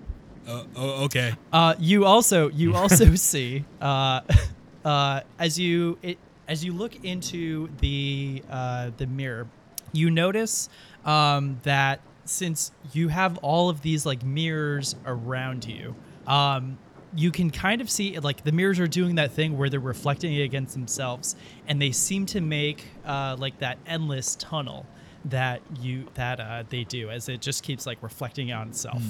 [0.47, 1.35] Uh, oh, okay.
[1.53, 4.21] Uh, you also you also see uh,
[4.85, 6.19] uh, as you it,
[6.49, 9.47] as you look into the uh, the mirror,
[9.93, 10.69] you notice
[11.05, 15.95] um, that since you have all of these like mirrors around you,
[16.27, 16.79] um,
[17.15, 20.35] you can kind of see like the mirrors are doing that thing where they're reflecting
[20.35, 24.87] it against themselves, and they seem to make uh, like that endless tunnel
[25.27, 29.03] that you that uh, they do as it just keeps like reflecting on itself.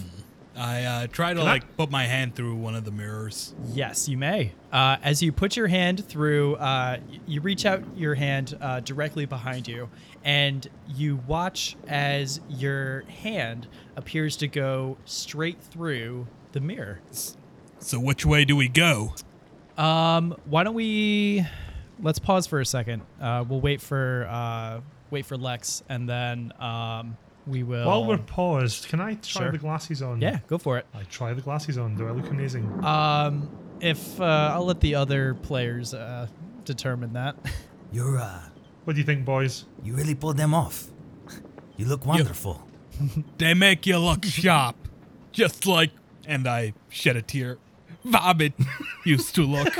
[0.59, 3.55] I uh, try to Can I- like put my hand through one of the mirrors.
[3.73, 4.53] Yes, you may.
[4.73, 9.25] Uh, as you put your hand through, uh, you reach out your hand uh, directly
[9.25, 9.89] behind you,
[10.25, 17.01] and you watch as your hand appears to go straight through the mirror.
[17.79, 19.15] So which way do we go?
[19.77, 21.47] Um, why don't we?
[22.01, 23.03] Let's pause for a second.
[23.21, 24.81] Uh, we'll wait for uh,
[25.11, 27.17] wait for Lex, and then um,
[27.49, 27.87] we will.
[27.87, 29.53] While we're paused, can I try Sure.
[29.53, 30.21] the glasses on?
[30.21, 30.87] yeah, go for it.
[30.95, 31.97] I try the glasses on.
[31.97, 32.85] Do I look amazing?
[32.85, 33.49] Um,
[33.81, 36.27] if uh, I'll let the other players uh,
[36.65, 37.37] determine that.
[37.93, 38.43] You're uh,
[38.85, 39.65] What do you think, boys?
[39.83, 40.87] you really pulled them off.
[41.77, 42.65] You look wonderful.
[43.39, 44.75] They make you look sharp,
[45.31, 45.93] just like,
[46.27, 47.59] and I shed a tear.
[48.05, 48.55] Vomit
[49.05, 49.73] used to look.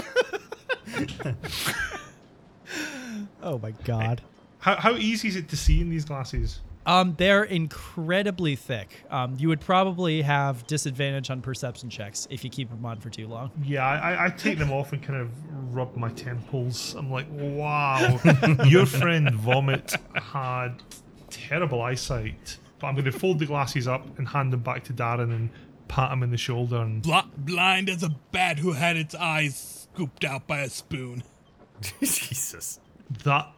[3.43, 4.23] Oh my god.
[4.61, 6.61] How, how easy is it to see in these glasses?
[6.89, 9.05] Um, they're incredibly thick.
[9.11, 13.11] Um, you would probably have disadvantage on perception checks if you keep them on for
[13.11, 13.51] too long.
[13.63, 15.29] Yeah, I, I take them off and kind of
[15.75, 16.95] rub my temples.
[16.95, 18.19] I'm like, wow,
[18.67, 20.83] your friend Vomit had
[21.29, 22.57] terrible eyesight.
[22.79, 25.51] But I'm going to fold the glasses up and hand them back to Darren and
[25.89, 26.79] pat him in the shoulder.
[26.79, 31.23] And Bl- blind as a bat who had its eyes scooped out by a spoon.
[32.01, 32.81] Jesus.
[33.25, 33.53] that,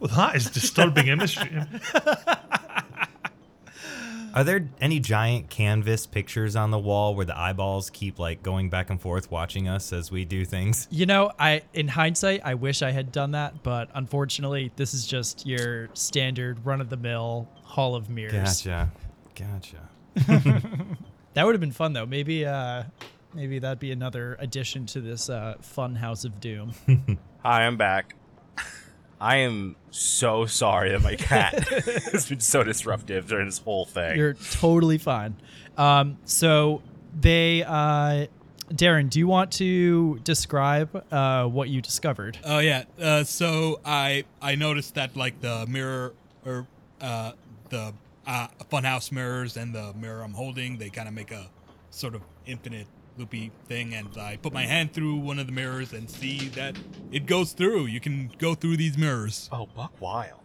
[0.00, 1.62] well, that is disturbing imagery.
[4.34, 8.70] Are there any giant canvas pictures on the wall where the eyeballs keep like going
[8.70, 10.88] back and forth watching us as we do things?
[10.90, 15.06] You know, I in hindsight, I wish I had done that, but unfortunately, this is
[15.06, 18.62] just your standard run of the mill Hall of Mirrors.
[18.62, 18.90] Gotcha.
[19.34, 19.88] Gotcha.
[21.34, 22.06] That would have been fun though.
[22.06, 22.84] Maybe uh
[23.34, 26.72] maybe that'd be another addition to this uh fun house of doom.
[27.42, 28.14] Hi, I'm back.
[29.22, 31.68] I am so sorry that my cat
[32.12, 34.18] has been so disruptive during this whole thing.
[34.18, 35.36] You're totally fine.
[35.78, 36.82] Um so
[37.18, 38.26] they uh
[38.70, 42.38] Darren, do you want to describe uh what you discovered?
[42.42, 42.82] Oh yeah.
[43.00, 46.66] Uh, so I I noticed that like the mirror or
[47.00, 47.32] uh,
[47.68, 47.94] the
[48.26, 51.46] uh, funhouse mirrors and the mirror I'm holding, they kind of make a
[51.90, 52.86] sort of infinite
[53.16, 56.76] loopy thing, and I put my hand through one of the mirrors and see that
[57.10, 57.86] it goes through.
[57.86, 59.48] You can go through these mirrors.
[59.52, 60.40] oh, Buck Wild.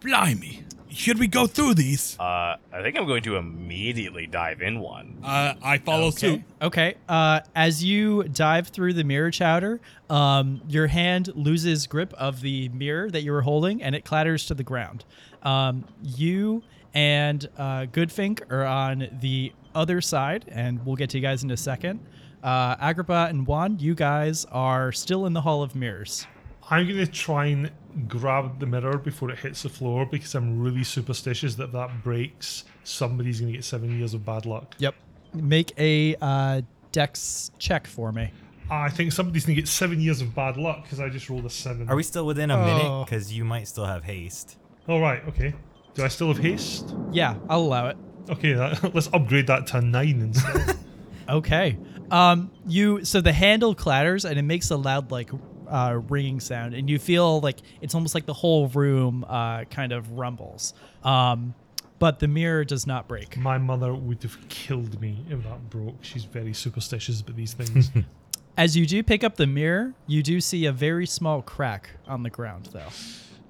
[0.00, 0.64] Blimey!
[0.90, 2.18] Should we go through these?
[2.18, 5.16] Uh, I think I'm going to immediately dive in one.
[5.24, 6.42] Uh, I follow suit.
[6.60, 6.96] Okay.
[7.08, 12.68] Uh, as you dive through the mirror chowder, um, your hand loses grip of the
[12.70, 15.04] mirror that you were holding, and it clatters to the ground.
[15.42, 16.62] Um, you
[16.92, 21.50] and uh, Goodfink are on the other side, and we'll get to you guys in
[21.50, 22.00] a second.
[22.42, 26.26] Uh, Agrippa and Juan, you guys are still in the Hall of Mirrors.
[26.70, 27.70] I'm going to try and
[28.08, 32.02] grab the mirror before it hits the floor because I'm really superstitious that if that
[32.02, 34.74] breaks, somebody's going to get seven years of bad luck.
[34.78, 34.94] Yep.
[35.34, 38.32] Make a uh, dex check for me.
[38.70, 41.44] I think somebody's going to get seven years of bad luck because I just rolled
[41.44, 41.88] a seven.
[41.88, 42.84] Are we still within a minute?
[42.84, 43.04] Oh.
[43.04, 44.56] Because you might still have haste.
[44.88, 45.54] All right, okay.
[45.94, 46.94] Do I still have haste?
[47.10, 47.96] Yeah, I'll allow it.
[48.30, 50.76] Okay, that, let's upgrade that to a nine instead.
[51.28, 51.78] Okay.
[52.10, 55.30] Um, you so the handle clatters and it makes a loud like
[55.68, 59.92] uh, ringing sound, and you feel like it's almost like the whole room uh, kind
[59.92, 60.74] of rumbles.
[61.04, 61.54] Um,
[61.98, 63.36] but the mirror does not break.
[63.36, 65.94] My mother would have killed me if that broke.
[66.02, 67.90] She's very superstitious about these things.
[68.56, 72.24] As you do pick up the mirror, you do see a very small crack on
[72.24, 72.88] the ground, though.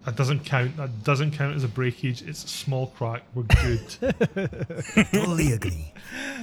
[0.04, 0.76] That doesn't count.
[0.76, 2.22] That doesn't count as a breakage.
[2.22, 3.22] It's a small crack.
[3.34, 3.88] We're good.
[5.12, 5.92] Totally agree.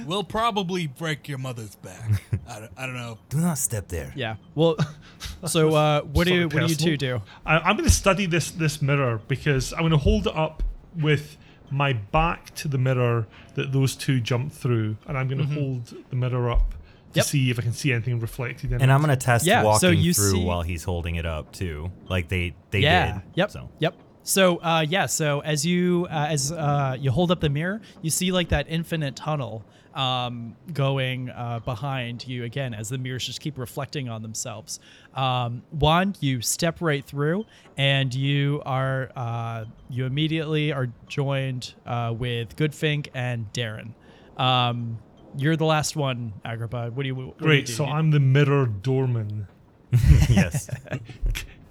[0.06, 2.22] We'll probably break your mother's back.
[2.48, 3.18] I don't, I don't know.
[3.28, 4.12] Do not step there.
[4.16, 4.36] Yeah.
[4.54, 4.76] Well,
[5.46, 7.22] so uh, what do you, what do you two do?
[7.44, 10.62] I, I'm going to study this this mirror because I'm going to hold it up
[10.98, 11.36] with
[11.70, 15.94] my back to the mirror that those two jumped through, and I'm going to hold
[16.08, 16.74] the mirror up
[17.12, 17.18] to.
[17.18, 17.26] Yep.
[17.26, 18.94] see if I can see anything reflected in And it.
[18.94, 21.90] I'm gonna test Yeah, so walking you through see- while he's holding it up too,
[22.08, 23.12] like they they yeah.
[23.14, 23.22] did.
[23.34, 23.50] Yep.
[23.50, 23.94] So Yep.
[24.22, 25.06] So uh, yeah.
[25.06, 28.66] So as you uh, as uh, you hold up the mirror, you see like that
[28.68, 29.64] infinite tunnel
[29.94, 34.78] um, going uh, behind you again as the mirrors just keep reflecting on themselves.
[35.14, 37.44] Um, Juan, you step right through,
[37.76, 43.94] and you are uh, you immediately are joined uh, with Goodfink and Darren.
[44.36, 44.98] Um,
[45.36, 46.90] you're the last one, Agrippa.
[46.92, 47.14] What do you?
[47.14, 47.66] What do you Great.
[47.66, 47.72] do?
[47.72, 49.46] So I'm the mirror doorman.
[50.28, 50.68] yes.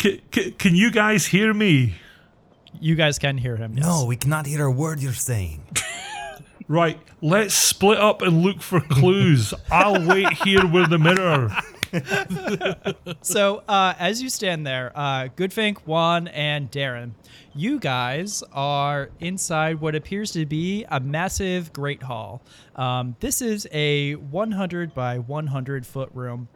[0.02, 1.96] C- c- can you guys hear me?
[2.80, 3.74] you guys can hear him.
[3.76, 3.84] yes.
[3.86, 5.64] No, we cannot hear a word you're saying.
[6.68, 7.00] Right.
[7.22, 9.54] Let's split up and look for clues.
[9.72, 11.50] I'll wait here with the mirror.
[13.22, 17.12] So, uh, as you stand there, uh, Goodfink, Juan, and Darren,
[17.54, 22.42] you guys are inside what appears to be a massive great hall.
[22.76, 26.48] Um, this is a 100 by 100 foot room,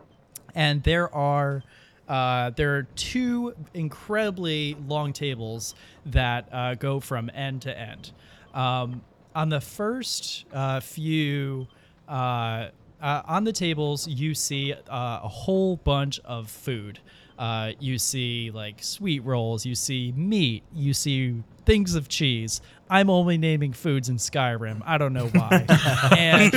[0.56, 1.64] and there are
[2.08, 5.74] uh, there are two incredibly long tables
[6.06, 8.12] that uh, go from end to end.
[8.54, 9.02] Um,
[9.36, 11.68] on the first uh, few
[13.04, 17.00] uh, on the tables, you see uh, a whole bunch of food.
[17.38, 22.62] Uh, you see like sweet rolls, you see meat, you see things of cheese.
[22.90, 24.82] I'm only naming foods in Skyrim.
[24.86, 25.66] I don't know why.
[26.18, 26.54] and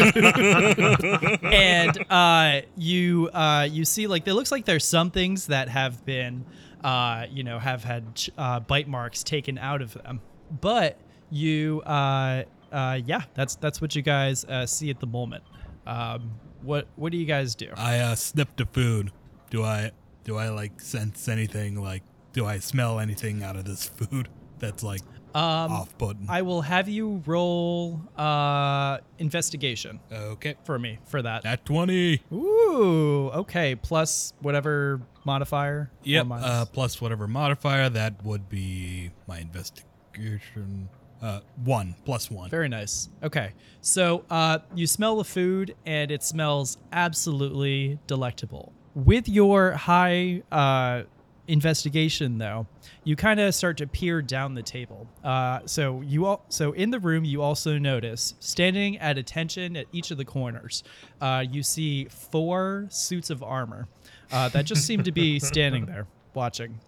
[1.45, 6.05] and uh, you uh, you see like it looks like there's some things that have
[6.05, 6.45] been
[6.85, 10.21] uh, you know have had ch- uh, bite marks taken out of them,
[10.61, 10.99] but
[11.31, 15.43] you, uh, uh, yeah, that's that's what you guys uh, see at the moment.
[15.87, 16.33] Um,
[16.63, 17.69] what what do you guys do?
[17.77, 19.13] I uh, sniff the food.
[19.51, 19.93] Do I
[20.25, 21.81] do I like sense anything?
[21.81, 22.03] Like,
[22.33, 25.03] do I smell anything out of this food that's like
[25.35, 26.27] Um, off putting?
[26.29, 31.43] I will have you roll uh, investigation Okay, for me for that.
[31.45, 32.23] that twenty.
[32.33, 33.77] Ooh, okay.
[33.77, 35.91] Plus whatever modifier.
[36.03, 36.27] Yep.
[36.33, 40.89] Uh, plus whatever modifier that would be my investigation.
[41.23, 42.51] Uh, one plus one.
[42.51, 43.09] Very nice.
[43.23, 43.53] Okay.
[43.81, 48.73] So uh, you smell the food and it smells absolutely delectable.
[48.95, 51.05] With your high uh,
[51.49, 52.67] investigation, though,
[53.05, 55.07] you kind of start to peer down the table.
[55.23, 59.87] Uh, so you all, so in the room, you also notice standing at attention at
[59.93, 60.83] each of the corners,
[61.21, 63.89] uh, you see four suits of armor
[64.33, 66.79] uh, that just seem to be standing there watching.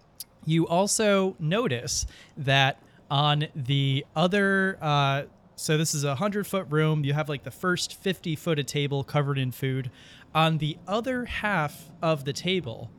[0.45, 2.05] You also notice
[2.37, 5.23] that on the other, uh,
[5.55, 7.03] so this is a hundred foot room.
[7.03, 9.91] You have like the first fifty foot of table covered in food.
[10.33, 12.91] On the other half of the table,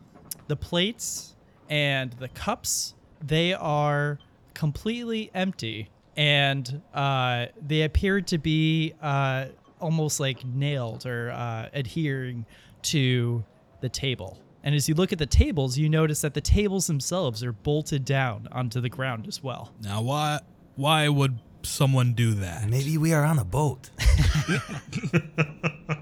[0.49, 1.37] the plates
[1.69, 4.19] and the cups they are
[4.55, 9.47] completely empty, and uh, they appear to be uh,
[9.81, 12.45] almost like nailed or uh, adhering
[12.83, 13.45] to
[13.81, 14.39] the table.
[14.63, 18.05] And as you look at the tables, you notice that the tables themselves are bolted
[18.05, 19.73] down onto the ground as well.
[19.83, 20.41] Now, why
[20.77, 22.69] why would someone do that?
[22.69, 23.91] Maybe we are on a boat.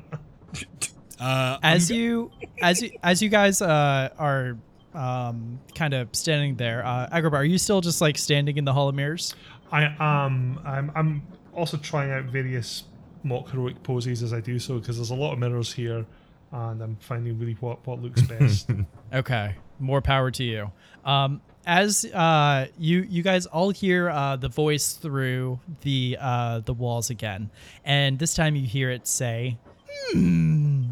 [1.20, 2.30] Uh, As you,
[2.62, 4.56] as you, as you guys uh, are
[4.94, 8.72] um, kind of standing there, uh, Agrippa, are you still just like standing in the
[8.72, 9.35] Hall of Mirrors?
[9.72, 10.60] I am.
[10.64, 11.22] I'm, I'm
[11.55, 12.85] also trying out various
[13.24, 16.06] mock heroic poses as I do so because there's a lot of mirrors here,
[16.52, 18.70] and I'm finding really what what looks best.
[19.12, 20.72] Okay, more power to you.
[21.04, 26.72] Um, as uh, you you guys all hear uh, the voice through the uh, the
[26.72, 27.50] walls again,
[27.84, 29.58] and this time you hear it say,
[30.12, 30.90] "Hmm,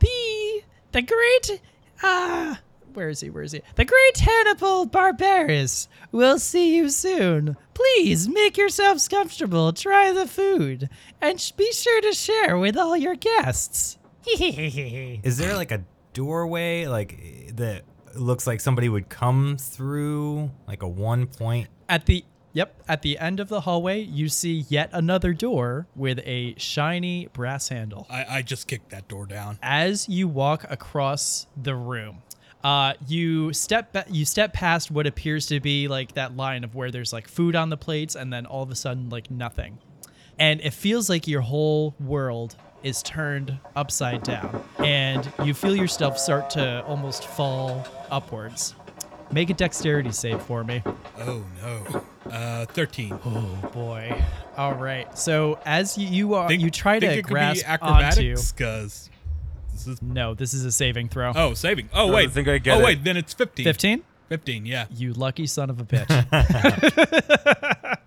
[0.00, 0.62] the
[0.92, 1.60] the great
[2.02, 2.60] ah."
[2.92, 3.28] Where is he?
[3.28, 3.60] Where is he?
[3.74, 7.58] The great Hannibal Barbarus will see you soon.
[7.74, 10.88] Please make yourselves comfortable, try the food,
[11.20, 13.98] and sh- be sure to share with all your guests.
[14.26, 17.82] Is there like a doorway like that
[18.14, 21.68] looks like somebody would come through like a one point?
[21.88, 26.20] At the yep, at the end of the hallway, you see yet another door with
[26.24, 28.06] a shiny brass handle.
[28.10, 29.58] I, I just kicked that door down.
[29.62, 32.22] As you walk across the room,
[32.64, 36.74] uh, you step ba- you step past what appears to be like that line of
[36.74, 39.78] where there's like food on the plates, and then all of a sudden like nothing,
[40.38, 46.18] and it feels like your whole world is turned upside down, and you feel yourself
[46.18, 48.74] start to almost fall upwards.
[49.32, 50.82] Make a dexterity save for me.
[51.18, 52.02] Oh no.
[52.30, 53.12] Uh, thirteen.
[53.24, 54.22] Oh boy.
[54.56, 55.18] All right.
[55.18, 57.84] So as you you are Think- you try think to it could be grasp onto
[57.84, 59.10] acrobatics because
[59.72, 61.32] this is No, this is a saving throw.
[61.34, 61.88] oh saving.
[61.92, 62.30] Oh I wait.
[62.32, 62.84] think I get oh it.
[62.84, 63.04] wait.
[63.04, 63.64] Then it's fifteen.
[63.64, 64.02] fifteen.
[64.28, 64.66] 15?
[64.66, 64.86] Yeah.
[64.90, 66.08] You lucky son of a bitch.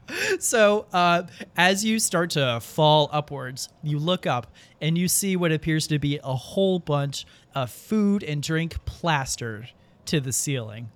[0.40, 1.24] so, uh,
[1.56, 6.00] as you start to fall upwards, you look up and you see what appears to
[6.00, 7.26] be a whole bunch
[7.56, 9.70] of food and drink plastered
[10.06, 10.90] to the ceiling.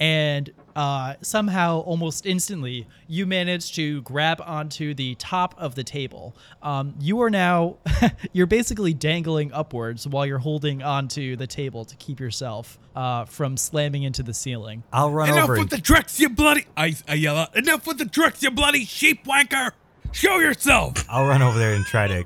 [0.00, 6.36] And uh, somehow, almost instantly, you manage to grab onto the top of the table.
[6.62, 7.76] Um, you are now,
[8.32, 13.56] you're basically dangling upwards while you're holding onto the table to keep yourself uh, from
[13.56, 14.82] slamming into the ceiling.
[14.92, 15.38] I'll run over.
[15.38, 15.52] Enough over.
[15.52, 16.66] with And, the tricks, you bloody!
[16.76, 17.56] I, I yell out.
[17.56, 19.70] Enough with the tricks, you bloody sheep wanker!
[20.10, 21.04] Show yourself!
[21.08, 22.24] I'll run over there and try to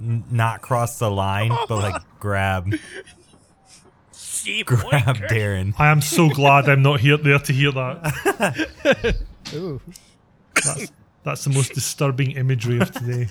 [0.00, 2.72] n- not cross the line, but like grab
[4.46, 5.74] Sheep grab Darren.
[5.76, 9.16] I am so glad I'm not here there to hear that.
[9.54, 9.80] Ooh.
[10.54, 10.92] That's,
[11.24, 13.26] that's the most disturbing imagery of today.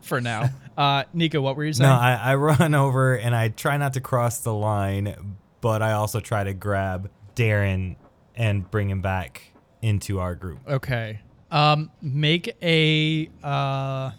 [0.00, 0.48] For now.
[0.74, 1.90] Uh, Nico, what were you saying?
[1.90, 5.92] No, I, I run over and I try not to cross the line, but I
[5.92, 7.96] also try to grab Darren
[8.34, 9.52] and bring him back
[9.82, 10.60] into our group.
[10.66, 11.20] Okay.
[11.50, 14.12] Um, make a uh,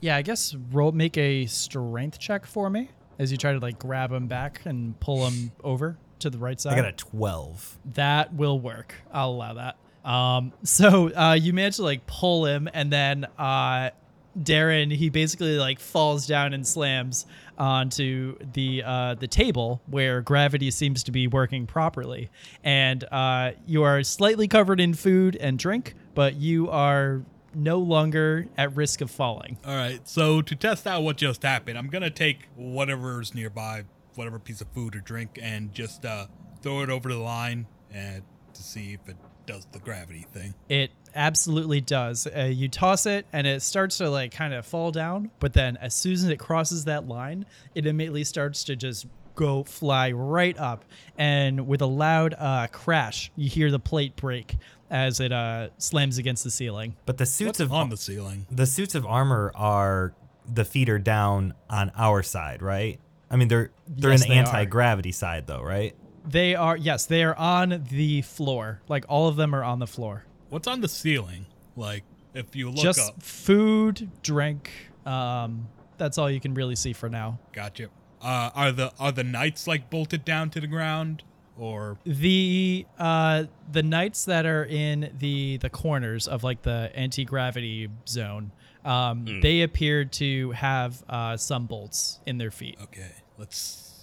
[0.00, 2.88] yeah, I guess roll make a strength check for me
[3.20, 6.58] as you try to like grab him back and pull him over to the right
[6.58, 6.72] side.
[6.72, 7.78] I got a 12.
[7.94, 8.94] That will work.
[9.12, 9.76] I'll allow that.
[10.08, 13.90] Um, so uh, you manage to like pull him, and then uh,
[14.38, 17.26] Darren he basically like falls down and slams
[17.58, 22.30] onto the uh, the table where gravity seems to be working properly,
[22.64, 27.22] and uh, you are slightly covered in food and drink, but you are
[27.54, 29.58] no longer at risk of falling.
[29.64, 30.06] All right.
[30.08, 34.68] So to test out what just happened, I'm gonna take whatever's nearby, whatever piece of
[34.68, 36.26] food or drink, and just uh,
[36.62, 38.22] throw it over the line and
[38.54, 39.16] to see if it
[39.46, 40.54] does the gravity thing.
[40.68, 42.26] It absolutely does.
[42.26, 45.76] Uh, you toss it and it starts to like kind of fall down, but then
[45.78, 50.58] as soon as it crosses that line, it immediately starts to just go fly right
[50.58, 50.84] up.
[51.16, 54.56] And with a loud uh, crash, you hear the plate break
[54.90, 56.96] as it uh, slams against the ceiling.
[57.06, 58.46] But the suits What's of on the ceiling?
[58.50, 60.12] the suits of armor are
[60.52, 62.98] the feet are down on our side, right?
[63.30, 65.94] I mean, they're they're Yes, in the they anti gravity side, though, right?
[66.28, 68.82] They are, yes, they are on the floor.
[68.88, 70.24] Like all of them are on the floor.
[70.50, 71.46] What's on the ceiling?
[71.76, 72.02] Like,
[72.34, 74.70] if you look Just up, food, drink.
[75.06, 77.38] Um, that's all you can really see for now.
[77.52, 77.88] gotcha.
[78.20, 81.22] Uh, are the are the knights like bolted down to the ground,
[81.60, 87.88] or the uh the knights that are in the the corners of like the anti-gravity
[88.08, 88.50] zone
[88.84, 89.40] um Hmm.
[89.40, 93.12] they appear to have uh some bolts in their feet okay?
[93.38, 93.56] Let's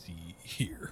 [0.06, 0.92] see here.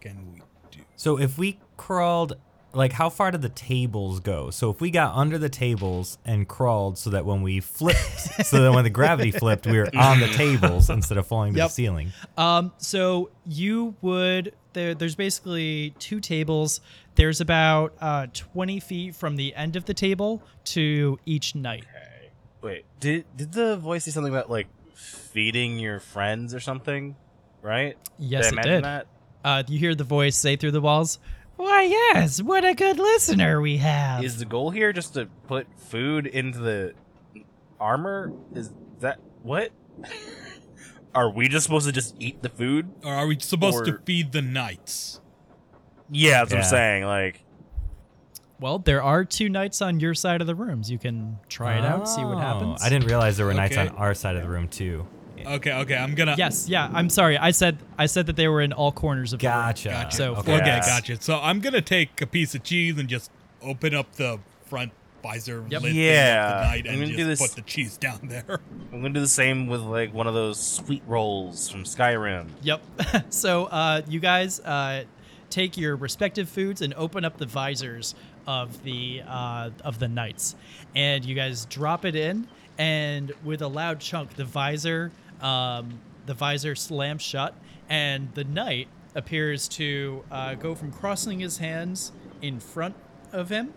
[0.00, 0.80] Can we do?
[0.96, 2.36] So if we crawled,
[2.74, 4.50] like, how far did the tables go?
[4.50, 7.98] So if we got under the tables and crawled, so that when we flipped,
[8.46, 11.58] so that when the gravity flipped, we were on the tables instead of falling to
[11.58, 11.68] Yep.
[11.68, 12.12] the ceiling.
[12.36, 16.80] um so you would there there's basically two tables
[17.14, 21.84] there's about uh 20 feet from the end of the table to each knight
[22.60, 27.16] Wait, did did the voice say something about like feeding your friends or something?
[27.62, 27.96] Right?
[28.18, 29.06] yes did I it imagine did that?
[29.44, 31.18] uh you hear the voice say through the walls
[31.58, 35.66] why yes what a good listener we have Is the goal here just to put
[35.78, 36.94] food into the
[37.78, 38.32] armor?
[38.54, 39.70] Is that what?
[41.14, 42.90] Are we just supposed to just eat the food?
[43.02, 45.20] Or are we supposed to feed the knights?
[46.10, 47.04] Yeah, that's what I'm saying.
[47.04, 47.44] Like,
[48.60, 50.90] Well, there are two knights on your side of the rooms.
[50.90, 52.82] You can try it out, and see what Oh, happens.
[52.82, 53.88] I didn't realize there were knights Okay.
[53.88, 55.06] on our side of the room too.
[55.46, 55.96] Okay, okay.
[55.96, 56.34] I'm gonna.
[56.38, 56.90] Yes, yeah.
[56.92, 57.36] I'm sorry.
[57.38, 59.88] I said I said that they were in all corners of Gotcha.
[59.90, 60.16] Gotcha.
[60.16, 60.66] So, okay, okay.
[60.66, 60.80] Yeah.
[60.80, 61.20] gotcha.
[61.20, 63.30] So I'm gonna take a piece of cheese and just
[63.62, 64.92] open up the front
[65.22, 65.82] visor Yep.
[65.82, 67.96] lid Yeah, thing of the knight I'm and gonna just do this- put the cheese
[67.96, 68.60] down there.
[68.92, 72.48] I'm gonna do the same with like one of those sweet rolls from Skyrim.
[72.62, 72.82] Yep.
[73.30, 75.04] so uh, you guys uh,
[75.50, 78.14] take your respective foods and open up the visors
[78.46, 80.54] of the uh, of the knights,
[80.94, 82.46] and you guys drop it in,
[82.78, 85.10] and with a loud chunk, the visor
[85.40, 87.54] um, the visor slams shut,
[87.88, 92.12] and the knight appears to uh, go from crossing his hands
[92.42, 92.94] in front
[93.32, 93.72] of him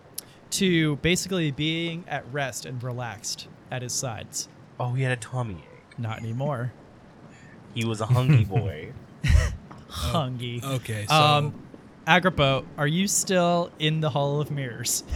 [0.51, 4.49] to basically being at rest and relaxed at his sides.
[4.79, 5.97] Oh, he had a tummy ache.
[5.99, 6.73] Not anymore.
[7.73, 8.91] He was a hungry boy.
[9.89, 10.63] Hungy.
[10.63, 11.53] Okay, so Um,
[12.07, 15.03] Agrippa, are you still in the Hall of Mirrors?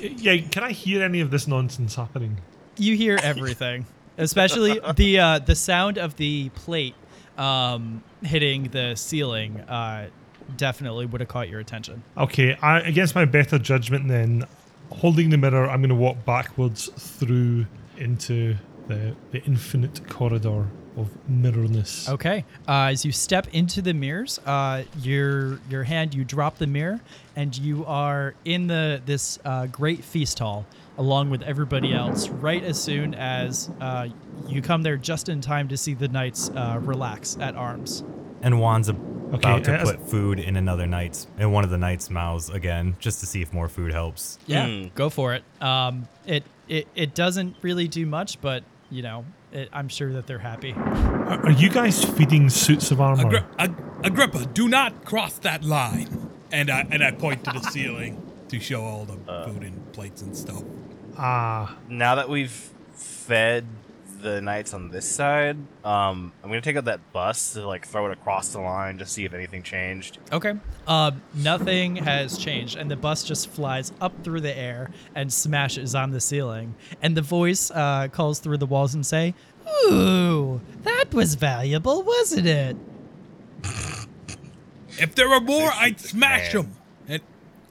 [0.00, 2.38] Yeah, can I hear any of this nonsense happening?
[2.78, 3.84] you hear everything,
[4.20, 6.94] especially the uh, the sound of the plate
[7.36, 9.60] um, hitting the ceiling.
[9.60, 10.08] Uh,
[10.56, 12.02] definitely would have caught your attention.
[12.16, 14.44] Okay, I, against my better judgment, then,
[14.90, 17.66] holding the mirror, I'm going to walk backwards through
[17.96, 18.56] into
[18.88, 20.66] the, the infinite corridor
[20.96, 22.08] of mirrorness.
[22.08, 22.44] Okay.
[22.66, 27.00] Uh, as you step into the mirrors, uh, your your hand, you drop the mirror,
[27.36, 30.66] and you are in the this uh, great feast hall
[30.98, 32.28] along with everybody else.
[32.28, 34.08] Right as soon as uh,
[34.46, 38.04] you come there, just in time to see the knights uh, relax at arms.
[38.42, 41.78] And Juan's ab- about to as- put food in another knight's in one of the
[41.78, 44.38] knight's mouths again, just to see if more food helps.
[44.46, 44.88] Yeah, Hmm.
[44.94, 45.44] go for it.
[45.62, 50.26] Um, it it it doesn't really do much, but you know, it, I'm sure that
[50.26, 50.72] they're happy.
[50.72, 53.26] Are, are you guys feeding suits of armor?
[53.26, 56.30] Agri- Ag- Agrippa, do not cross that line.
[56.52, 58.20] And I and I point to the ceiling
[58.50, 60.62] to show all the food and plates and stuff.
[61.16, 63.64] ah, now that we've fed
[64.22, 68.06] the knights on this side, um, I'm gonna take out that bus to like throw
[68.06, 70.18] it across the line, just see if anything changed.
[70.30, 70.54] Okay.
[70.86, 75.94] Um, nothing has changed, and the bus just flies up through the air and smashes
[75.94, 76.74] on the ceiling.
[77.00, 79.34] And the voice uh, calls through the walls and say,
[79.86, 82.76] "Ooh, that was valuable, wasn't it?"
[84.98, 86.76] If there were more, I'd smash them.
[87.08, 87.22] And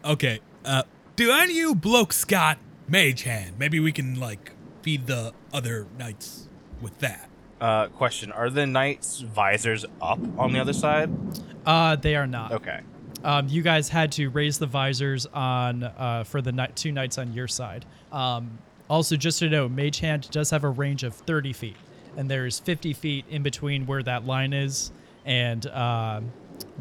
[0.04, 0.84] okay, uh,
[1.16, 2.58] do any of you blokes got
[2.88, 3.56] mage hand?
[3.58, 6.48] Maybe we can like feed the other knights
[6.82, 7.30] with that.
[7.60, 11.10] Uh, question: Are the knights' visors up on the other side?
[11.66, 12.52] Uh, they are not.
[12.54, 12.82] Okay.
[13.24, 17.18] Um, you guys had to raise the visors on uh, for the knight, two knights
[17.18, 17.86] on your side.
[18.14, 18.60] Um,
[18.90, 21.76] also, just to know, Mage Hand does have a range of 30 feet,
[22.16, 24.92] and there's 50 feet in between where that line is
[25.26, 26.32] and um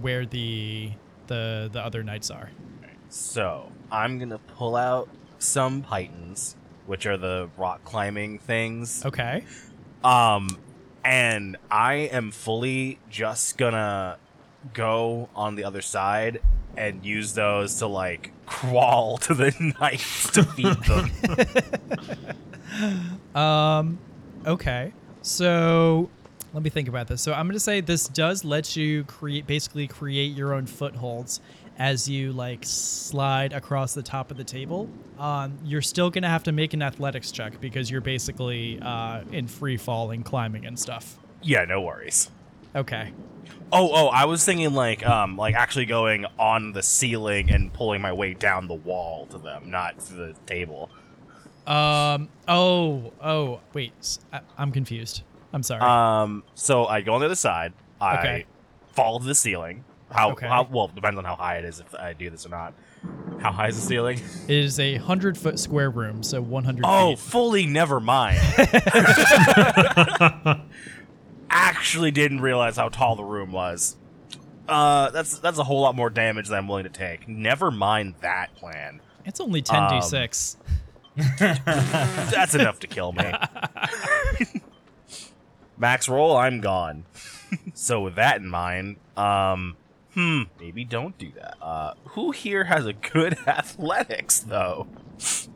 [0.01, 0.91] where the
[1.27, 2.51] the the other knights are.
[3.09, 5.09] So I'm gonna pull out
[5.39, 6.57] some pythons,
[6.87, 9.05] which are the rock climbing things.
[9.05, 9.45] Okay.
[10.05, 10.49] Um,
[11.05, 14.19] and I am fully just gonna
[14.75, 16.41] go on the other side
[16.77, 21.11] and use those to like crawl to the knights to feed them.
[23.35, 23.99] Um,
[24.47, 24.93] okay.
[25.23, 26.09] So
[26.53, 27.23] let me think about this.
[27.23, 31.41] So I'm going to say this does let you create, basically create your own footholds
[31.79, 34.89] as you like slide across the top of the table.
[35.19, 39.23] Um, you're still going to have to make an athletics check because you're basically uh,
[39.33, 41.17] in free fall and climbing and stuff.
[41.43, 42.31] yeah, no worries.
[42.75, 43.13] Okay.
[43.73, 48.01] Oh, oh, I was thinking like um like actually going on the ceiling and pulling
[48.01, 50.91] my way down the wall to them, not to the table.
[51.67, 52.29] Um.
[52.47, 53.13] Oh.
[53.23, 53.61] Oh.
[53.75, 54.19] Wait.
[54.33, 55.23] I, am confused.
[55.53, 55.83] I'm sorry.
[55.83, 57.73] Um so I go on the other side.
[58.01, 58.47] I Okay.
[58.93, 59.85] fall to the ceiling.
[60.11, 60.47] How, Okay.
[60.49, 62.73] how well depends on how high it is if I do this or not.
[63.41, 64.19] How high is the ceiling?
[64.49, 67.19] it is a hundred foot square room, so 100 Oh, feet.
[67.19, 68.41] fully never mind.
[71.51, 73.97] Actually didn't realize how tall the room was.
[74.69, 77.27] Uh that's that's a whole lot more damage than I'm willing to take.
[77.29, 79.01] Never mind that plan.
[79.25, 80.57] It's only 10d6.
[81.39, 83.25] That's enough to kill me.
[85.79, 87.05] Max roll, I'm gone.
[87.75, 89.77] so with that in mind, um
[90.19, 91.57] hmm, maybe don't do that.
[91.61, 94.87] Uh who here has a good athletics though?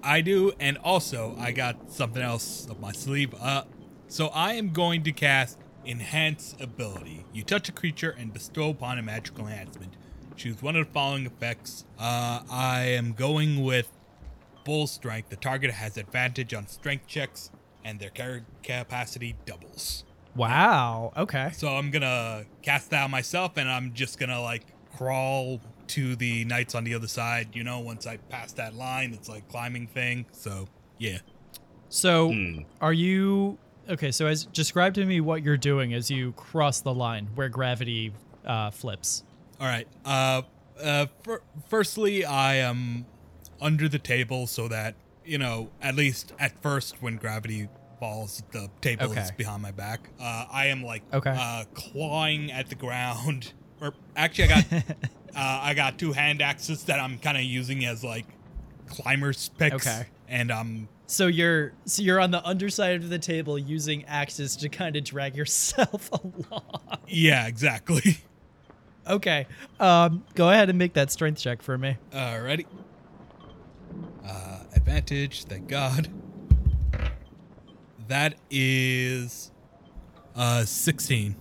[0.02, 3.34] I do, and also I got something else up my sleeve.
[3.40, 3.62] Uh,
[4.08, 7.24] so I am going to cast Enhance Ability.
[7.32, 9.94] You touch a creature and bestow upon a magical enhancement.
[10.36, 11.84] Choose one of the following effects.
[11.98, 13.90] Uh, I am going with
[14.64, 15.28] Bull Strength.
[15.28, 17.50] The target has advantage on strength checks,
[17.84, 20.04] and their carry capacity doubles.
[20.34, 21.12] Wow.
[21.16, 21.50] Okay.
[21.54, 24.64] So I'm gonna cast that on myself, and I'm just gonna like
[24.96, 27.48] crawl to the knights on the other side.
[27.54, 30.26] You know, once I pass that line, it's like climbing thing.
[30.32, 30.68] So
[30.98, 31.18] yeah.
[31.88, 32.60] So, Hmm.
[32.80, 34.10] are you okay?
[34.12, 38.12] So, as describe to me what you're doing as you cross the line where gravity
[38.46, 39.24] uh, flips.
[39.60, 39.86] All right.
[40.04, 40.42] Uh,
[40.82, 41.06] uh.
[41.22, 43.04] Fir- firstly, I am
[43.60, 44.94] under the table so that
[45.24, 47.68] you know, at least at first, when gravity
[48.06, 49.20] falls, the table Okay.
[49.20, 50.08] is behind my back.
[50.20, 51.30] Uh, I am like Okay.
[51.38, 53.52] uh, clawing at the ground.
[53.80, 54.84] Or actually, I got uh,
[55.36, 58.26] I got two hand axes that I'm kind of using as like
[58.88, 59.86] climbers picks.
[59.86, 60.06] Okay.
[60.26, 64.68] And um, So you're so you're on the underside of the table using axes to
[64.68, 66.98] kind of drag yourself along.
[67.06, 68.18] yeah, exactly.
[69.04, 69.48] Okay.
[69.80, 71.96] Um, go ahead and make that strength check for me.
[72.12, 72.66] Alrighty.
[74.24, 76.08] Uh, advantage, thank God.
[78.12, 79.50] That is
[80.36, 81.34] uh 16.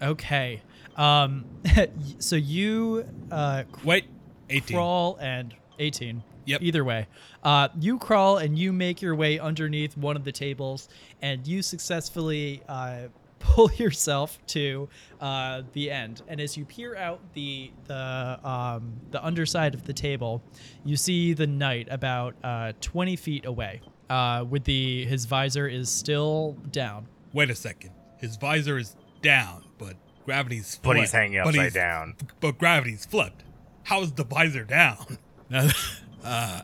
[0.00, 0.62] Okay.
[0.96, 1.44] Um,
[2.18, 4.06] so you uh, Wait,
[4.48, 4.74] 18.
[4.74, 6.62] crawl and 18 Yep.
[6.62, 7.06] either way
[7.44, 10.88] uh, you crawl and you make your way underneath one of the tables
[11.20, 13.08] and you successfully uh,
[13.38, 14.88] pull yourself to
[15.20, 19.92] uh, the end and as you peer out the the um, the underside of the
[19.92, 20.42] table
[20.82, 23.82] you see the knight about uh, 20 feet away
[24.12, 27.92] uh, with the his visor is still down Wait a second.
[28.18, 29.94] His visor is down, but
[30.26, 31.22] gravity's But he's flipped.
[31.22, 32.14] hanging But upside he's- down.
[32.40, 33.42] But gravity's flipped.
[33.84, 35.18] How is the visor down?
[35.52, 36.60] uh,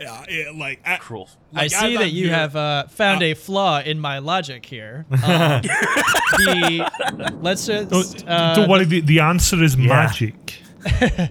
[0.00, 1.28] yeah, it, like I, Cruel.
[1.54, 5.04] I see that I'm you here- have uh, found a flaw in my logic here.
[5.10, 5.18] Um,
[5.62, 10.62] the let's just Don't, uh, don't worry, the, the answer is magic.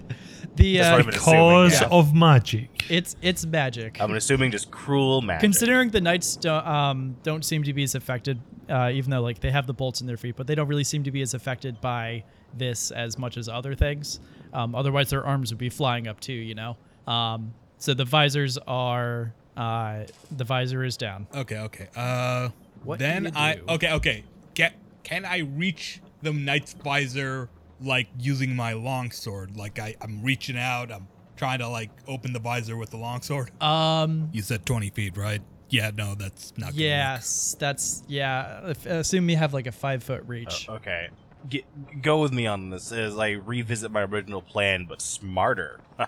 [0.58, 1.88] the uh, what assuming, Cause yeah.
[1.90, 2.84] of magic.
[2.90, 4.00] it's it's magic.
[4.00, 5.40] I'm assuming just cruel magic.
[5.40, 9.40] Considering the knights don't, um, don't seem to be as affected, uh, even though like
[9.40, 11.32] they have the bolts in their feet, but they don't really seem to be as
[11.34, 12.24] affected by
[12.56, 14.20] this as much as other things.
[14.52, 16.76] Um, otherwise, their arms would be flying up too, you know.
[17.06, 20.04] Um, so the visors are uh,
[20.36, 21.26] the visor is down.
[21.34, 21.88] Okay, okay.
[21.96, 22.50] Uh,
[22.84, 24.24] What do then you I okay, okay.
[24.54, 27.48] Get can I reach the knight's visor
[27.80, 29.56] like using my longsword?
[29.56, 30.90] Like I I'm reaching out.
[30.92, 33.50] I'm trying to like open the visor with the longsword.
[33.62, 35.40] Um, You said 20 feet, right?
[35.70, 36.68] Yeah, no, that's not.
[36.70, 36.80] gonna work.
[36.80, 38.70] Yes, that's yeah.
[38.70, 40.66] If, assume you have like a five foot reach.
[40.68, 41.08] Uh, okay.
[41.48, 45.78] Get, go with me on this as I revisit my original plan, but smarter.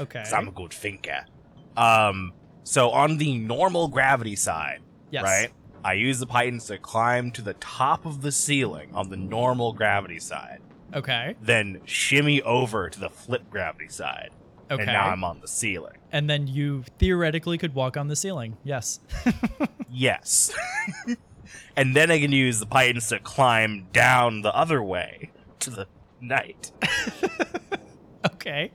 [0.00, 0.22] okay.
[0.22, 1.26] 'Cause I'm a good thinker.
[1.76, 2.32] Um,
[2.64, 5.24] so on the normal gravity side, yes.
[5.24, 5.52] right?
[5.84, 9.72] I use the pythons to climb to the top of the ceiling on the normal
[9.72, 10.60] gravity side,
[10.94, 11.34] Okay.
[11.40, 14.30] then shimmy over to the flip gravity side,
[14.70, 14.82] Okay.
[14.82, 15.96] and now I'm on the ceiling.
[16.12, 18.56] And then you theoretically could walk on the ceiling.
[18.64, 19.00] Yes.
[19.88, 20.52] Yes.
[21.76, 25.30] and then I can use the pythons to climb down the other way
[25.60, 25.86] to the
[26.20, 26.70] knight.
[28.34, 28.72] okay.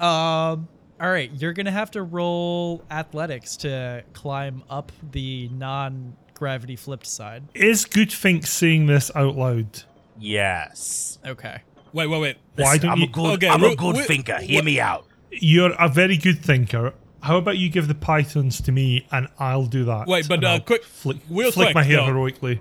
[0.00, 0.68] Um.
[1.00, 1.30] All right.
[1.32, 7.44] You're gonna have to roll athletics to climb up the non-gravity flipped side.
[7.54, 9.84] Is Goodfink saying this out loud?
[10.18, 11.18] Yes.
[11.26, 11.62] Okay.
[11.92, 12.36] Wait, wait, wait.
[12.56, 13.04] Why Listen, don't I'm you?
[13.04, 14.38] a good, Okay, I'm a good we- thinker.
[14.38, 15.06] Hear me out.
[15.30, 16.94] You're a very good thinker.
[17.22, 20.06] How about you give the pythons to me and I'll do that?
[20.06, 22.06] Wait, but, And uh, I'll quick- flick, real flick quick, my hair though.
[22.06, 22.60] heroically.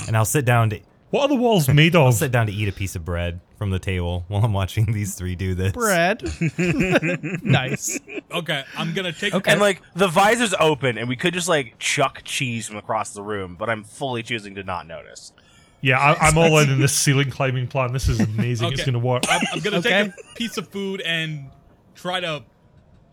[0.09, 0.81] And I'll sit down to
[1.13, 2.03] What are the walls made of?
[2.07, 4.87] I'll sit down to eat a piece of bread from the table while I'm watching
[4.93, 5.73] these three do this.
[5.73, 6.23] bread.
[7.45, 8.01] nice.
[8.31, 9.35] Okay, I'm gonna take.
[9.35, 9.51] Okay.
[9.53, 13.23] And like the visor's open, and we could just like chuck cheese from across the
[13.23, 15.35] room, but I'm fully choosing to not notice.
[15.83, 17.93] Yeah, I, I'm all in in this ceiling climbing plan.
[17.93, 18.73] This is amazing.
[18.73, 19.25] It's going to work.
[19.29, 20.05] I'm, I'm gonna Okay.
[20.05, 21.51] take a piece of food and
[21.95, 22.43] try to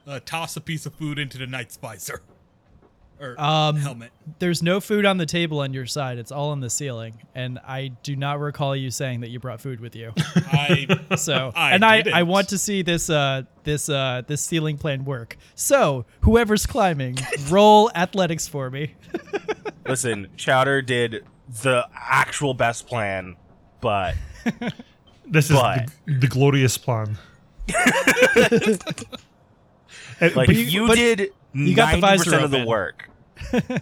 [0.08, 2.22] uh, toss a piece of food into the night spicer
[3.20, 4.12] or Um, helmet.
[4.40, 6.18] There's no food on the table on your side.
[6.18, 9.60] It's all on the ceiling, and I do not recall you saying that you brought
[9.62, 10.14] food with you.
[10.36, 10.88] I
[11.18, 12.28] So, I and I, I didn't.
[12.28, 15.38] want to see this uh this uh this ceiling plan work.
[15.56, 17.18] So, whoever's climbing,
[17.50, 18.96] roll athletics for me.
[19.88, 21.26] Listen, Chowder did
[21.64, 23.36] the actual best plan,
[23.82, 24.16] but
[25.26, 27.18] This is the, the glorious plan.
[30.36, 32.68] Like be- you, but did you got the ninety visor percent of the open.
[32.70, 33.09] work.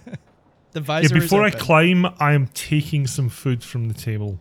[0.73, 1.65] The yeah, before I is open.
[1.65, 4.39] climb, I am taking some food from the table.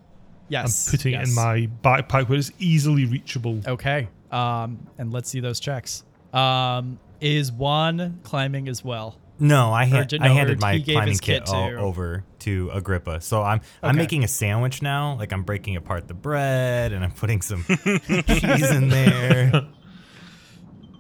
[0.49, 3.61] yes, I'm putting it in my backpack where it's easily reachable.
[3.67, 4.09] Okay.
[4.31, 6.05] Um, and let's see those checks.
[6.35, 9.17] Um, is Juan climbing as well?
[9.39, 13.21] No, I, ha- did- I handed my climbing kit, kit all to- over to Agrippa.
[13.21, 15.17] So I'm I'm making a sandwich now.
[15.17, 19.67] Like I'm breaking apart the bread and I'm putting some cheese in there.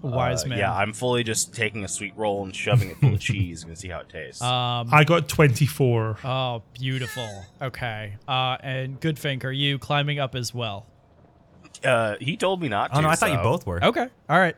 [0.07, 0.59] Wise Uh, man.
[0.59, 3.77] Yeah, I'm fully just taking a sweet roll and shoving it full of cheese and
[3.77, 4.41] see how it tastes.
[4.43, 6.19] Um, I got 24.
[6.24, 7.28] oh, beautiful.
[7.61, 8.15] Okay.
[8.28, 10.87] Uh, and Goodfink, are you climbing up as well?
[11.85, 12.99] Uh, he told me not to.
[12.99, 13.83] Oh no, I thought you both were.
[13.85, 14.09] Okay.
[14.28, 14.57] All right.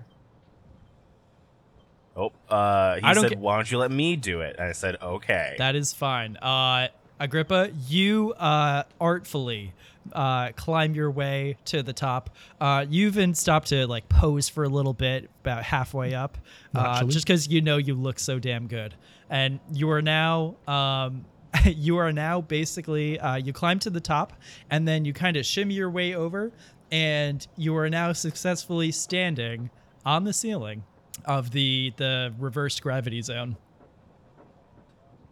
[2.16, 4.68] Oh, uh, he I don't said, get- "Why don't you let me do it?" And
[4.68, 6.36] I said, "Okay." That is fine.
[6.38, 6.88] Uh,
[7.20, 9.72] Agrippa, you uh, artfully
[10.12, 12.30] uh, climb your way to the top.
[12.60, 16.38] Uh, you even stop to like pose for a little bit, about halfway up,
[16.74, 18.94] uh, just because you know you look so damn good.
[19.30, 21.24] And you are now, um,
[21.64, 24.32] you are now basically, uh, you climb to the top,
[24.70, 26.52] and then you kind of shimmy your way over,
[26.90, 29.70] and you are now successfully standing
[30.04, 30.84] on the ceiling
[31.24, 33.56] of the the reversed gravity zone.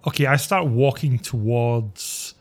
[0.06, 2.34] Okay, I start walking towards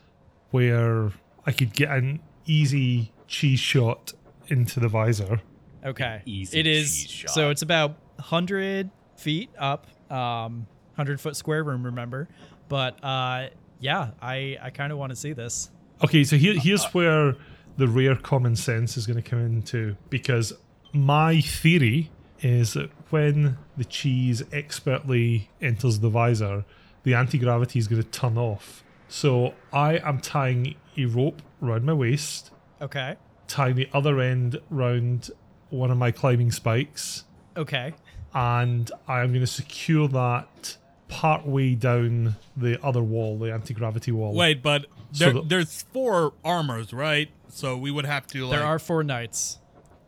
[0.52, 1.12] where
[1.45, 4.13] I could get an easy cheese shot
[4.47, 5.41] into the visor.
[5.84, 6.22] Okay.
[6.26, 7.31] Easy It is shot.
[7.31, 11.84] so it's about hundred feet up, um, hundred foot square room.
[11.85, 12.27] Remember,
[12.69, 13.49] but uh,
[13.80, 15.69] yeah, I I kind of want to see this.
[16.03, 17.35] Okay, so here, here's where
[17.77, 20.53] the rare common sense is going to come into because
[20.91, 22.11] my theory
[22.41, 26.65] is that when the cheese expertly enters the visor,
[27.03, 28.84] the anti gravity is going to turn off.
[29.07, 32.51] So I am tying a rope around my waist,
[32.81, 33.15] Okay.
[33.47, 35.31] tying the other end round
[35.69, 37.23] one of my climbing spikes,
[37.57, 37.93] Okay.
[38.34, 40.77] and I'm going to secure that
[41.07, 44.34] part way down the other wall, the anti gravity wall.
[44.34, 47.30] Wait, but So there, the- there's four armors, right?
[47.49, 48.57] So we would have to like.
[48.59, 49.59] There are four knights.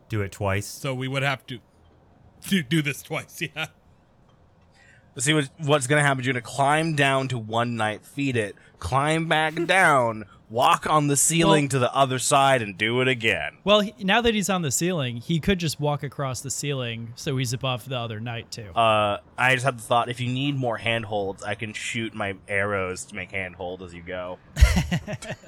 [0.08, 0.66] Do it twice.
[0.66, 1.60] So we would have to
[2.48, 3.40] do, do this twice.
[3.54, 3.66] Yeah.
[5.14, 6.22] Let's see what, what's gonna happen?
[6.24, 11.16] You're gonna climb down to one knight, feed it, climb back down, walk on the
[11.16, 13.58] ceiling Well- to the other side, and do it again.
[13.64, 17.12] Well, he, now that he's on the ceiling, he could just walk across the ceiling
[17.16, 18.70] so he's above the other knight too.
[18.74, 22.34] Uh, I just had the thought: if you need more handholds, I can shoot my
[22.48, 24.38] arrows to make handhold as you go.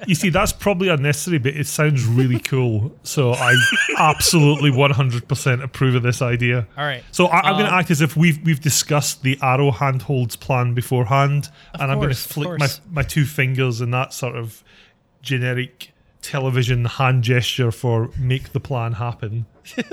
[0.07, 2.91] You see, that's probably unnecessary, but it sounds really cool.
[3.03, 3.55] So I
[3.97, 6.67] absolutely 100% approve of this idea.
[6.77, 7.03] All right.
[7.11, 10.35] So I, I'm going to Um, act as if we've we've discussed the arrow handholds
[10.35, 14.63] plan beforehand, and I'm going to flick my my two fingers and that sort of
[15.21, 15.91] generic
[16.21, 19.45] television hand gesture for make the plan happen.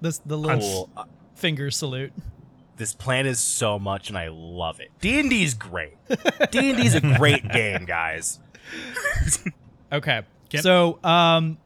[0.00, 1.06] This the little Cool.
[1.34, 2.12] Finger salute.
[2.76, 4.90] this plan is so much, and I love it.
[5.00, 5.96] D and D is great.
[6.52, 8.38] D and D is a great game, guys.
[9.92, 10.22] Okay.
[10.50, 11.58] Can- so, um,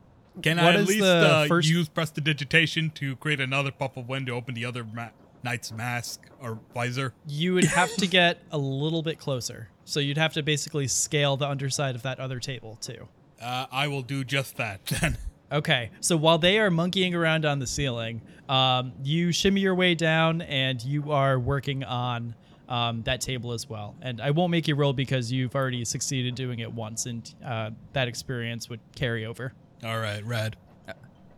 [0.43, 4.27] Can I at least the uh, first- use prestidigitation to create another puff of wind
[4.27, 5.09] to open the other ma-
[5.43, 7.13] knight's mask or visor?
[7.27, 9.69] you would have to get a little bit closer.
[9.93, 13.09] So you'd have to basically scale the underside of that other table too.
[13.41, 15.19] Uh, I will do just that then.
[15.51, 19.95] Okay, so while they are monkeying around on the ceiling, um, you shimmy your way
[19.95, 22.35] down and you are working on
[22.71, 23.95] um, that table as well.
[24.01, 27.71] And I won't make you roll because you've already succeeded doing it once, and uh,
[27.93, 29.53] that experience would carry over.
[29.85, 30.57] All right, red.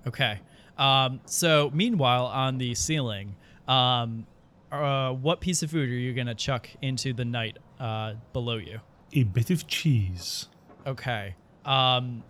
[0.06, 0.38] Okay.
[0.78, 3.34] Um, so meanwhile, on the ceiling,
[3.66, 4.28] um,
[4.70, 8.80] uh, what piece of food are you gonna chuck into the knight uh, below you?
[9.12, 10.48] A bit of cheese.
[10.86, 11.34] Okay.
[11.64, 12.22] Um,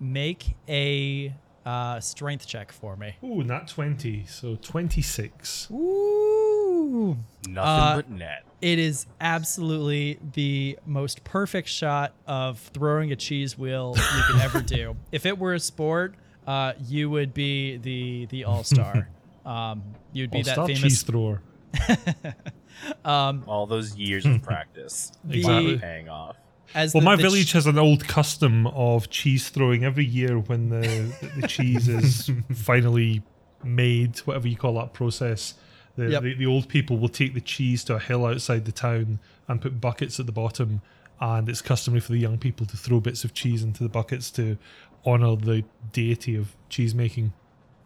[0.00, 3.16] make a uh, strength check for me.
[3.22, 5.70] Oh, not 20, so 26.
[5.70, 7.16] Ooh.
[7.48, 8.44] Nothing Uh, but net.
[8.62, 14.60] It is absolutely the most perfect shot of throwing a cheese wheel you could ever
[14.62, 14.96] do.
[15.12, 16.14] If it were a sport,
[16.46, 19.08] uh, you would be the the all star.
[19.46, 20.80] Um, you'd be All that famous.
[20.80, 21.40] cheese thrower.
[23.04, 25.78] Um, All those years of practice Exactly.
[25.78, 26.36] paying off.
[26.74, 30.04] As Well, the- my the village ch- has an old custom of cheese throwing every
[30.04, 30.80] year when the,
[31.20, 33.22] the, the cheese is finally
[33.64, 35.54] made, whatever you call that process.
[35.96, 36.22] The, Yep.
[36.22, 39.62] the, the old people will take the cheese to a hill outside the town and
[39.62, 40.82] put buckets at the bottom.
[41.20, 44.30] And it's customary for the young people to throw bits of cheese into the buckets
[44.32, 44.58] to
[45.06, 47.32] honor the deity of cheese making.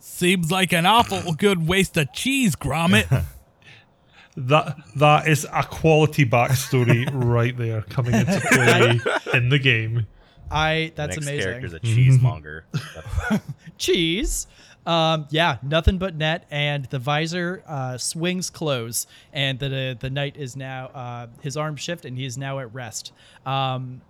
[0.01, 3.25] Seems like an awful good waste of cheese, Gromit.
[4.37, 9.01] That that is a quality backstory right there coming into play
[9.35, 10.07] in the game.
[10.51, 11.49] I The that's next amazing.
[11.51, 12.63] character's a cheesemonger.
[12.73, 13.41] That's-
[13.79, 14.47] cheese.
[14.87, 20.37] Um, yeah, nothing but net, and the visor uh, swings close, and the the knight
[20.37, 23.13] is now uh, his arm shift, and he is now at rest.
[23.45, 24.01] Um,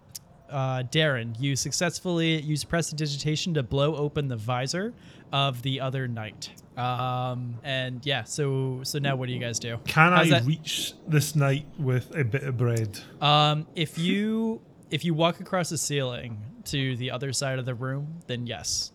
[0.48, 4.92] uh, Darren, you successfully use prestidigitation to blow open the visor
[5.32, 6.50] of the other knight.
[6.76, 9.78] Um, and yeah, so so now what do you guys do?
[9.84, 12.98] Can How's I that- reach this knight with a bit of bread?
[13.20, 17.74] Um, if you if you walk across the ceiling to the other side of the
[17.74, 18.92] room, then yes.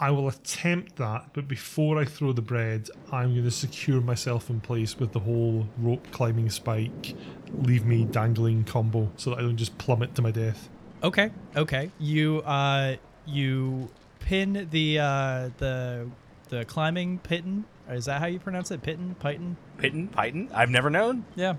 [0.00, 4.48] I will attempt that, but before I throw the bread, I'm going to secure myself
[4.48, 7.16] in place with the whole rope climbing spike,
[7.52, 10.68] leave me dangling combo so that I don't just plummet to my death.
[11.02, 11.32] Okay.
[11.56, 11.90] Okay.
[11.98, 12.94] You uh
[13.26, 13.88] you
[14.28, 16.06] pin the uh the
[16.50, 17.64] the climbing pitten.
[17.88, 18.82] Is that how you pronounce it?
[18.82, 19.56] Pitten, python?
[19.78, 20.12] Pitten?
[20.12, 20.50] Python?
[20.54, 21.24] I've never known.
[21.34, 21.54] Yeah.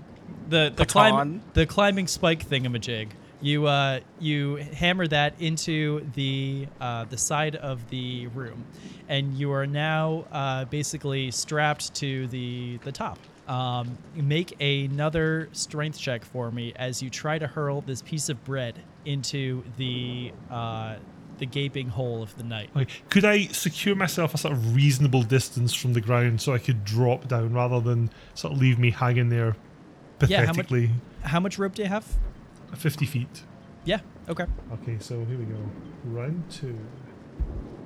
[0.48, 3.08] The the climb the climbing spike thingamajig.
[3.40, 8.64] You uh you hammer that into the uh the side of the room,
[9.08, 13.18] and you are now uh basically strapped to the the top.
[13.48, 18.44] Um, make another strength check for me as you try to hurl this piece of
[18.44, 20.94] bread into the uh
[21.40, 22.70] the gaping hole of the knight.
[22.74, 26.58] Like, could I secure myself a sort of reasonable distance from the ground so I
[26.58, 29.56] could drop down rather than sort of leave me hanging there
[30.20, 30.80] pathetically?
[30.82, 31.00] Yeah, how much-
[31.30, 32.06] How much rope do you have?
[32.76, 33.42] 50 feet.
[33.84, 33.98] Yeah.
[34.28, 34.44] Okay.
[34.74, 35.58] Okay, so here we go.
[36.04, 36.78] Round two.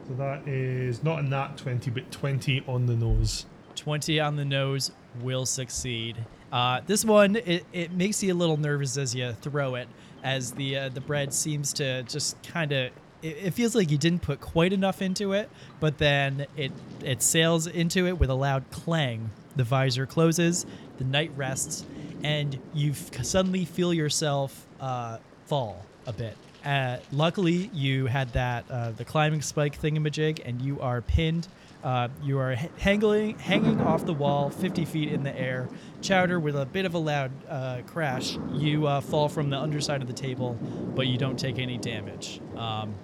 [0.07, 3.47] So that is not a nat 20, but 20 on the nose.
[3.77, 6.17] 20 on the nose will succeed.
[6.53, 9.89] Uh, this one, it, it makes you a little nervous as you throw it,
[10.23, 12.91] as the uh, the bread seems to just kind of.
[13.25, 15.49] It, it feels like you didn't put quite enough into it,
[15.81, 16.71] but then it
[17.03, 19.31] it sails into it with a loud clang.
[19.57, 20.67] The visor closes,
[20.99, 21.85] the knight rests,
[22.23, 26.37] and you suddenly feel yourself uh, fall a bit.
[26.65, 31.47] Uh, luckily, you had that uh, the climbing spike thingamajig, and you are pinned.
[31.83, 35.69] Uh, you are h- hanging hanging off the wall, 50 feet in the air.
[36.01, 40.01] Chowder, with a bit of a loud uh, crash, you uh, fall from the underside
[40.01, 40.55] of the table,
[40.95, 42.41] but you don't take any damage.
[42.57, 42.95] Um,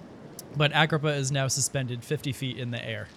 [0.55, 3.07] but Agrippa is now suspended 50 feet in the air.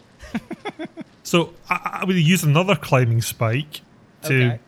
[1.23, 3.81] So I, I would use another climbing spike
[4.23, 4.61] to Okay.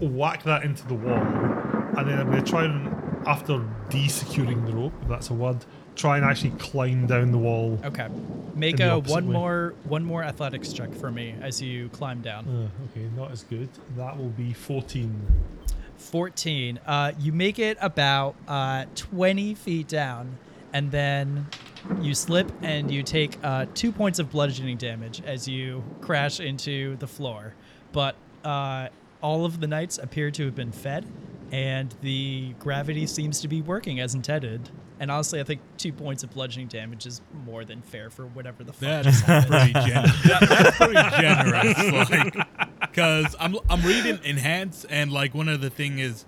[0.00, 2.88] whack that into the wall, and then I'm going to try and
[3.26, 5.64] after de-securing the rope, if that's a word,
[5.94, 7.78] try and actually climb down the wall.
[7.84, 8.08] Okay.
[8.56, 9.32] Make a one way.
[9.32, 12.46] more one more athletics check for me as you climb down.
[12.48, 13.68] Uh, okay, not as good.
[13.96, 15.14] That will be 14.
[15.96, 16.80] 14.
[16.84, 20.36] Uh, you make it about uh, 20 feet down,
[20.72, 21.46] and then
[22.00, 26.96] you slip and you take uh, two points of bludgeoning damage as you crash into
[26.96, 27.54] the floor.
[27.92, 28.14] But
[28.44, 28.88] uh,
[29.20, 31.06] all of the knights appear to have been fed,
[31.50, 34.70] and the gravity seems to be working as intended.
[35.00, 38.62] And honestly, I think two points of bludgeoning damage is more than fair for whatever
[38.62, 42.10] the fuck That's pretty, gen- that- that's pretty generous.
[42.10, 42.48] Like,
[42.80, 46.24] because I'm I'm reading enhance, and like one of the thing is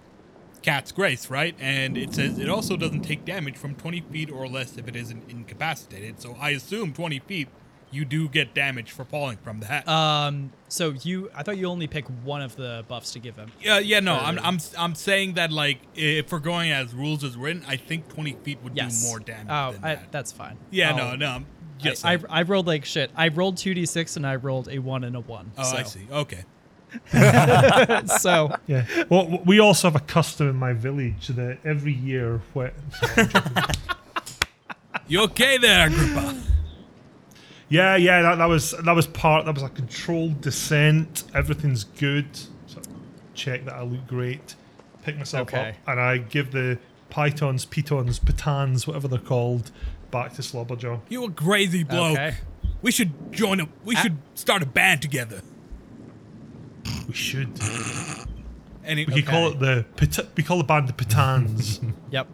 [0.64, 1.54] cat's grace, right?
[1.60, 4.96] And it says it also doesn't take damage from 20 feet or less if it
[4.96, 6.20] isn't incapacitated.
[6.20, 7.48] So I assume 20 feet,
[7.90, 9.86] you do get damage for falling from that.
[9.86, 13.52] Um, so you, I thought you only pick one of the buffs to give him.
[13.60, 17.36] yeah, yeah, no, I'm I'm I'm saying that like if we're going as rules as
[17.36, 19.00] written, I think 20 feet would Yes.
[19.02, 19.46] do more damage.
[19.48, 20.10] Oh, than I, that.
[20.10, 20.56] that's fine.
[20.70, 21.28] yeah, no, no.
[21.28, 21.46] I'm
[21.78, 22.18] just I, I.
[22.30, 23.12] I rolled like shit.
[23.14, 25.52] I rolled 2d6 and I rolled a 1 and a 1.
[25.58, 25.76] oh, so.
[25.76, 26.08] I see.
[26.10, 26.44] Okay.
[28.20, 28.86] so, Yeah.
[29.08, 32.72] Well, we also have a custom in my village that every year, when,
[35.06, 36.34] You okay there, Agrippa?
[37.68, 39.44] yeah, yeah, that, that was that was part.
[39.44, 41.24] That was a controlled descent.
[41.34, 42.26] Everything's good.
[42.66, 42.80] So
[43.34, 44.54] check that I look great.
[45.02, 45.70] Pick myself Okay.
[45.70, 46.78] up, and I give the
[47.10, 49.70] pythons, pitons, pitans, whatever they're called,
[50.10, 51.00] back to Slobberjaw.
[51.10, 52.12] You a crazy bloke.
[52.14, 52.36] Okay.
[52.80, 53.68] We should join a.
[53.84, 55.42] We should start a band together.
[57.08, 57.48] We should.
[58.86, 59.84] It, We could call it the
[60.36, 61.80] we call the band the pitans.
[62.10, 62.26] yep.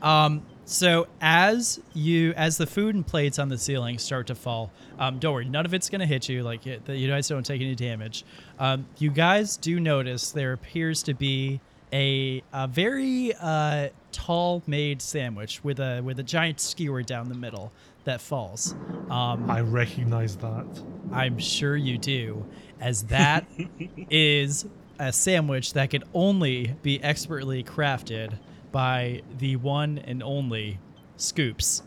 [0.00, 4.72] Um, so as you as the food and plates on the ceiling start to fall,
[4.98, 6.42] um, don't worry, none of it's gonna hit you.
[6.42, 8.24] Like it, you guys don't take any damage.
[8.58, 11.60] Um, you guys do notice there appears to be
[11.92, 17.34] a, a very uh, tall made sandwich with a with a giant skewer down the
[17.34, 17.72] middle
[18.04, 18.74] that falls.
[19.10, 20.66] Um, I recognize that.
[21.12, 22.46] I'm sure you do,
[22.80, 23.46] as that
[24.10, 24.64] is
[24.98, 28.38] a sandwich that could only be expertly crafted
[28.70, 30.78] by the one and only
[31.16, 31.82] Scoops.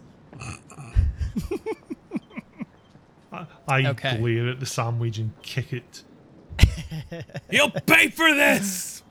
[3.31, 4.17] I, I Okay.
[4.17, 6.03] glare at the sandwich and kick it.
[7.49, 9.03] He'll pay for this.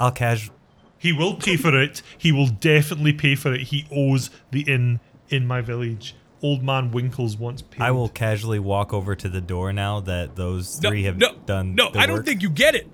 [0.00, 0.50] I'll cash.
[0.98, 2.02] He will pay for it.
[2.18, 3.62] He will definitely pay for it.
[3.68, 6.14] He owes the inn in my village.
[6.42, 7.80] Old man Winkles once paid.
[7.80, 11.34] I will casually walk over to the door now that those No, three have no,
[11.46, 11.74] done.
[11.74, 12.88] No, the I don't think you get it.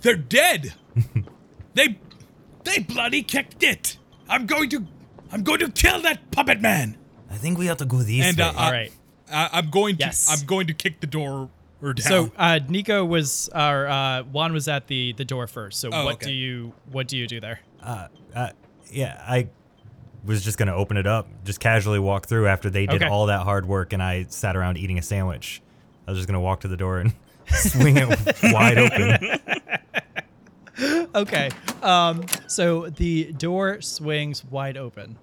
[0.00, 0.74] They're dead.
[1.74, 1.98] they,
[2.64, 3.96] they bloody kicked it.
[4.28, 4.86] I'm going to,
[5.30, 6.96] I'm going to kill that puppet man.
[7.30, 8.42] I think we have to go this And way.
[8.44, 8.92] uh, All I- right.
[9.32, 10.28] I, I'm going to, Yes.
[10.30, 11.48] I'm going to kick the door
[11.80, 11.96] down.
[11.98, 15.80] So uh, Nico was, or uh, Juan was at the the door first.
[15.80, 16.26] So Oh, what okay.
[16.26, 17.60] do you what do you do there?
[17.82, 18.50] uh, uh,
[18.90, 19.48] yeah, I
[20.24, 23.10] was just gonna open it up, just casually walk through after they did Okay.
[23.10, 25.60] all that hard work, and I sat around eating a sandwich.
[26.06, 27.12] I was just gonna walk to the door and
[27.48, 28.08] swing it
[28.52, 29.38] wide open.
[31.14, 31.50] okay.
[31.82, 35.16] Um, so the door swings wide open.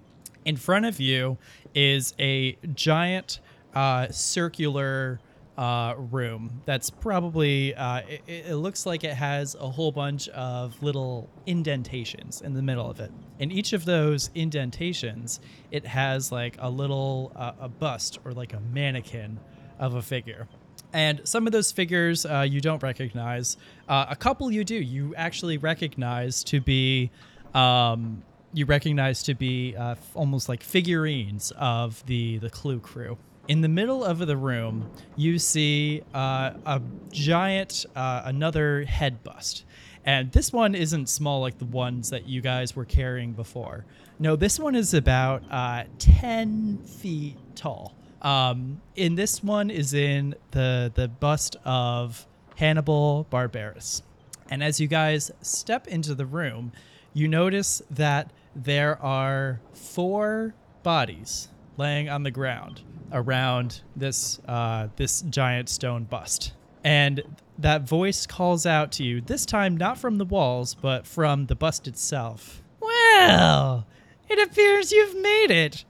[0.44, 1.38] In front of you
[1.74, 3.40] is a giant
[3.74, 5.20] uh, circular
[5.58, 10.82] uh, room that's probably, uh, it, it looks like it has a whole bunch of
[10.82, 13.12] little indentations in the middle of it.
[13.38, 18.54] In each of those indentations, it has like a little uh, a bust or like
[18.54, 19.38] a mannequin
[19.78, 20.48] of a figure.
[20.92, 23.56] And some of those figures uh, you don't recognize.
[23.88, 24.74] Uh, a couple you do.
[24.74, 27.10] You actually recognize to be,
[27.54, 28.22] um,
[28.52, 33.16] you recognize to be uh, almost like figurines of the the Clue crew.
[33.48, 39.64] In the middle of the room, you see uh, a giant, uh, another head bust.
[40.04, 43.84] And this one isn't small like the ones that you guys were carrying before.
[44.20, 47.94] No, this one is about uh, 10 feet tall.
[48.20, 52.24] Um, in this one is in the the bust of
[52.56, 54.02] Hannibal Barbarus.
[54.48, 56.70] And as you guys step into the room,
[57.12, 60.54] you notice that there are four
[60.84, 62.82] bodies laying on the ground
[63.12, 66.52] around this uh, this giant stone bust.
[66.84, 67.22] And
[67.58, 71.54] that voice calls out to you, this time not from the walls, but from the
[71.54, 72.62] bust itself.
[72.80, 73.86] Well,
[74.28, 75.84] it appears you've made it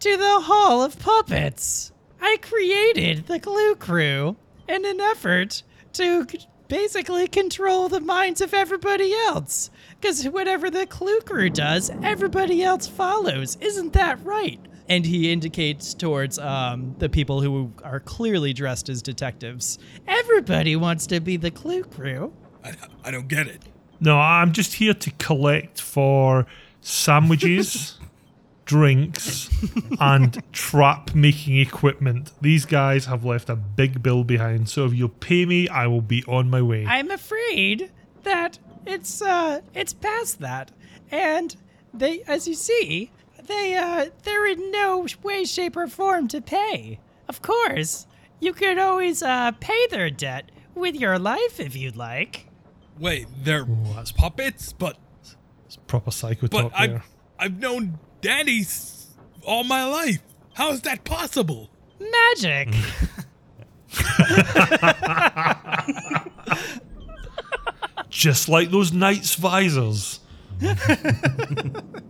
[0.00, 1.92] to the Hall of Puppets.
[2.20, 4.36] I created the Clue Crew
[4.68, 5.62] in an effort
[5.94, 6.26] to
[6.68, 9.70] basically control the minds of everybody else.
[10.00, 13.56] Because whatever the Clue Crew does, everybody else follows.
[13.60, 14.60] Isn't that right?
[14.88, 19.78] And he indicates towards um, the people who are clearly dressed as detectives.
[20.06, 22.32] Everybody wants to be the Clue Crew.
[22.64, 22.72] I,
[23.04, 23.62] I don't get it.
[24.00, 26.46] No, I'm just here to collect for
[26.80, 27.98] sandwiches,
[28.64, 29.50] drinks,
[30.00, 32.32] and trap making equipment.
[32.40, 36.00] These guys have left a big bill behind, so if you'll pay me, I will
[36.00, 36.86] be on my way.
[36.86, 37.90] I'm afraid
[38.22, 40.70] that it's uh it's past that.
[41.10, 41.56] And
[41.92, 43.10] they as you see,
[43.48, 47.00] they uh they're in no way, shape, or form to pay.
[47.28, 48.06] Of course.
[48.40, 52.46] You could always uh pay their debt with your life if you'd like.
[52.98, 54.96] Wait, they're that's- puppets, but
[55.66, 57.04] It's proper psycho but talk I've there.
[57.38, 58.64] I've known Danny
[59.44, 60.20] all my life.
[60.54, 61.70] How is that possible?
[62.00, 62.68] Magic.
[68.10, 70.20] Just like those knights' visors.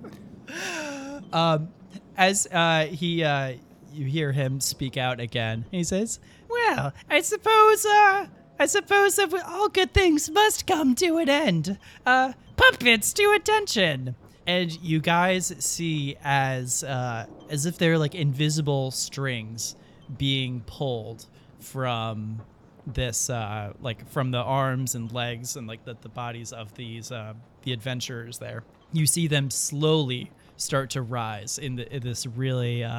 [1.32, 3.54] as uh, he uh,
[3.92, 8.26] you hear him speak out again he says well i suppose uh,
[8.58, 11.78] i suppose that all good things must come to an end.
[12.04, 14.14] Uh, puppets to attention.
[14.46, 19.76] And you guys see as uh, as if they're like invisible strings
[20.16, 21.26] being pulled
[21.60, 22.40] from
[22.86, 27.12] this uh, like from the arms and legs and like the, the bodies of these
[27.12, 28.64] uh, the adventurers there.
[28.92, 32.90] You see them slowly start to rise in, the, in this really uh,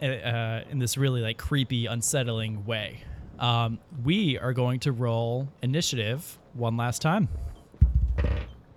[0.00, 3.00] uh, uh, in this really like creepy unsettling way
[3.40, 7.28] um, we are going to roll initiative one last time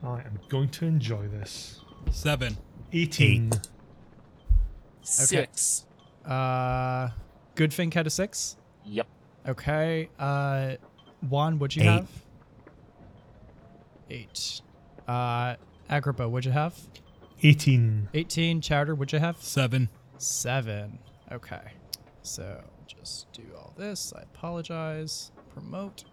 [0.04, 1.80] I am going to enjoy this.
[2.12, 2.58] Seven.
[2.92, 3.52] 18.
[5.02, 5.86] Six.
[6.26, 7.10] uh
[7.56, 8.56] goodfink had a six
[8.86, 9.08] Yep.
[9.50, 10.76] okay uh
[11.30, 11.86] juan what'd you Eight.
[11.94, 12.10] have
[14.10, 14.62] eight
[15.08, 15.56] uh
[15.90, 16.78] agrippa what'd you have
[17.44, 18.10] 18.
[18.14, 19.90] 18 chowder what'd you have Seven.
[20.18, 21.00] Seven.
[21.32, 21.74] Okay.
[22.22, 24.14] So just do all this.
[24.16, 25.32] I apologize.
[25.54, 26.06] Promote.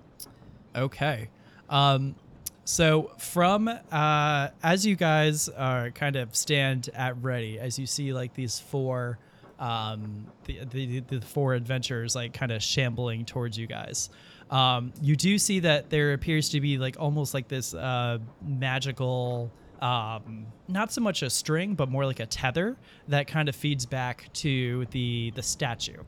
[0.74, 1.28] Okay.
[1.69, 2.16] Um,
[2.65, 8.12] so from uh, as you guys are kind of stand at ready, as you see
[8.12, 9.19] like these four,
[9.59, 14.11] um, the, the the four adventurers like kind of shambling towards you guys.
[14.51, 19.51] Um, you do see that there appears to be like almost like this uh, magical
[19.81, 22.77] um, not so much a string, but more like a tether
[23.09, 26.02] that kind of feeds back to the the statue.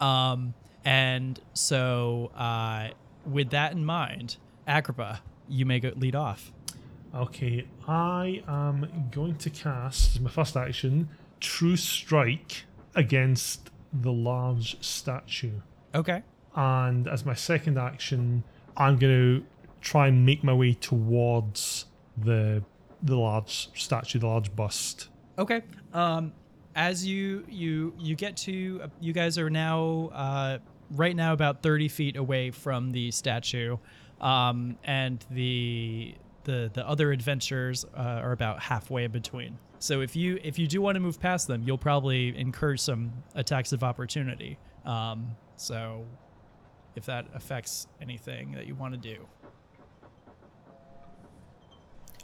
[0.00, 2.88] Um, and so, uh,
[3.24, 4.36] with that in mind,
[4.66, 6.52] Agrippa, you may go lead off.
[7.14, 11.08] Okay, I am going to cast, as my first action,
[11.40, 12.64] True Strike
[12.94, 15.60] against the large statue.
[15.94, 16.22] Okay.
[16.56, 18.42] And as my second action,
[18.76, 19.46] I'm going to
[19.80, 21.86] try and make my way towards
[22.16, 22.62] the
[23.04, 25.10] the large statue, the large bust.
[25.38, 25.62] Okay.
[25.92, 26.32] Um,
[26.74, 30.58] as you you you get to, uh, you guys are now uh,
[30.90, 33.76] right now about thirty feet away from the statue,
[34.20, 36.14] um, and the
[36.44, 39.58] the the other adventures uh, are about halfway in between.
[39.78, 43.12] So if you if you do want to move past them, you'll probably incur some
[43.34, 44.58] attacks of opportunity.
[44.84, 46.04] Um, so
[46.96, 49.26] if that affects anything that you want to do.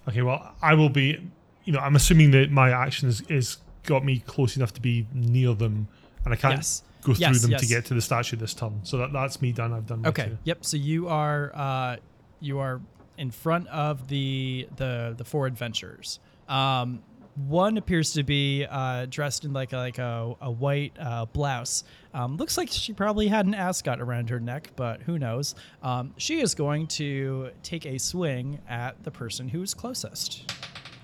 [0.08, 1.30] Okay, well, I will be.
[1.64, 5.54] You know, I'm assuming that my action is, got me close enough to be near
[5.54, 5.88] them,
[6.24, 6.82] and I can't Yes.
[7.02, 7.60] go through Yes, them yes.
[7.60, 8.80] to get to the statue this turn.
[8.82, 9.72] So that, that's me done.
[9.72, 10.02] I've done.
[10.02, 10.24] my Okay.
[10.30, 10.38] two.
[10.44, 10.64] Yep.
[10.64, 11.96] So you are uh,
[12.40, 12.80] you are
[13.18, 16.18] in front of the the the four adventurers.
[16.48, 17.02] Um,
[17.48, 21.84] one appears to be uh, dressed in like a, like a, a white uh, blouse.
[22.12, 25.54] Um, looks like she probably had an ascot around her neck, but who knows?
[25.82, 30.52] Um, she is going to take a swing at the person who's closest.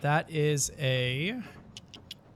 [0.00, 1.40] That is a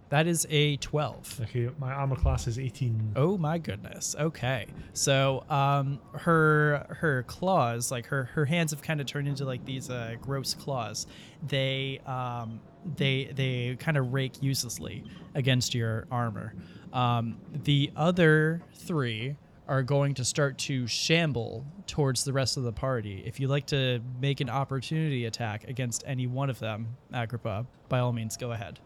[0.09, 1.41] that is a twelve.
[1.41, 3.13] Okay, my armor class is 18.
[3.15, 4.17] Oh my goodness.
[4.19, 4.67] Okay.
[4.93, 9.65] So um her her claws, like her her hands have kind of turned into like
[9.65, 11.07] these uh gross claws.
[11.47, 12.61] They um
[12.97, 15.05] they they kind of rake uselessly
[15.35, 16.55] against your armor.
[16.93, 19.37] Um the other 3
[19.69, 23.23] are going to start to shamble towards the rest of the party.
[23.25, 28.01] If you'd like to make an opportunity attack against any one of them, Agrippa, by
[28.01, 28.81] all means go ahead.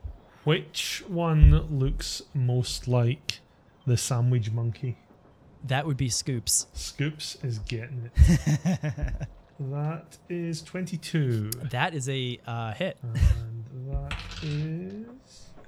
[0.45, 3.41] Which one looks most like
[3.87, 4.99] the sandwich monkey?
[5.65, 6.67] That would be Scoops.
[6.75, 9.29] Scoops is getting it.
[9.59, 11.49] that is 22.
[11.71, 12.99] That is a uh, hit.
[13.95, 15.07] That is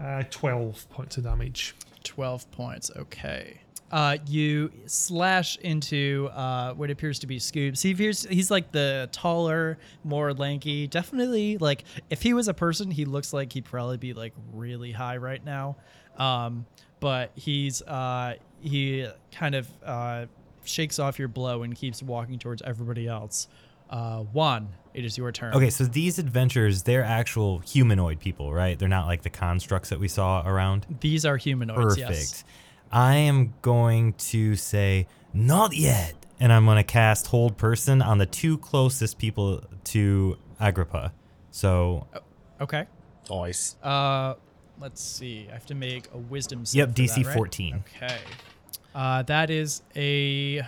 [0.00, 1.74] uh, 12 points of damage.
[2.04, 2.90] 12 points.
[2.96, 3.60] Okay.
[3.92, 7.82] Uh, you slash into uh, what appears to be Scoops.
[7.82, 10.88] He appears he's like the taller, more lanky.
[10.88, 14.90] Definitely like if he was a person, he looks like he'd probably be like really
[14.90, 15.76] high right now.
[16.18, 16.66] Um,
[16.98, 20.26] but he's uh, he kind of uh,
[20.64, 23.46] shakes off your blow and keeps walking towards everybody else.
[23.88, 25.54] Uh, Juan, it is your turn.
[25.54, 28.78] Okay, so these adventures, they're actual humanoid people, right?
[28.78, 30.86] They're not like the constructs that we saw around.
[31.00, 31.96] These are humanoids.
[31.96, 32.10] Perfect.
[32.10, 32.44] Yes.
[32.90, 38.18] I am going to say not yet, and I'm going to cast hold person on
[38.18, 41.12] the two closest people to Agrippa.
[41.50, 42.06] So,
[42.60, 42.86] Okay.
[43.30, 43.76] Nice.
[43.82, 44.34] Uh,
[44.80, 45.46] let's see.
[45.50, 46.64] I have to make a wisdom.
[46.64, 47.36] save yep, for DC that, right?
[47.36, 47.84] 14.
[47.96, 48.18] Okay.
[48.94, 50.62] Uh, that is a.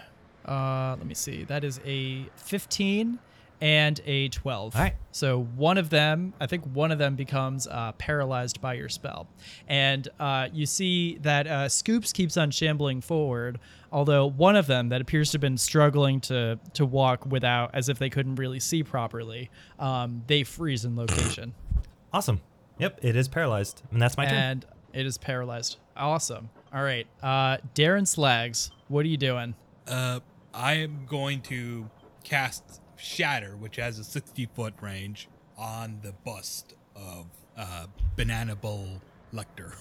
[0.48, 1.44] Uh, let me see.
[1.44, 3.18] That is a 15
[3.60, 4.76] and a 12.
[4.76, 4.94] All right.
[5.10, 9.26] So one of them, I think one of them becomes uh, paralyzed by your spell.
[9.66, 13.58] And uh, you see that uh, Scoops keeps on shambling forward,
[13.90, 17.88] although one of them that appears to have been struggling to, to walk without, as
[17.88, 21.54] if they couldn't really see properly, um, they freeze in location.
[22.10, 22.40] Awesome.
[22.78, 24.34] Yep, it is paralyzed, and that's my turn.
[24.34, 25.76] and it is paralyzed.
[25.94, 26.48] Awesome.
[26.72, 27.06] All right.
[27.22, 29.54] Uh, Darren Slags, what are you doing?
[29.86, 30.20] Uh,
[30.54, 31.88] I am going to
[32.24, 37.26] cast Shatter, which has a 60 foot range, on the bust of
[37.56, 39.00] uh, Banana Bowl
[39.32, 39.74] Lecter.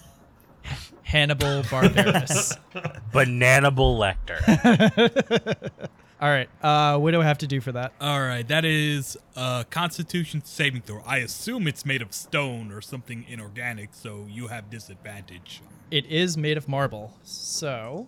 [1.04, 2.58] Hannibal Barbarus.
[3.14, 5.88] Bananable Lecter.
[6.22, 6.50] All right.
[6.64, 7.94] Uh, what do I have to do for that?
[8.02, 11.02] All right, that is a Constitution saving throw.
[11.06, 15.62] I assume it's made of stone or something inorganic, so you have disadvantage.
[15.92, 17.14] It is made of marble.
[17.24, 18.08] So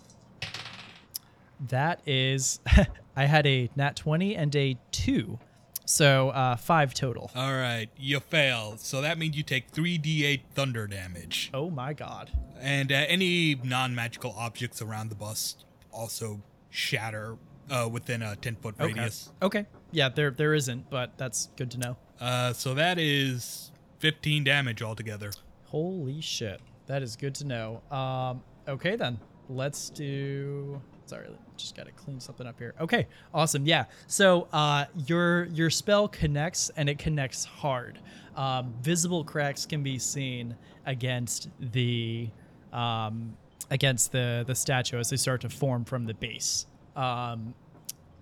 [1.67, 2.59] that is,
[3.15, 5.39] I had a nat 20 and a 2.
[5.85, 7.31] So uh, five total.
[7.35, 11.49] All right, you fail, so that means you take 3d8 thunder damage.
[11.53, 12.31] Oh my god.
[12.61, 17.37] And uh, any non magical objects around the bust also shatter
[17.71, 18.93] uh, within a 10 foot Okay.
[18.93, 19.31] radius.
[19.41, 19.65] Okay.
[19.91, 21.97] Yeah, there there isn't, but that's good to know.
[22.19, 25.31] Uh, so that is 15 damage altogether.
[25.65, 26.61] Holy shit.
[26.85, 27.81] That is good to know.
[27.89, 29.19] Um, okay then.
[29.49, 31.29] Let's do sorry,
[31.59, 32.73] just gotta clean something up here.
[32.79, 33.65] Okay, awesome.
[33.65, 33.85] Yeah.
[34.07, 37.99] So uh your your spell connects and it connects hard.
[38.35, 40.55] Um, visible cracks can be seen
[40.85, 42.29] against the
[42.73, 43.35] um
[43.69, 46.65] against the the statue as they start to form from the base.
[46.95, 47.53] Um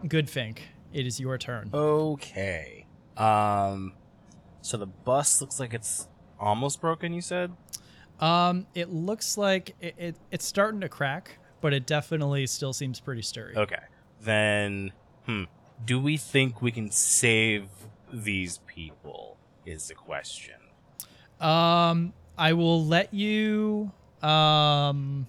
[0.04, 0.60] Goodfink,
[0.94, 1.70] it is your turn.
[1.74, 2.86] okay.
[3.16, 3.94] Um.
[4.62, 6.08] So the bus looks like it's
[6.40, 7.14] almost broken.
[7.14, 7.52] You said.
[8.20, 13.00] Um, it looks like it, it it's starting to crack, but it definitely still seems
[13.00, 13.58] pretty sturdy.
[13.58, 13.82] Okay.
[14.22, 14.92] Then,
[15.26, 15.44] hmm.
[15.86, 17.68] Do we think we can save
[18.12, 19.38] these people?
[19.66, 20.56] Is the question.
[21.42, 23.92] Um, I will let you.
[24.22, 25.28] Um,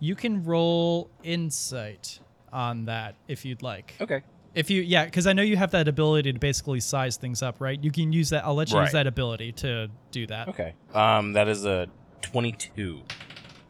[0.00, 2.20] you can roll insight
[2.52, 3.94] on that if you'd like.
[4.00, 4.22] Okay.
[4.54, 7.58] If you, yeah, because I know you have that ability to basically size things up,
[7.58, 7.82] right?
[7.82, 8.44] You can use that.
[8.44, 10.48] I'll let you use that ability to do that.
[10.48, 10.74] Okay.
[10.92, 11.32] Um.
[11.32, 11.88] That is a
[12.20, 13.00] twenty-two.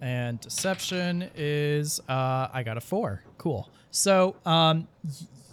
[0.02, 3.22] And deception is uh I got a 4.
[3.38, 3.70] Cool.
[3.90, 4.88] So, um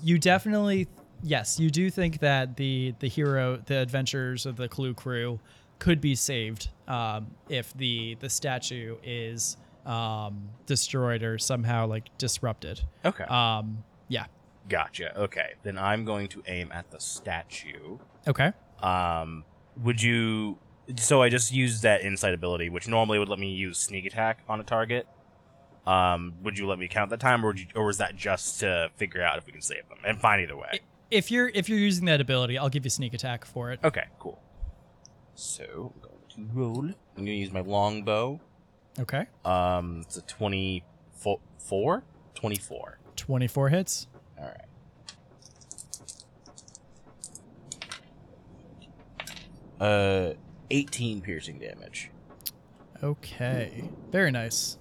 [0.01, 0.87] you definitely
[1.23, 5.39] yes, you do think that the the hero, the adventures of the Clue crew
[5.77, 9.55] could be saved um if the the statue is
[9.85, 12.81] um destroyed or somehow like disrupted.
[13.05, 13.25] Okay.
[13.25, 14.25] Um yeah.
[14.67, 15.17] Gotcha.
[15.17, 15.53] Okay.
[15.63, 17.97] Then I'm going to aim at the statue.
[18.27, 18.51] Okay.
[18.81, 19.43] Um,
[19.83, 20.57] would you?
[20.97, 24.43] So I just used that insight ability, which normally would let me use sneak attack
[24.49, 25.07] on a target.
[25.85, 28.89] Um, would you let me count that time, or you, or was that just to
[28.95, 29.97] figure out if we can save them?
[30.05, 30.81] And fine either way.
[31.11, 33.79] If you're if you're using that ability, I'll give you sneak attack for it.
[33.83, 34.41] Okay, cool.
[35.35, 36.79] So I'm going to roll.
[36.79, 38.39] I'm going to use my longbow.
[38.99, 39.25] Okay.
[39.45, 42.03] Um, it's a 24?
[42.35, 42.99] 24.
[43.15, 44.07] 24 hits.
[44.37, 44.55] All right.
[49.79, 50.33] Uh,
[50.71, 52.11] 18 piercing damage.
[53.03, 53.89] Okay.
[54.11, 54.77] Very nice.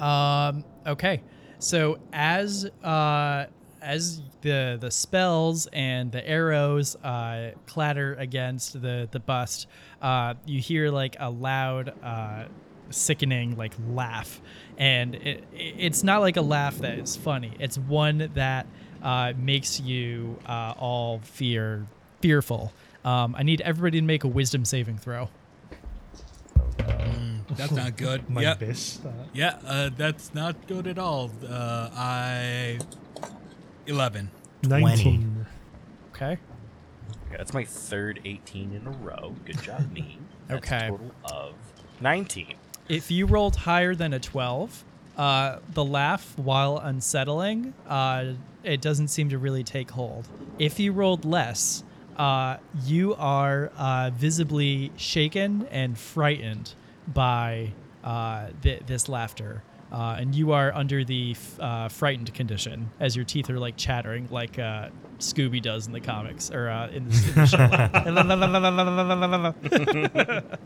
[0.00, 1.22] Um okay.
[1.58, 3.46] So as uh
[3.80, 9.66] as the the spells and the arrows uh clatter against the the bust,
[10.02, 12.44] uh you hear like a loud uh
[12.90, 14.40] sickening like laugh
[14.78, 17.52] and it, it's not like a laugh that is funny.
[17.60, 18.66] It's one that
[19.02, 21.86] uh makes you uh all fear
[22.20, 22.72] fearful.
[23.04, 25.28] Um I need everybody to make a wisdom saving throw.
[27.56, 28.28] That's not good.
[28.30, 29.04] My yeah, best.
[29.04, 31.30] Uh, yeah, uh, that's not good at all.
[31.46, 32.78] Uh, I
[33.86, 34.30] eleven.
[34.64, 35.46] 19.
[36.14, 36.32] Okay?
[37.26, 39.34] Okay, that's my third 18 in a row.
[39.44, 40.18] Good job, me.
[40.48, 40.86] That's Okay.
[40.86, 41.54] A total of
[42.00, 42.54] 19.
[42.88, 44.84] If you rolled higher than a 12,
[45.16, 48.32] uh, the laugh, while unsettling, uh,
[48.64, 50.26] it doesn't seem to really take hold.
[50.58, 51.84] If you rolled less,
[52.18, 56.74] uh, you are uh, visibly shaken and frightened
[57.06, 57.72] by
[58.04, 59.62] uh, th- this laughter.
[59.90, 63.74] Uh, and you are under the f- uh, frightened condition as your teeth are like
[63.78, 67.56] chattering, like uh, Scooby does in the comics or uh, in, the, in the show.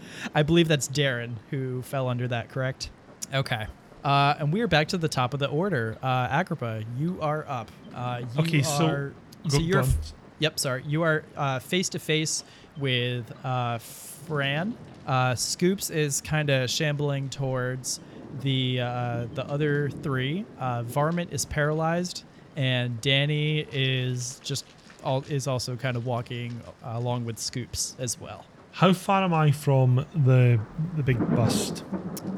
[0.34, 2.48] I believe that's Darren who fell under that.
[2.48, 2.90] Correct?
[3.32, 3.66] Okay.
[4.04, 5.96] Uh, and we are back to the top of the order.
[6.02, 7.70] Uh, Agrippa, you are up.
[7.94, 9.14] Uh, you Okay, so- are,
[9.44, 9.94] Go- so you're go on.
[10.38, 10.82] Yep, sorry.
[10.86, 11.24] You are
[11.60, 12.44] face to face
[12.78, 14.76] with uh, Fran.
[15.06, 18.00] Uh, Scoops is kind of shambling towards
[18.40, 20.44] the uh, the other three.
[20.58, 22.24] Uh, Varmint is paralyzed,
[22.56, 24.64] and Danny is just
[25.04, 28.44] all, is also kind of walking along with Scoops as well.
[28.72, 30.58] How far am I from the
[30.96, 31.84] the big bust?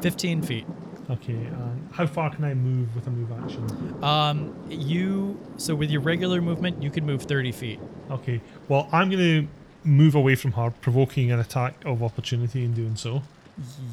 [0.01, 0.67] Fifteen feet.
[1.11, 4.03] Okay, and how far can I move with a move action?
[4.03, 7.79] Um, you so with your regular movement, you can move thirty feet.
[8.11, 9.49] Okay, well, I'm going to
[9.85, 13.23] move away from her, provoking an attack of opportunity in doing so.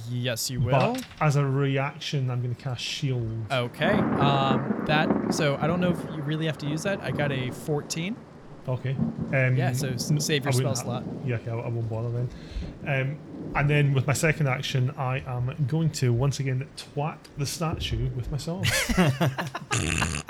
[0.09, 0.71] Yes, you will.
[0.71, 3.45] But as a reaction, I'm going to cast Shield.
[3.51, 3.91] Okay.
[3.91, 7.01] Um, that so I don't know if you really have to use that.
[7.01, 8.15] I got a fourteen.
[8.67, 8.95] Okay.
[9.33, 11.03] Um, Yeah, so s- save your spell slot.
[11.25, 12.29] Yeah, okay, I, I won't bother then.
[12.87, 13.17] Um,
[13.55, 18.09] and then with my second action, I am going to once again twat the statue
[18.15, 18.67] with my sword.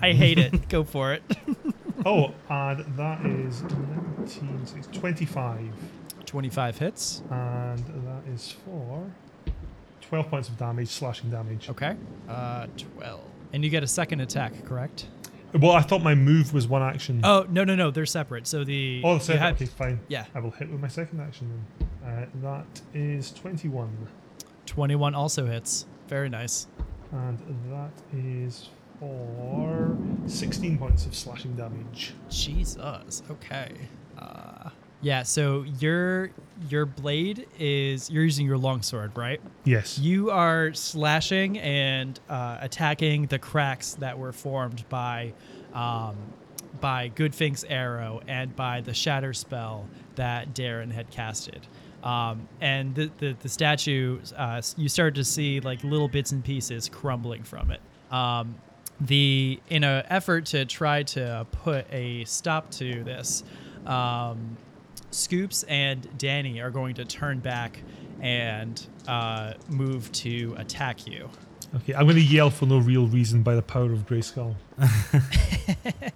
[0.00, 0.68] I hate it.
[0.68, 1.22] Go for it.
[2.06, 5.60] oh, and that is 19, so it's 25.
[6.24, 7.22] 25 hits.
[7.30, 9.10] And that is for
[10.02, 11.68] 12 points of damage, slashing damage.
[11.68, 11.96] Okay.
[12.28, 12.66] Uh,
[12.96, 13.20] 12.
[13.52, 15.06] And you get a second attack, correct?
[15.54, 17.20] Well, I thought my move was one action.
[17.24, 17.90] Oh, no, no, no.
[17.90, 18.46] They're separate.
[18.46, 19.00] So the.
[19.04, 19.54] Oh, the you second.
[19.54, 20.00] okay, fine.
[20.08, 20.26] Yeah.
[20.34, 21.88] I will hit with my second action then.
[22.04, 24.08] Uh, that is 21.
[24.66, 25.86] 21 also hits.
[26.08, 26.66] Very nice.
[27.12, 27.38] And
[27.70, 28.68] that is
[29.00, 29.96] for
[30.26, 32.12] 16 points of slashing damage.
[32.28, 33.22] Jesus.
[33.30, 33.72] Okay.
[34.18, 34.57] Uh,
[35.00, 35.22] yeah.
[35.22, 36.30] So your
[36.68, 39.40] your blade is you're using your longsword, right?
[39.64, 39.98] Yes.
[39.98, 45.32] You are slashing and uh, attacking the cracks that were formed by
[45.72, 46.16] um,
[46.80, 51.66] by Goodfink's arrow and by the shatter spell that Darren had casted.
[52.02, 56.44] Um, and the, the, the statue, uh, you start to see like little bits and
[56.44, 57.80] pieces crumbling from it.
[58.12, 58.56] Um,
[59.00, 63.44] the in an effort to try to put a stop to this,
[63.86, 64.56] um,
[65.10, 67.80] Scoops and Danny are going to turn back
[68.20, 71.30] and uh, move to attack you.
[71.76, 74.54] Okay, I'm going to yell for no real reason by the power of Grayskull.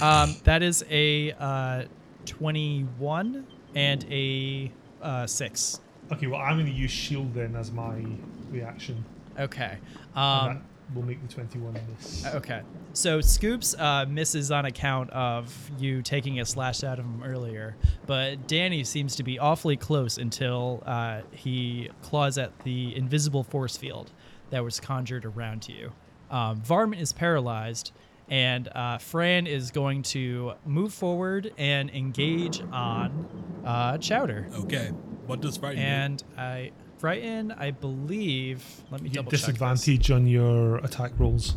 [0.00, 1.84] Um, that is a uh,
[2.26, 4.70] 21 and a
[5.00, 5.80] uh, 6.
[6.12, 8.04] Okay, well, I'm going to use shield then as my
[8.50, 9.04] reaction.
[9.38, 9.78] Okay.
[10.14, 10.62] Um,
[10.94, 12.26] will make the 21 miss.
[12.26, 12.62] okay.
[12.92, 17.76] So Scoops uh, misses on account of you taking a slash out of him earlier,
[18.06, 23.76] but Danny seems to be awfully close until uh, he claws at the invisible force
[23.76, 24.12] field
[24.50, 25.92] that was conjured around you.
[26.30, 27.92] Um, Varmint is paralyzed,
[28.28, 33.28] and uh, Fran is going to move forward and engage on
[33.64, 34.46] uh, Chowder.
[34.54, 34.90] Okay.
[35.26, 35.86] What does frighten do?
[35.86, 38.64] And I frighten, I believe.
[38.90, 39.32] Let me You get double check.
[39.32, 39.40] this.
[39.42, 41.56] disadvantage on your attack rolls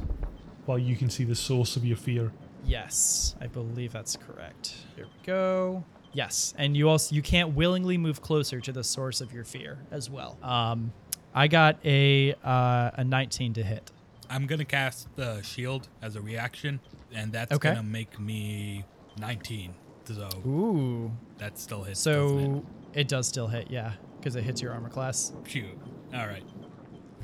[0.66, 2.32] while you can see the source of your fear.
[2.66, 4.76] Yes, I believe that's correct.
[4.96, 5.84] Here we go.
[6.12, 9.78] Yes, and you also you can't willingly move closer to the source of your fear
[9.92, 10.38] as well.
[10.42, 10.92] Um,
[11.34, 13.92] I got a uh, a 19 to hit.
[14.30, 16.80] I'm gonna cast the shield as a reaction,
[17.14, 17.70] and that's Okay.
[17.70, 18.86] gonna make me
[19.20, 19.74] 19.
[20.06, 22.04] So Ooh, that still hits.
[22.04, 25.34] doesn't so it does still hit, yeah, because it hits your armor class.
[25.48, 25.66] shoot.
[26.14, 26.44] All right.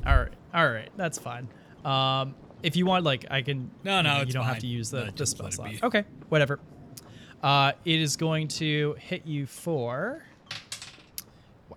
[0.06, 1.48] All right, all right, that's fine.
[1.84, 3.70] Um, if you want, like, I can.
[3.82, 5.72] No, no, you, know, you don't have to use the, No, the spell slot.
[5.82, 6.60] Okay, whatever.
[7.42, 10.22] Uh, it is going to hit you for.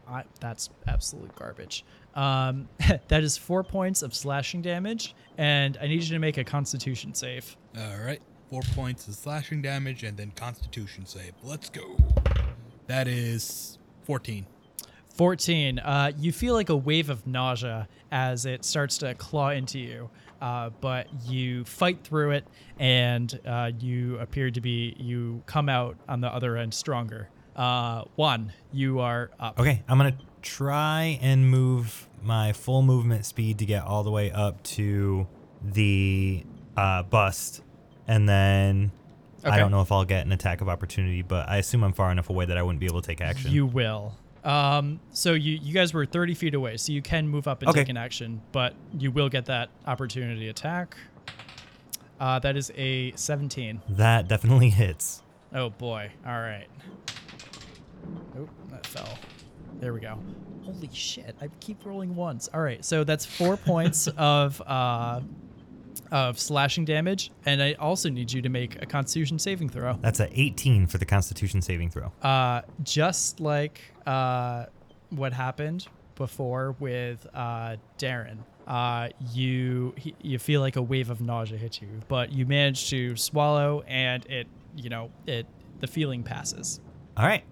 [0.07, 1.85] I, that's absolute garbage.
[2.15, 2.69] Um,
[3.07, 7.13] that is four points of slashing damage, and I need you to make a Constitution
[7.13, 7.55] save.
[7.77, 8.21] All right.
[8.49, 11.33] Four points of slashing damage and then Constitution save.
[11.43, 11.95] Let's go.
[12.87, 14.47] That is 14.
[15.19, 15.79] 14.
[15.79, 20.09] Uh, you feel like a wave of nausea as it starts to claw into you,
[20.39, 22.47] uh, but you fight through it,
[22.79, 27.27] and uh, you appear to be, you come out on the other end stronger.
[27.53, 29.59] Uh, one, you are up.
[29.59, 34.31] Okay, I'm gonna try and move my full movement speed to get all the way
[34.31, 35.27] up to
[35.61, 36.45] the
[36.77, 37.61] uh, bust,
[38.07, 38.93] and then
[39.43, 39.49] Okay.
[39.49, 42.11] I don't know if I'll get an attack of opportunity, but I assume I'm far
[42.11, 43.51] enough away that I wouldn't be able to take action.
[43.51, 44.17] You will.
[44.43, 47.69] Um, so you, you guys were 30 feet away, so you can move up and
[47.69, 47.81] Okay.
[47.81, 50.95] take an action, but you will get that opportunity attack.
[52.19, 53.81] Uh, that is a 17.
[53.89, 55.23] that definitely hits.
[55.53, 56.11] Oh boy.
[56.25, 56.67] All right.
[58.37, 59.17] Oh, that fell.
[59.79, 60.19] There we go.
[60.65, 61.35] Holy shit!
[61.41, 62.49] I keep rolling ones.
[62.53, 65.21] All right, so that's four points of uh,
[66.11, 69.93] of slashing damage, and I also need you to make a Constitution saving throw.
[70.01, 72.11] That's a 18 for the Constitution saving throw.
[72.21, 74.65] Uh, just like uh,
[75.09, 78.37] what happened before with uh, Darren.
[78.67, 82.89] Uh, you he, you feel like a wave of nausea hit you, but you manage
[82.91, 85.45] to swallow, and it you know it
[85.79, 86.79] the feeling passes.
[87.17, 87.43] All right.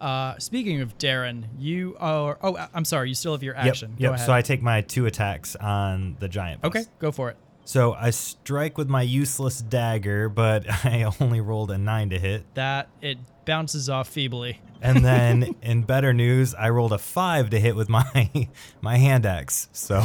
[0.00, 2.38] Uh, speaking of Darren, you are.
[2.42, 3.08] Oh, I'm sorry.
[3.08, 3.90] You still have your action.
[3.92, 3.98] Yep.
[3.98, 4.14] Go Yep.
[4.14, 4.26] ahead.
[4.26, 6.62] So I take my two attacks on the giant.
[6.62, 6.70] boss.
[6.70, 7.36] okay, go for it.
[7.68, 12.54] So I strike with my useless dagger, but I only rolled a nine to hit.
[12.54, 14.62] That it bounces off feebly.
[14.80, 18.48] And then in better news, I rolled a five to hit with my
[18.80, 19.68] my hand axe.
[19.72, 20.02] So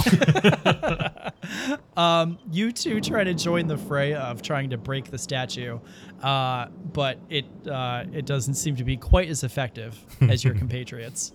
[1.96, 5.80] Um, you two try to join the fray of trying to break the statue,
[6.22, 11.32] uh, but it uh, it doesn't seem to be quite as effective as your compatriots.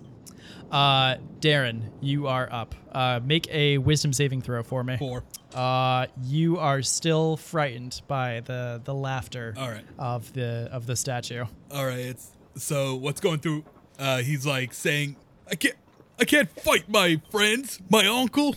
[0.70, 2.74] Uh, Darren, you are up.
[2.93, 4.97] Uh, make a wisdom saving throw for me.
[4.99, 5.24] Four.
[5.55, 9.85] Uh, you are still frightened by the the laughter All right.
[9.99, 11.45] of the of the statue.
[11.70, 11.99] All right.
[11.99, 13.65] It's so what's going through.
[13.99, 15.16] Uh, he's like saying,
[15.51, 15.74] "I can't,
[16.20, 18.55] I can't fight my friends, my uncle.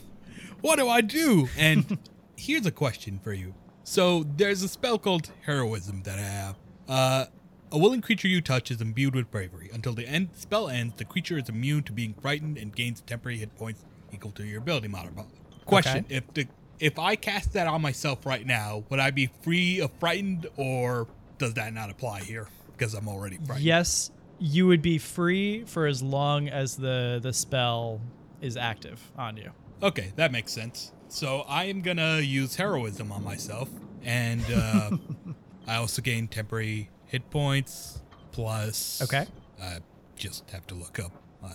[0.61, 1.97] What do I do?" And
[2.35, 3.53] here's a question for you.
[3.83, 6.55] So there's a spell called heroism that I have.
[6.87, 7.25] Uh,
[7.71, 9.69] a willing creature you touch is imbued with bravery.
[9.73, 13.37] Until the end spell ends, the creature is immune to being frightened and gains temporary
[13.37, 15.25] hit points equal to your ability modifier.
[15.65, 16.15] Question: Okay.
[16.15, 16.47] If the
[16.79, 21.07] if I cast that on myself right now, would I be free of frightened, or
[21.37, 23.65] does that not apply here because I'm already frightened?
[23.65, 28.01] Yes, you would be free for as long as the the spell
[28.41, 29.51] is active on you.
[29.81, 30.91] Okay, that makes sense.
[31.07, 33.69] So I am gonna use heroism on myself,
[34.03, 34.91] and uh,
[35.67, 38.01] I also gain temporary hit points
[38.31, 39.01] plus.
[39.01, 39.25] Okay.
[39.61, 39.79] I
[40.15, 41.11] just have to look up
[41.41, 41.51] my.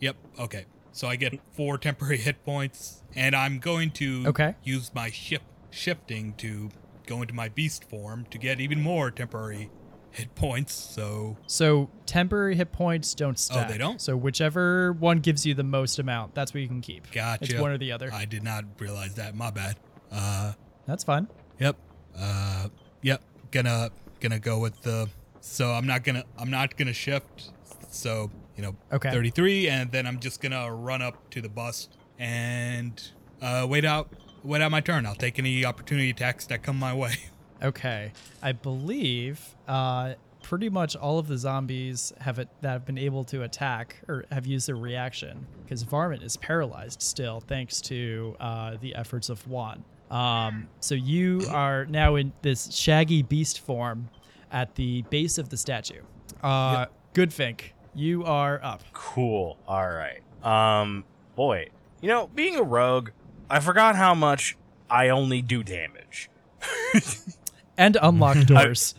[0.00, 0.16] Yep.
[0.40, 0.64] Okay.
[0.90, 4.54] So I get four temporary hit points, and I'm going to Okay.
[4.64, 6.68] use my shift shifting to
[7.06, 9.70] go into my beast form to get even more temporary
[10.10, 10.74] hit points.
[10.74, 13.68] So So temporary hit points don't stack.
[13.68, 14.00] Oh, they don't?
[14.00, 17.10] So whichever one gives you the most amount, that's what you can keep.
[17.12, 17.44] gotcha.
[17.44, 18.12] It's one or the other.
[18.12, 19.34] I did not realize that.
[19.36, 19.76] My bad.
[20.10, 20.52] Uh.
[20.86, 21.28] That's fine.
[21.60, 21.76] Yep.
[22.18, 22.68] Uh
[23.00, 23.22] yep.
[23.52, 23.90] Gonna
[24.22, 25.08] gonna go with the
[25.40, 27.50] so I'm not gonna I'm not gonna shift.
[27.90, 29.10] So, you know, Okay.
[29.10, 33.02] 33 and then I'm just gonna run up to the bus and
[33.42, 34.08] uh wait out
[34.44, 35.04] wait out my turn.
[35.04, 37.14] I'll take any opportunity attacks that come my way.
[37.62, 38.10] Okay.
[38.42, 43.22] I believe uh, pretty much all of the zombies have it, that have been able
[43.26, 48.78] to attack or have used their reaction because Varmint is paralyzed still thanks to uh,
[48.80, 49.84] the efforts of Juan.
[50.12, 54.10] Um, so you are now in this shaggy beast form
[54.50, 56.02] at the base of the statue.
[56.42, 58.82] Uh, Goodfink, you are up.
[58.92, 59.56] Cool.
[59.66, 60.20] All right.
[60.44, 61.68] Um, boy,
[62.00, 63.10] you know, being a rogue,
[63.48, 64.56] I forgot how much
[64.90, 66.28] I only do damage
[67.78, 68.94] And unlock doors.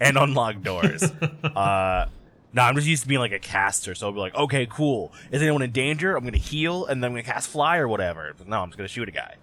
[0.00, 1.02] and unlock doors.
[1.44, 2.06] uh,
[2.54, 5.12] no, I'm just used to being like a caster, so I'll be like, okay, cool.
[5.30, 6.16] Is anyone in danger?
[6.16, 8.32] I'm gonna heal, and then I'm gonna cast fly or whatever.
[8.36, 9.34] But no, I'm just gonna shoot a guy.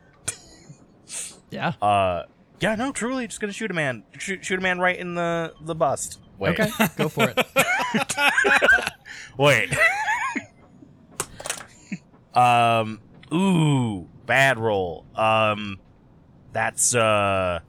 [1.56, 1.74] Yeah.
[1.82, 2.24] Uh,
[2.60, 4.04] yeah, no, truly, just gonna shoot a man.
[4.18, 6.20] Shoot, shoot a man right in the the bust.
[6.38, 7.46] Wait, Okay, go for it.
[9.38, 9.74] wait.
[12.34, 13.00] um,
[13.34, 15.06] ooh, bad roll.
[15.16, 15.80] Um,
[16.54, 17.60] that's uh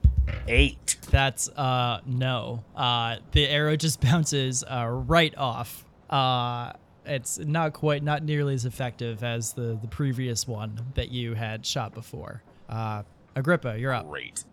[0.47, 0.97] eight.
[1.09, 2.63] That's uh no.
[2.75, 5.85] Uh the arrow just bounces uh right off.
[6.09, 6.73] Uh
[7.05, 11.65] it's not quite not nearly as effective as the the previous one that you had
[11.65, 12.43] shot before.
[12.69, 13.03] Uh
[13.37, 14.09] Agrippa, you're up.
[14.09, 14.43] Great.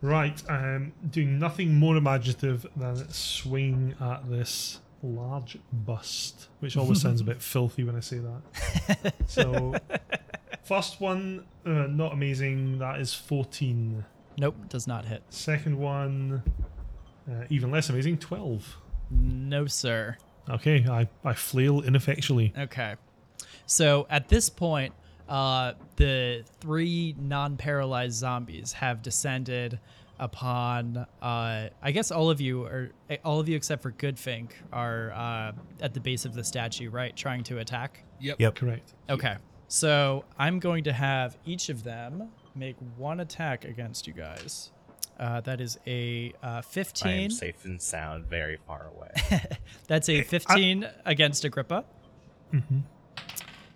[0.00, 7.20] Right, um, doing nothing more imaginative than swing at this large bust, which always sounds
[7.20, 9.14] a bit filthy when I say that.
[9.26, 9.74] So,
[10.64, 12.78] first one, uh, not amazing.
[12.78, 14.04] That is 14.
[14.38, 15.22] Nope, does not hit.
[15.30, 16.42] Second one,
[17.30, 18.76] uh, even less amazing, 12.
[19.10, 20.16] No sir.
[20.48, 22.52] Okay, I, I flail ineffectually.
[22.56, 22.96] Okay.
[23.66, 24.94] So at this point,
[25.28, 29.78] uh, the three non-paralyzed zombies have descended
[30.18, 31.06] upon.
[31.20, 32.90] Uh, I guess all of you are
[33.24, 37.14] all of you except for Goodfink are uh, at the base of the statue, right?
[37.16, 38.04] Trying to attack.
[38.20, 38.40] Yep.
[38.40, 38.54] Yep.
[38.54, 38.94] Correct.
[39.10, 39.36] Okay.
[39.68, 44.70] So I'm going to have each of them make one attack against you guys.
[45.18, 47.30] Uh, that is a uh, I am 15.
[47.30, 49.42] safe and sound, very far away.
[49.88, 51.84] That's a 15 against Agrippa.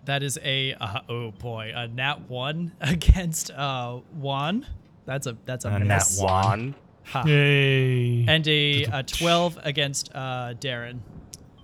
[0.06, 4.66] That is a uh, oh boy, a nat one against uh Juan.
[5.06, 6.00] That's a that's a A nat one.
[6.00, 6.74] Swan.
[7.04, 7.24] Ha.
[7.26, 8.24] Yay.
[8.28, 11.00] And a, a 12 against uh Darren.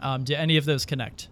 [0.00, 1.28] Um, do any of those connect?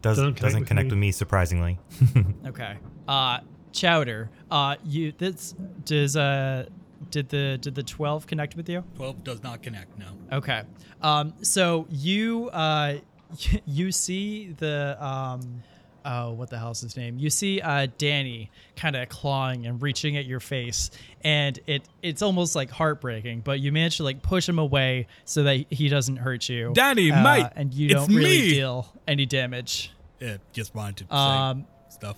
[0.00, 0.90] Does, Doesn't doesn't, connect with connect me.
[0.90, 1.78] with me, surprisingly.
[2.46, 2.76] Okay.
[3.08, 3.40] Uh,
[3.72, 4.30] Chowder.
[4.50, 6.66] Uh, you this does uh
[7.10, 8.84] did the did the twelve connect with you?
[8.96, 10.06] 12 does not connect, no.
[10.30, 10.62] Okay.
[11.00, 12.98] Um, so you uh,
[13.66, 15.62] you see the um,
[16.04, 17.18] oh, what the hell's his name?
[17.18, 20.90] You see uh, Danny kind of clawing and reaching at your face,
[21.22, 23.40] and it it's almost like heartbreaking.
[23.40, 26.72] But you manage to like push him away so that he doesn't hurt you.
[26.74, 28.50] Danny, uh, mate, and you don't really me.
[28.50, 29.92] deal any damage.
[30.20, 32.16] Yeah, just wanted to Um, say stuff.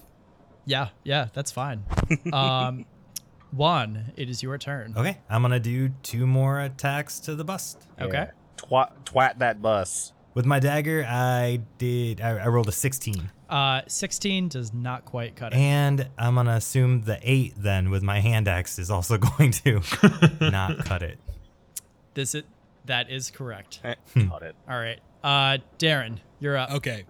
[0.67, 1.85] yeah, yeah, that's fine.
[2.33, 2.85] um,
[3.53, 4.95] Juan, it is your turn.
[4.97, 7.87] Okay, I'm gonna do two more attacks to the bust.
[8.01, 8.29] Okay.
[8.57, 10.13] Twat, twat that bus.
[10.35, 12.21] With my dagger, I did.
[12.21, 15.57] I, I rolled a 16, Uh, 16 does not quite cut it.
[15.59, 19.81] and I'm gonna assume the eight then with my hand axe is also going to
[20.41, 21.19] not cut it.
[22.15, 22.47] This it
[22.87, 23.81] that is correct.
[23.85, 23.95] Eh,
[24.29, 24.57] Got it.
[24.69, 24.99] All right.
[25.23, 26.71] Uh, Darren, you're up.
[26.73, 27.05] Okay.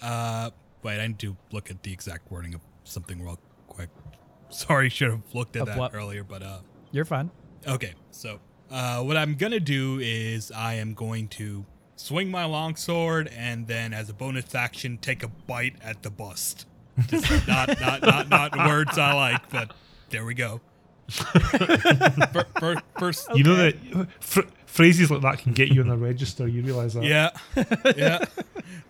[0.00, 0.50] Uh,
[0.82, 3.88] wait, I need to look at the exact wording of something real quick.
[4.50, 5.94] Sorry, should have looked at Of that what?
[5.94, 6.58] earlier, but uh,
[6.92, 7.30] You're fine.
[7.66, 7.94] okay.
[8.12, 8.38] So,
[8.70, 11.64] uh, what I'm gonna do is I am going to
[11.98, 16.64] swing my longsword and then, as a bonus action, take a bite at the bust.
[17.08, 19.72] Just not, not, not, not words I like, but
[20.10, 20.60] there we go.
[21.08, 23.74] Fir- fir- first, You know that
[24.20, 26.46] fr- phrases like that can get you on the register.
[26.46, 27.04] You realize that?
[27.04, 27.30] Yeah,
[27.96, 28.24] yeah.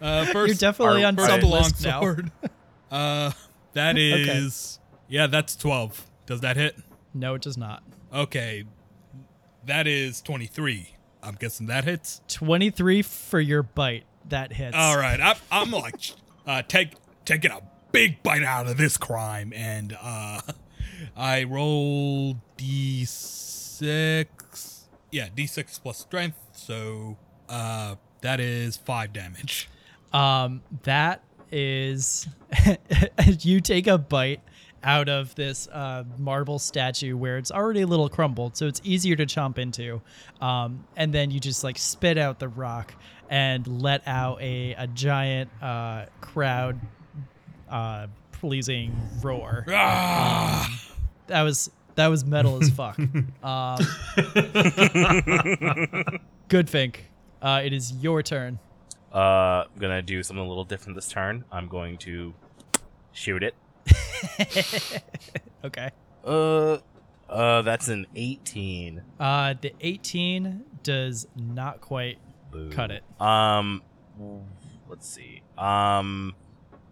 [0.01, 2.01] Uh, first, You're definitely our on first some the list now.
[2.01, 2.33] longsword.
[2.91, 3.31] Uh,
[3.75, 6.07] that is yeah, that's twelve.
[6.27, 6.77] Does that hit?
[7.15, 7.85] No, it does not.
[8.13, 8.65] Okay,
[9.67, 10.97] that is twenty-three.
[11.23, 12.21] I'm guessing that hits.
[12.29, 14.05] 23 for your bite.
[14.29, 14.77] That hits.
[14.77, 15.95] All right, I'm, I'm like
[16.47, 16.93] uh, take
[17.25, 17.61] taking a
[17.93, 20.41] big bite out of this crime, and uh,
[21.17, 24.27] I roll d6.
[25.11, 27.17] Yeah, d6 plus strength, so
[27.49, 29.69] uh, that is five damage.
[30.13, 32.29] Um, that is
[33.41, 34.41] you take a bite
[34.83, 39.17] out of this uh, marble statue where it's already a little crumbled, so it's easier
[39.17, 40.01] to chomp into.
[40.41, 42.95] Um, and then you just like spit out the rock
[43.31, 46.81] and let out a, a giant uh, crowd
[47.69, 49.65] uh, pleasing roar.
[49.71, 50.69] Ah!
[51.27, 52.99] That was that was metal as fuck.
[53.43, 53.79] Um,
[56.49, 56.97] Goodfink.
[57.43, 58.59] Uh, it is your turn.
[59.13, 61.45] Uh, I'm gonna do something a little different this turn.
[61.53, 62.35] I'm going to
[63.13, 63.55] shoot it.
[65.65, 65.91] Okay.
[66.25, 66.79] Uh,
[67.29, 69.03] uh, that's an 18.
[69.19, 72.19] Uh, the 18 does not quite
[72.53, 72.71] Boo.
[72.71, 73.03] cut it.
[73.21, 73.83] Um,
[74.89, 75.43] let's see.
[75.57, 76.35] Um,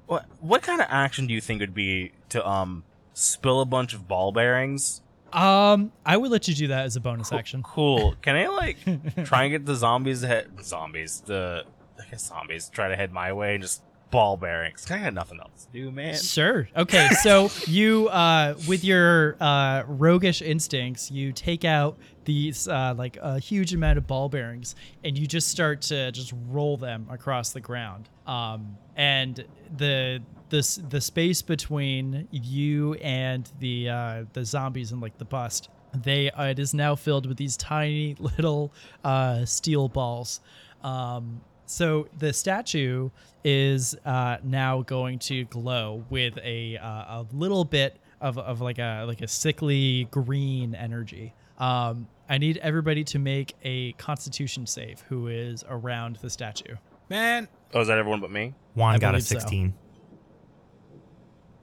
[0.07, 3.94] what what kind of action do you think would be to um spill a bunch
[3.94, 5.00] of ball bearings?
[5.33, 7.62] Um, I would let you do that as a bonus action.
[7.62, 8.15] Cool.
[8.23, 8.78] Can I like
[9.25, 11.65] try and get the zombies head zombies the
[12.00, 14.91] I guess zombies try to head my way and just ball bearings?
[14.91, 16.17] I got nothing else to do, man.
[16.17, 16.68] Sure.
[16.76, 17.09] Okay.
[17.23, 23.39] So you, uh, with your uh, roguish instincts, you take out these uh, like a
[23.39, 27.60] huge amount of ball bearings, and you just start to just roll them across the
[27.60, 28.09] ground.
[28.26, 29.44] Um, and
[29.76, 35.68] the the the space between you and the uh, the zombies and like the bust,
[35.94, 38.73] they uh, it is now filled with these tiny little
[39.05, 40.41] uh, steel balls.
[40.83, 43.10] Um, so the statue
[43.44, 48.78] is uh, now going to glow with a uh, a little bit of, of like
[48.78, 51.34] a like a sickly green energy.
[51.58, 56.74] Um, I need everybody to make a Constitution save who is around the statue.
[57.08, 58.54] Man, Oh, is that everyone but me?
[58.74, 59.38] Juan I got a believe so.
[59.38, 59.74] 16.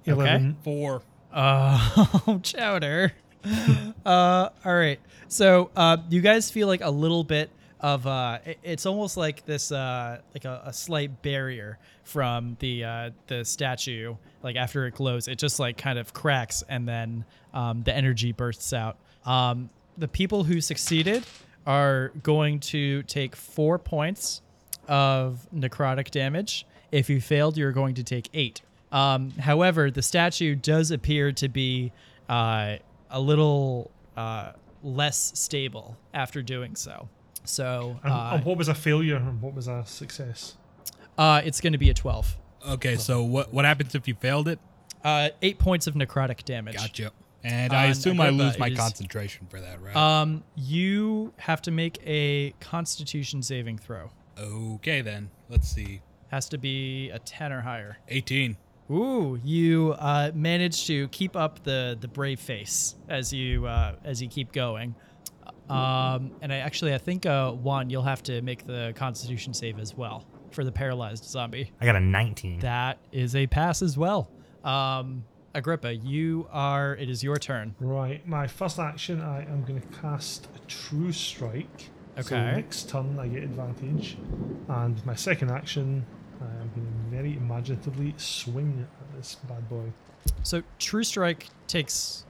[0.06, 0.57] Eleven.
[0.64, 1.01] four.
[1.33, 3.14] Oh, chowder.
[4.06, 4.99] uh, all right.
[5.27, 7.49] So, uh, you guys feel like a little bit
[7.84, 13.10] of uh, it's almost like this, uh, like a, a slight barrier from the uh,
[13.28, 14.16] the statue.
[14.42, 18.32] Like after it glows, it just like kind of cracks, and then um, the energy
[18.32, 18.98] bursts out.
[19.26, 21.26] Um, the people who succeeded
[21.68, 24.42] are going to take four points
[24.88, 26.66] of necrotic damage.
[26.92, 28.62] If you failed, you're going to take eight.
[28.94, 31.92] Um, however, the statue does appear to be
[32.30, 32.78] uh,
[33.10, 34.53] a little uh,
[34.84, 37.10] less stable after doing so.
[37.44, 40.56] So And, uh, and what was a failure and what was a success?
[41.18, 42.38] uh, it's going to be a 12.
[42.70, 44.58] Okay, so what what happens if you failed it?
[45.04, 46.76] Uh, eight points of necrotic damage.
[46.78, 47.12] Gotcha.
[47.44, 49.94] And Uh, I assume I lose my it is- concentration for that, right?
[49.96, 54.12] Um, you have to make a Constitution saving throw.
[54.40, 55.30] okay, then.
[55.50, 56.02] Let's see.
[56.30, 57.98] Has to be a 10 or higher.
[58.08, 58.56] 18.
[58.90, 64.22] Ooh, you uh, managed to keep up the the brave face as you uh, as
[64.22, 64.96] you keep going.
[65.69, 69.80] Um, and I actually I think uh, Juan, you'll have to make the Constitution save
[69.80, 70.25] as well.
[70.51, 71.72] for the paralyzed zombie.
[71.82, 72.59] I got a 19.
[72.59, 74.30] That is a pass as well.
[74.64, 75.24] Um,
[75.56, 76.95] Agrippa, you are.
[76.95, 77.75] It is your turn.
[77.80, 81.90] Right, my first action, I am going to cast a True Strike.
[82.22, 82.56] So Okay.
[82.56, 84.17] next turn, I get advantage.
[84.67, 86.06] And my second action,
[86.42, 89.92] I am going to very imaginatively swing at this bad boy.
[90.43, 92.25] So True Strike takes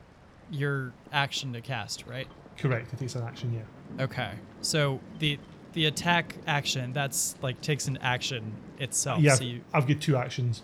[0.50, 2.28] your action to cast, right?
[2.58, 4.04] Correct, it takes an action, yeah.
[4.04, 4.32] Okay.
[4.62, 5.40] So the
[5.74, 9.20] the attack action that's like takes an action itself.
[9.22, 10.62] yeah, So you, I've got two actions.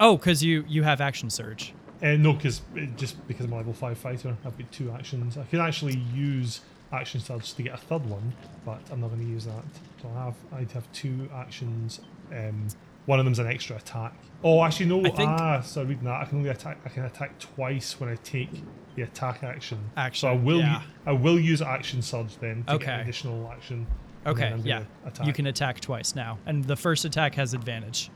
[0.00, 1.74] oh, because you you have action surge.
[2.02, 2.62] Uh, no, because
[2.96, 5.36] just because I'm a level five fighter, I've got two actions.
[5.38, 6.60] I can actually use
[6.92, 8.32] action surge to get a third one,
[8.64, 9.64] but I'm not going to use that.
[10.02, 12.00] So I have I'd have two actions.
[12.32, 12.66] Um,
[13.06, 14.14] one of them's an extra attack.
[14.44, 15.00] Oh, actually no.
[15.04, 16.78] I think- ah, so reading that, I can only attack.
[16.84, 18.62] I can attack twice when I take
[18.94, 19.78] the attack action.
[19.96, 20.58] Action, So I will.
[20.60, 20.82] yeah.
[21.06, 22.92] I will use action surge then to get Okay.
[22.92, 23.86] an additional action.
[24.26, 24.84] Okay, yeah.
[25.04, 25.26] Attack.
[25.26, 28.10] You can attack twice now, and the first attack has advantage.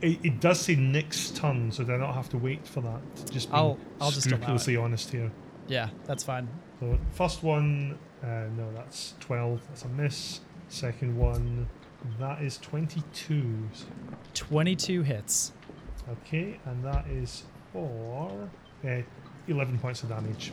[0.00, 3.00] It, it does say next turn, so do I not have to wait for that?
[3.32, 4.38] Just being I'll- I'll just allow it.
[4.38, 5.32] scrupulously honest here.
[5.66, 6.48] Yeah, that's fine.
[6.80, 8.26] So first one, uh,
[8.56, 9.62] no, that's twelve.
[9.68, 10.40] That's a miss.
[10.68, 11.68] Second one,
[12.20, 13.68] that is twenty-two.
[14.34, 15.52] Twenty-two hits.
[16.10, 18.48] Okay, and that is for
[18.84, 18.88] uh,
[19.48, 20.52] eleven points of damage.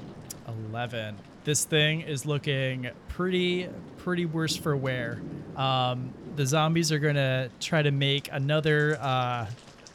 [0.71, 1.17] 11.
[1.43, 5.21] This thing is looking pretty pretty worse for wear.
[5.55, 9.47] Um, the zombies are going to try to make another uh,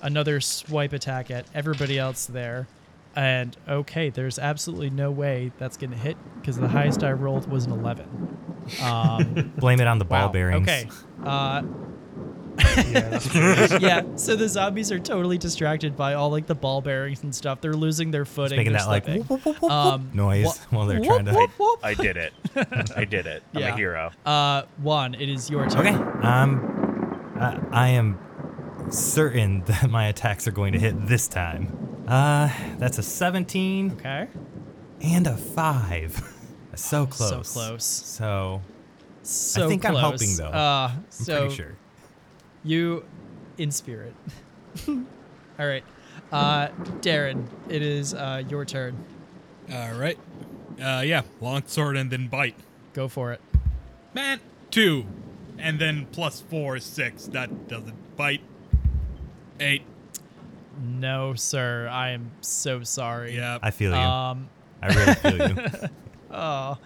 [0.02, 2.66] another swipe attack at everybody else there.
[3.14, 7.50] And okay, there's absolutely no way that's going to hit because the highest I rolled
[7.50, 8.36] was an 11.
[8.82, 10.32] Um, Blame it on the ball wow.
[10.32, 10.68] bearings.
[10.68, 10.88] Okay.
[11.24, 11.62] Uh,
[12.76, 17.34] Yeah, yeah, so the zombies are totally distracted by all like the ball bearings and
[17.34, 17.60] stuff.
[17.60, 18.56] They're losing their footing.
[18.58, 21.24] making they're that like whoop, whoop, whoop, whoop, Um, noise wha- while they're whoop, trying
[21.26, 21.32] to.
[21.34, 21.80] whoop, whoop.
[21.82, 22.32] I did it.
[22.96, 23.42] I did it.
[23.54, 23.72] I'm Yeah.
[23.74, 24.10] a hero.
[24.24, 25.86] Uh, Juan, it is your turn.
[25.86, 25.94] Okay.
[26.26, 28.18] Um, I, I am
[28.90, 32.04] certain that my attacks are going to hit this time.
[32.06, 34.28] Uh, that's a 17 Okay.
[35.02, 36.34] and a 5.
[36.74, 37.30] so close.
[37.30, 37.84] So close.
[37.84, 38.62] So,
[39.22, 40.02] So I think I'm close.
[40.20, 40.56] helping, though.
[40.56, 41.76] Uh, I'm so pretty sure.
[42.66, 43.04] You,
[43.58, 44.14] in spirit.
[44.88, 44.96] All
[45.58, 45.84] right.
[46.32, 46.68] Uh,
[47.00, 48.96] Darren, it is uh, your turn.
[49.72, 50.18] All right.
[50.80, 52.56] Uh, yeah, long sword and then bite.
[52.92, 53.40] Go for it.
[54.14, 55.06] Man, two,
[55.58, 57.26] and then plus four, six.
[57.26, 58.42] That doesn't bite.
[59.60, 59.82] Eight.
[60.82, 61.88] No, sir.
[61.90, 63.36] I am so sorry.
[63.36, 63.58] Yeah.
[63.62, 63.96] I feel you.
[63.96, 64.48] Um.
[64.82, 65.56] I really feel you.
[66.28, 66.76] Oh,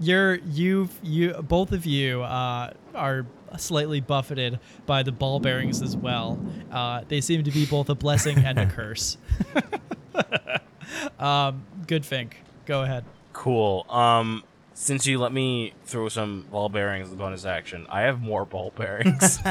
[0.00, 5.96] you're you you both of you uh, are slightly buffeted by the ball bearings as
[5.96, 6.38] well.
[6.70, 9.16] Uh, they seem to be both a blessing and a curse.
[11.18, 12.32] um, Goodfink.
[12.66, 13.04] Go ahead.
[13.32, 13.86] Cool.
[13.88, 18.20] Um, since you let me throw some ball bearings as a bonus action, I have
[18.20, 19.38] more ball bearings.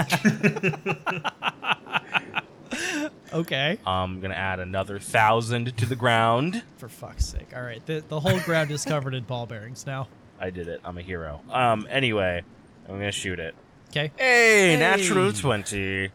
[3.33, 3.79] Okay.
[3.85, 6.61] I'm gonna add another thousand to the ground.
[6.77, 7.47] For fuck's sake.
[7.55, 7.83] All right.
[7.85, 10.07] The the whole ground is covered in ball bearings now.
[10.39, 10.81] I did it.
[10.83, 11.41] I'm a hero.
[11.49, 12.43] Um, anyway,
[12.87, 13.55] I'm gonna shoot it.
[13.95, 14.11] Okay.
[14.17, 16.09] Hey, natural twenty.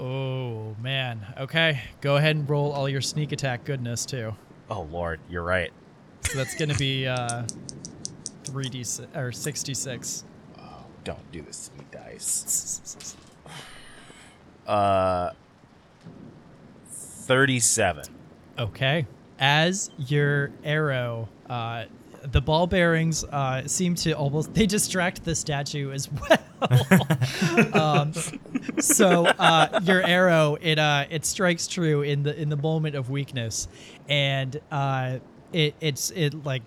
[0.00, 1.24] Oh man.
[1.38, 1.80] Okay.
[2.00, 4.34] Go ahead and roll all your sneak attack goodness too.
[4.68, 5.70] Oh lord, you're right.
[6.24, 7.44] So that's gonna be uh,
[8.42, 10.24] three d or sixty six.
[10.58, 13.16] Oh, don't do this to me, dice.
[14.66, 15.30] Uh,
[16.90, 18.04] thirty-seven.
[18.58, 19.06] Okay.
[19.38, 21.84] As your arrow, uh,
[22.22, 26.38] the ball bearings uh, seem to almost they distract the statue as well.
[27.74, 28.12] um,
[28.78, 33.10] so uh, your arrow it uh, it strikes true in the in the moment of
[33.10, 33.68] weakness,
[34.08, 35.18] and uh,
[35.52, 36.62] it it's it like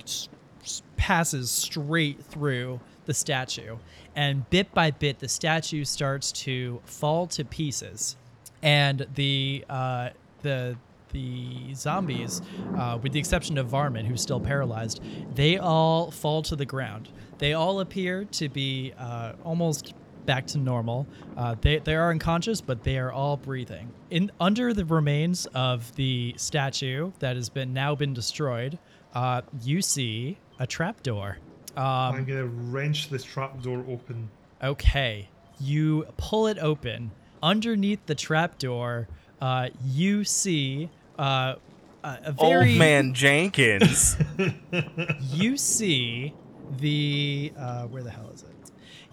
[0.98, 3.78] passes straight through the statue,
[4.16, 8.16] and bit by bit the statue starts to fall to pieces,
[8.62, 10.10] and the uh,
[10.42, 10.78] the
[11.12, 12.42] the zombies,
[12.78, 15.02] uh, with the exception of Varmint, who's still paralyzed,
[15.36, 17.10] they all fall to the ground.
[17.38, 19.94] They all appear to be uh, almost
[20.26, 21.08] back to normal.
[21.36, 23.92] Uh, they, they are unconscious, but they are all breathing.
[24.10, 28.78] In under the remains of the statue that has been now been destroyed,
[29.14, 31.38] uh, you see a trapdoor.
[31.76, 34.30] Um, I'm gonna wrench this trapdoor open.
[34.62, 35.30] Okay.
[35.60, 37.12] You pull it open.
[37.42, 39.08] Underneath the trapdoor,
[39.42, 41.56] uh, you see uh,
[42.04, 44.18] a, a very Old man Jenkins.
[45.32, 46.34] you see
[46.80, 48.50] the uh, where the hell is it?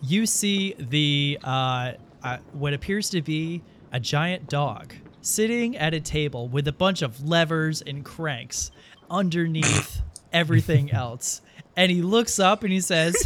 [0.02, 3.62] You see the uh, uh, what appears to be
[3.92, 8.70] a giant dog sitting at a table with a bunch of levers and cranks
[9.10, 10.00] underneath
[10.32, 11.42] everything else,
[11.76, 13.16] and he looks up and he says,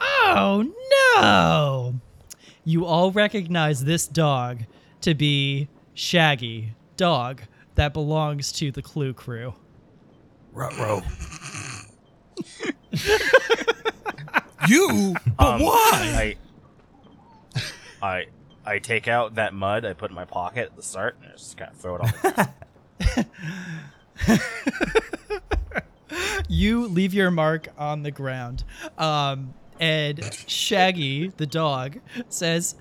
[0.00, 0.72] "Oh
[1.16, 2.00] no."
[2.64, 4.60] you all recognize this dog
[5.02, 7.42] to be Shaggy, dog
[7.74, 9.54] that belongs to the Clue crew.
[10.52, 11.02] Ruh-roh.
[14.66, 15.14] You?
[15.36, 16.36] But Um, why?
[18.02, 18.26] I, I,
[18.64, 21.36] I take out that mud I put in my pocket at the start and I
[21.36, 22.08] just kind of throw it on
[22.98, 23.26] the
[24.26, 24.40] ground.
[26.48, 28.62] You leave your mark on the ground.
[28.96, 32.76] Um, and Shaggy, the dog, says,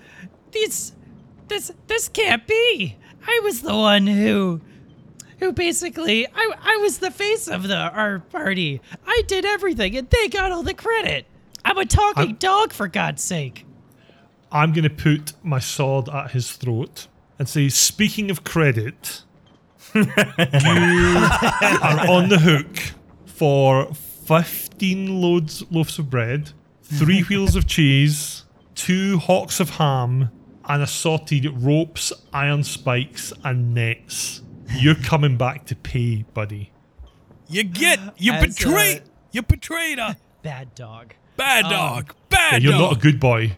[0.52, 0.92] "This,
[1.48, 2.98] this, this can't be.
[3.26, 4.62] I was the one who,
[5.40, 8.82] who basically, I, I was the face of the our party.
[9.06, 11.26] I did everything, and they got all the credit.
[11.66, 13.66] I'm a talking I'm- dog, for God's sake."
[14.52, 17.08] I'm going to put my sword at his throat
[17.40, 19.24] and say, speaking of credit,
[19.96, 22.78] you are on the hook
[23.26, 26.52] for 15 loads loaves of bread,
[26.84, 28.46] three wheels of cheese,
[28.76, 30.30] two hocks of ham,
[30.66, 34.42] and assorted ropes, iron spikes, and nets.
[34.76, 36.72] You're coming back to pay, buddy.
[37.48, 39.02] You get you As, betrayed.
[39.02, 41.14] uh, you betrayed a Bad dog.
[41.38, 42.06] bad um, dog.
[42.32, 42.82] Yeah, Bad you're dog.
[42.82, 43.58] not a good boy.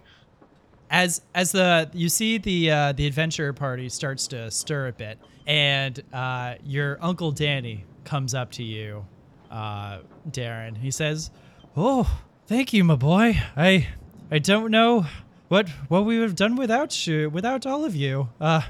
[0.90, 5.18] as as the you see the uh, the adventure party starts to stir a bit,
[5.48, 9.06] and uh, your uncle Danny comes up to you,
[9.50, 10.78] uh, Darren.
[10.78, 11.32] He says,
[11.76, 13.42] "Oh, thank you, my boy.
[13.56, 13.88] I
[14.30, 15.06] I don't know
[15.48, 18.30] what what we would have done without you, without all of you.
[18.40, 18.62] Uh,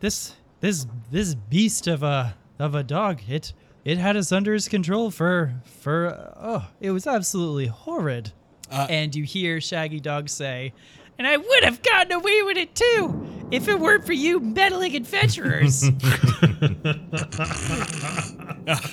[0.00, 3.20] this this this beast of a of a dog.
[3.28, 3.52] It
[3.84, 8.32] it had us under its control for for uh, oh, it was absolutely horrid."
[8.70, 10.72] Uh, and you hear Shaggy Dog say,
[11.18, 14.96] "And I would have gotten away with it too, if it weren't for you meddling
[14.96, 15.84] adventurers."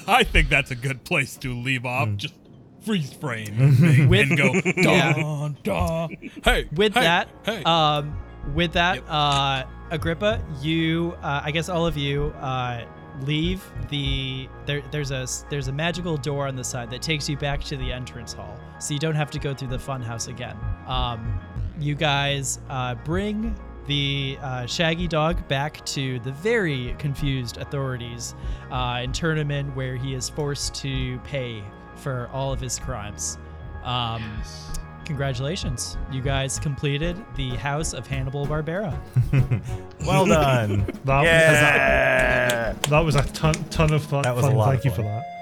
[0.07, 2.09] I think that's a good place to leave off.
[2.17, 2.33] Just
[2.85, 5.13] freeze frame With- and go Yeah.
[5.13, 6.09] dun dun.
[6.43, 7.63] Hey, with hey, that, hey.
[7.63, 8.17] um,
[8.53, 9.05] with that, Yep.
[9.09, 12.81] uh, Agrippa, you, uh, I guess all of you, uh,
[13.21, 14.81] leave the there.
[14.91, 17.91] There's a there's a magical door on the side that takes you back to the
[17.91, 20.55] entrance hall, so you don't have to go through the funhouse again.
[20.87, 21.39] Um,
[21.79, 23.55] you guys uh, bring
[23.87, 28.35] the uh, shaggy dog back to the very confused authorities
[28.71, 31.63] uh, and turn him in where he is forced to pay
[31.95, 33.37] for all of his crimes.
[33.83, 34.21] Um,
[35.09, 35.97] Congratulations.
[36.11, 38.95] You guys completed the House of Hannibal Barbera.
[40.05, 40.85] well done.
[41.03, 42.73] That, Yeah.
[42.73, 44.21] that was a ton, ton of fun.
[44.21, 44.97] That was a lot Thank of you fun.
[44.97, 45.38] for that.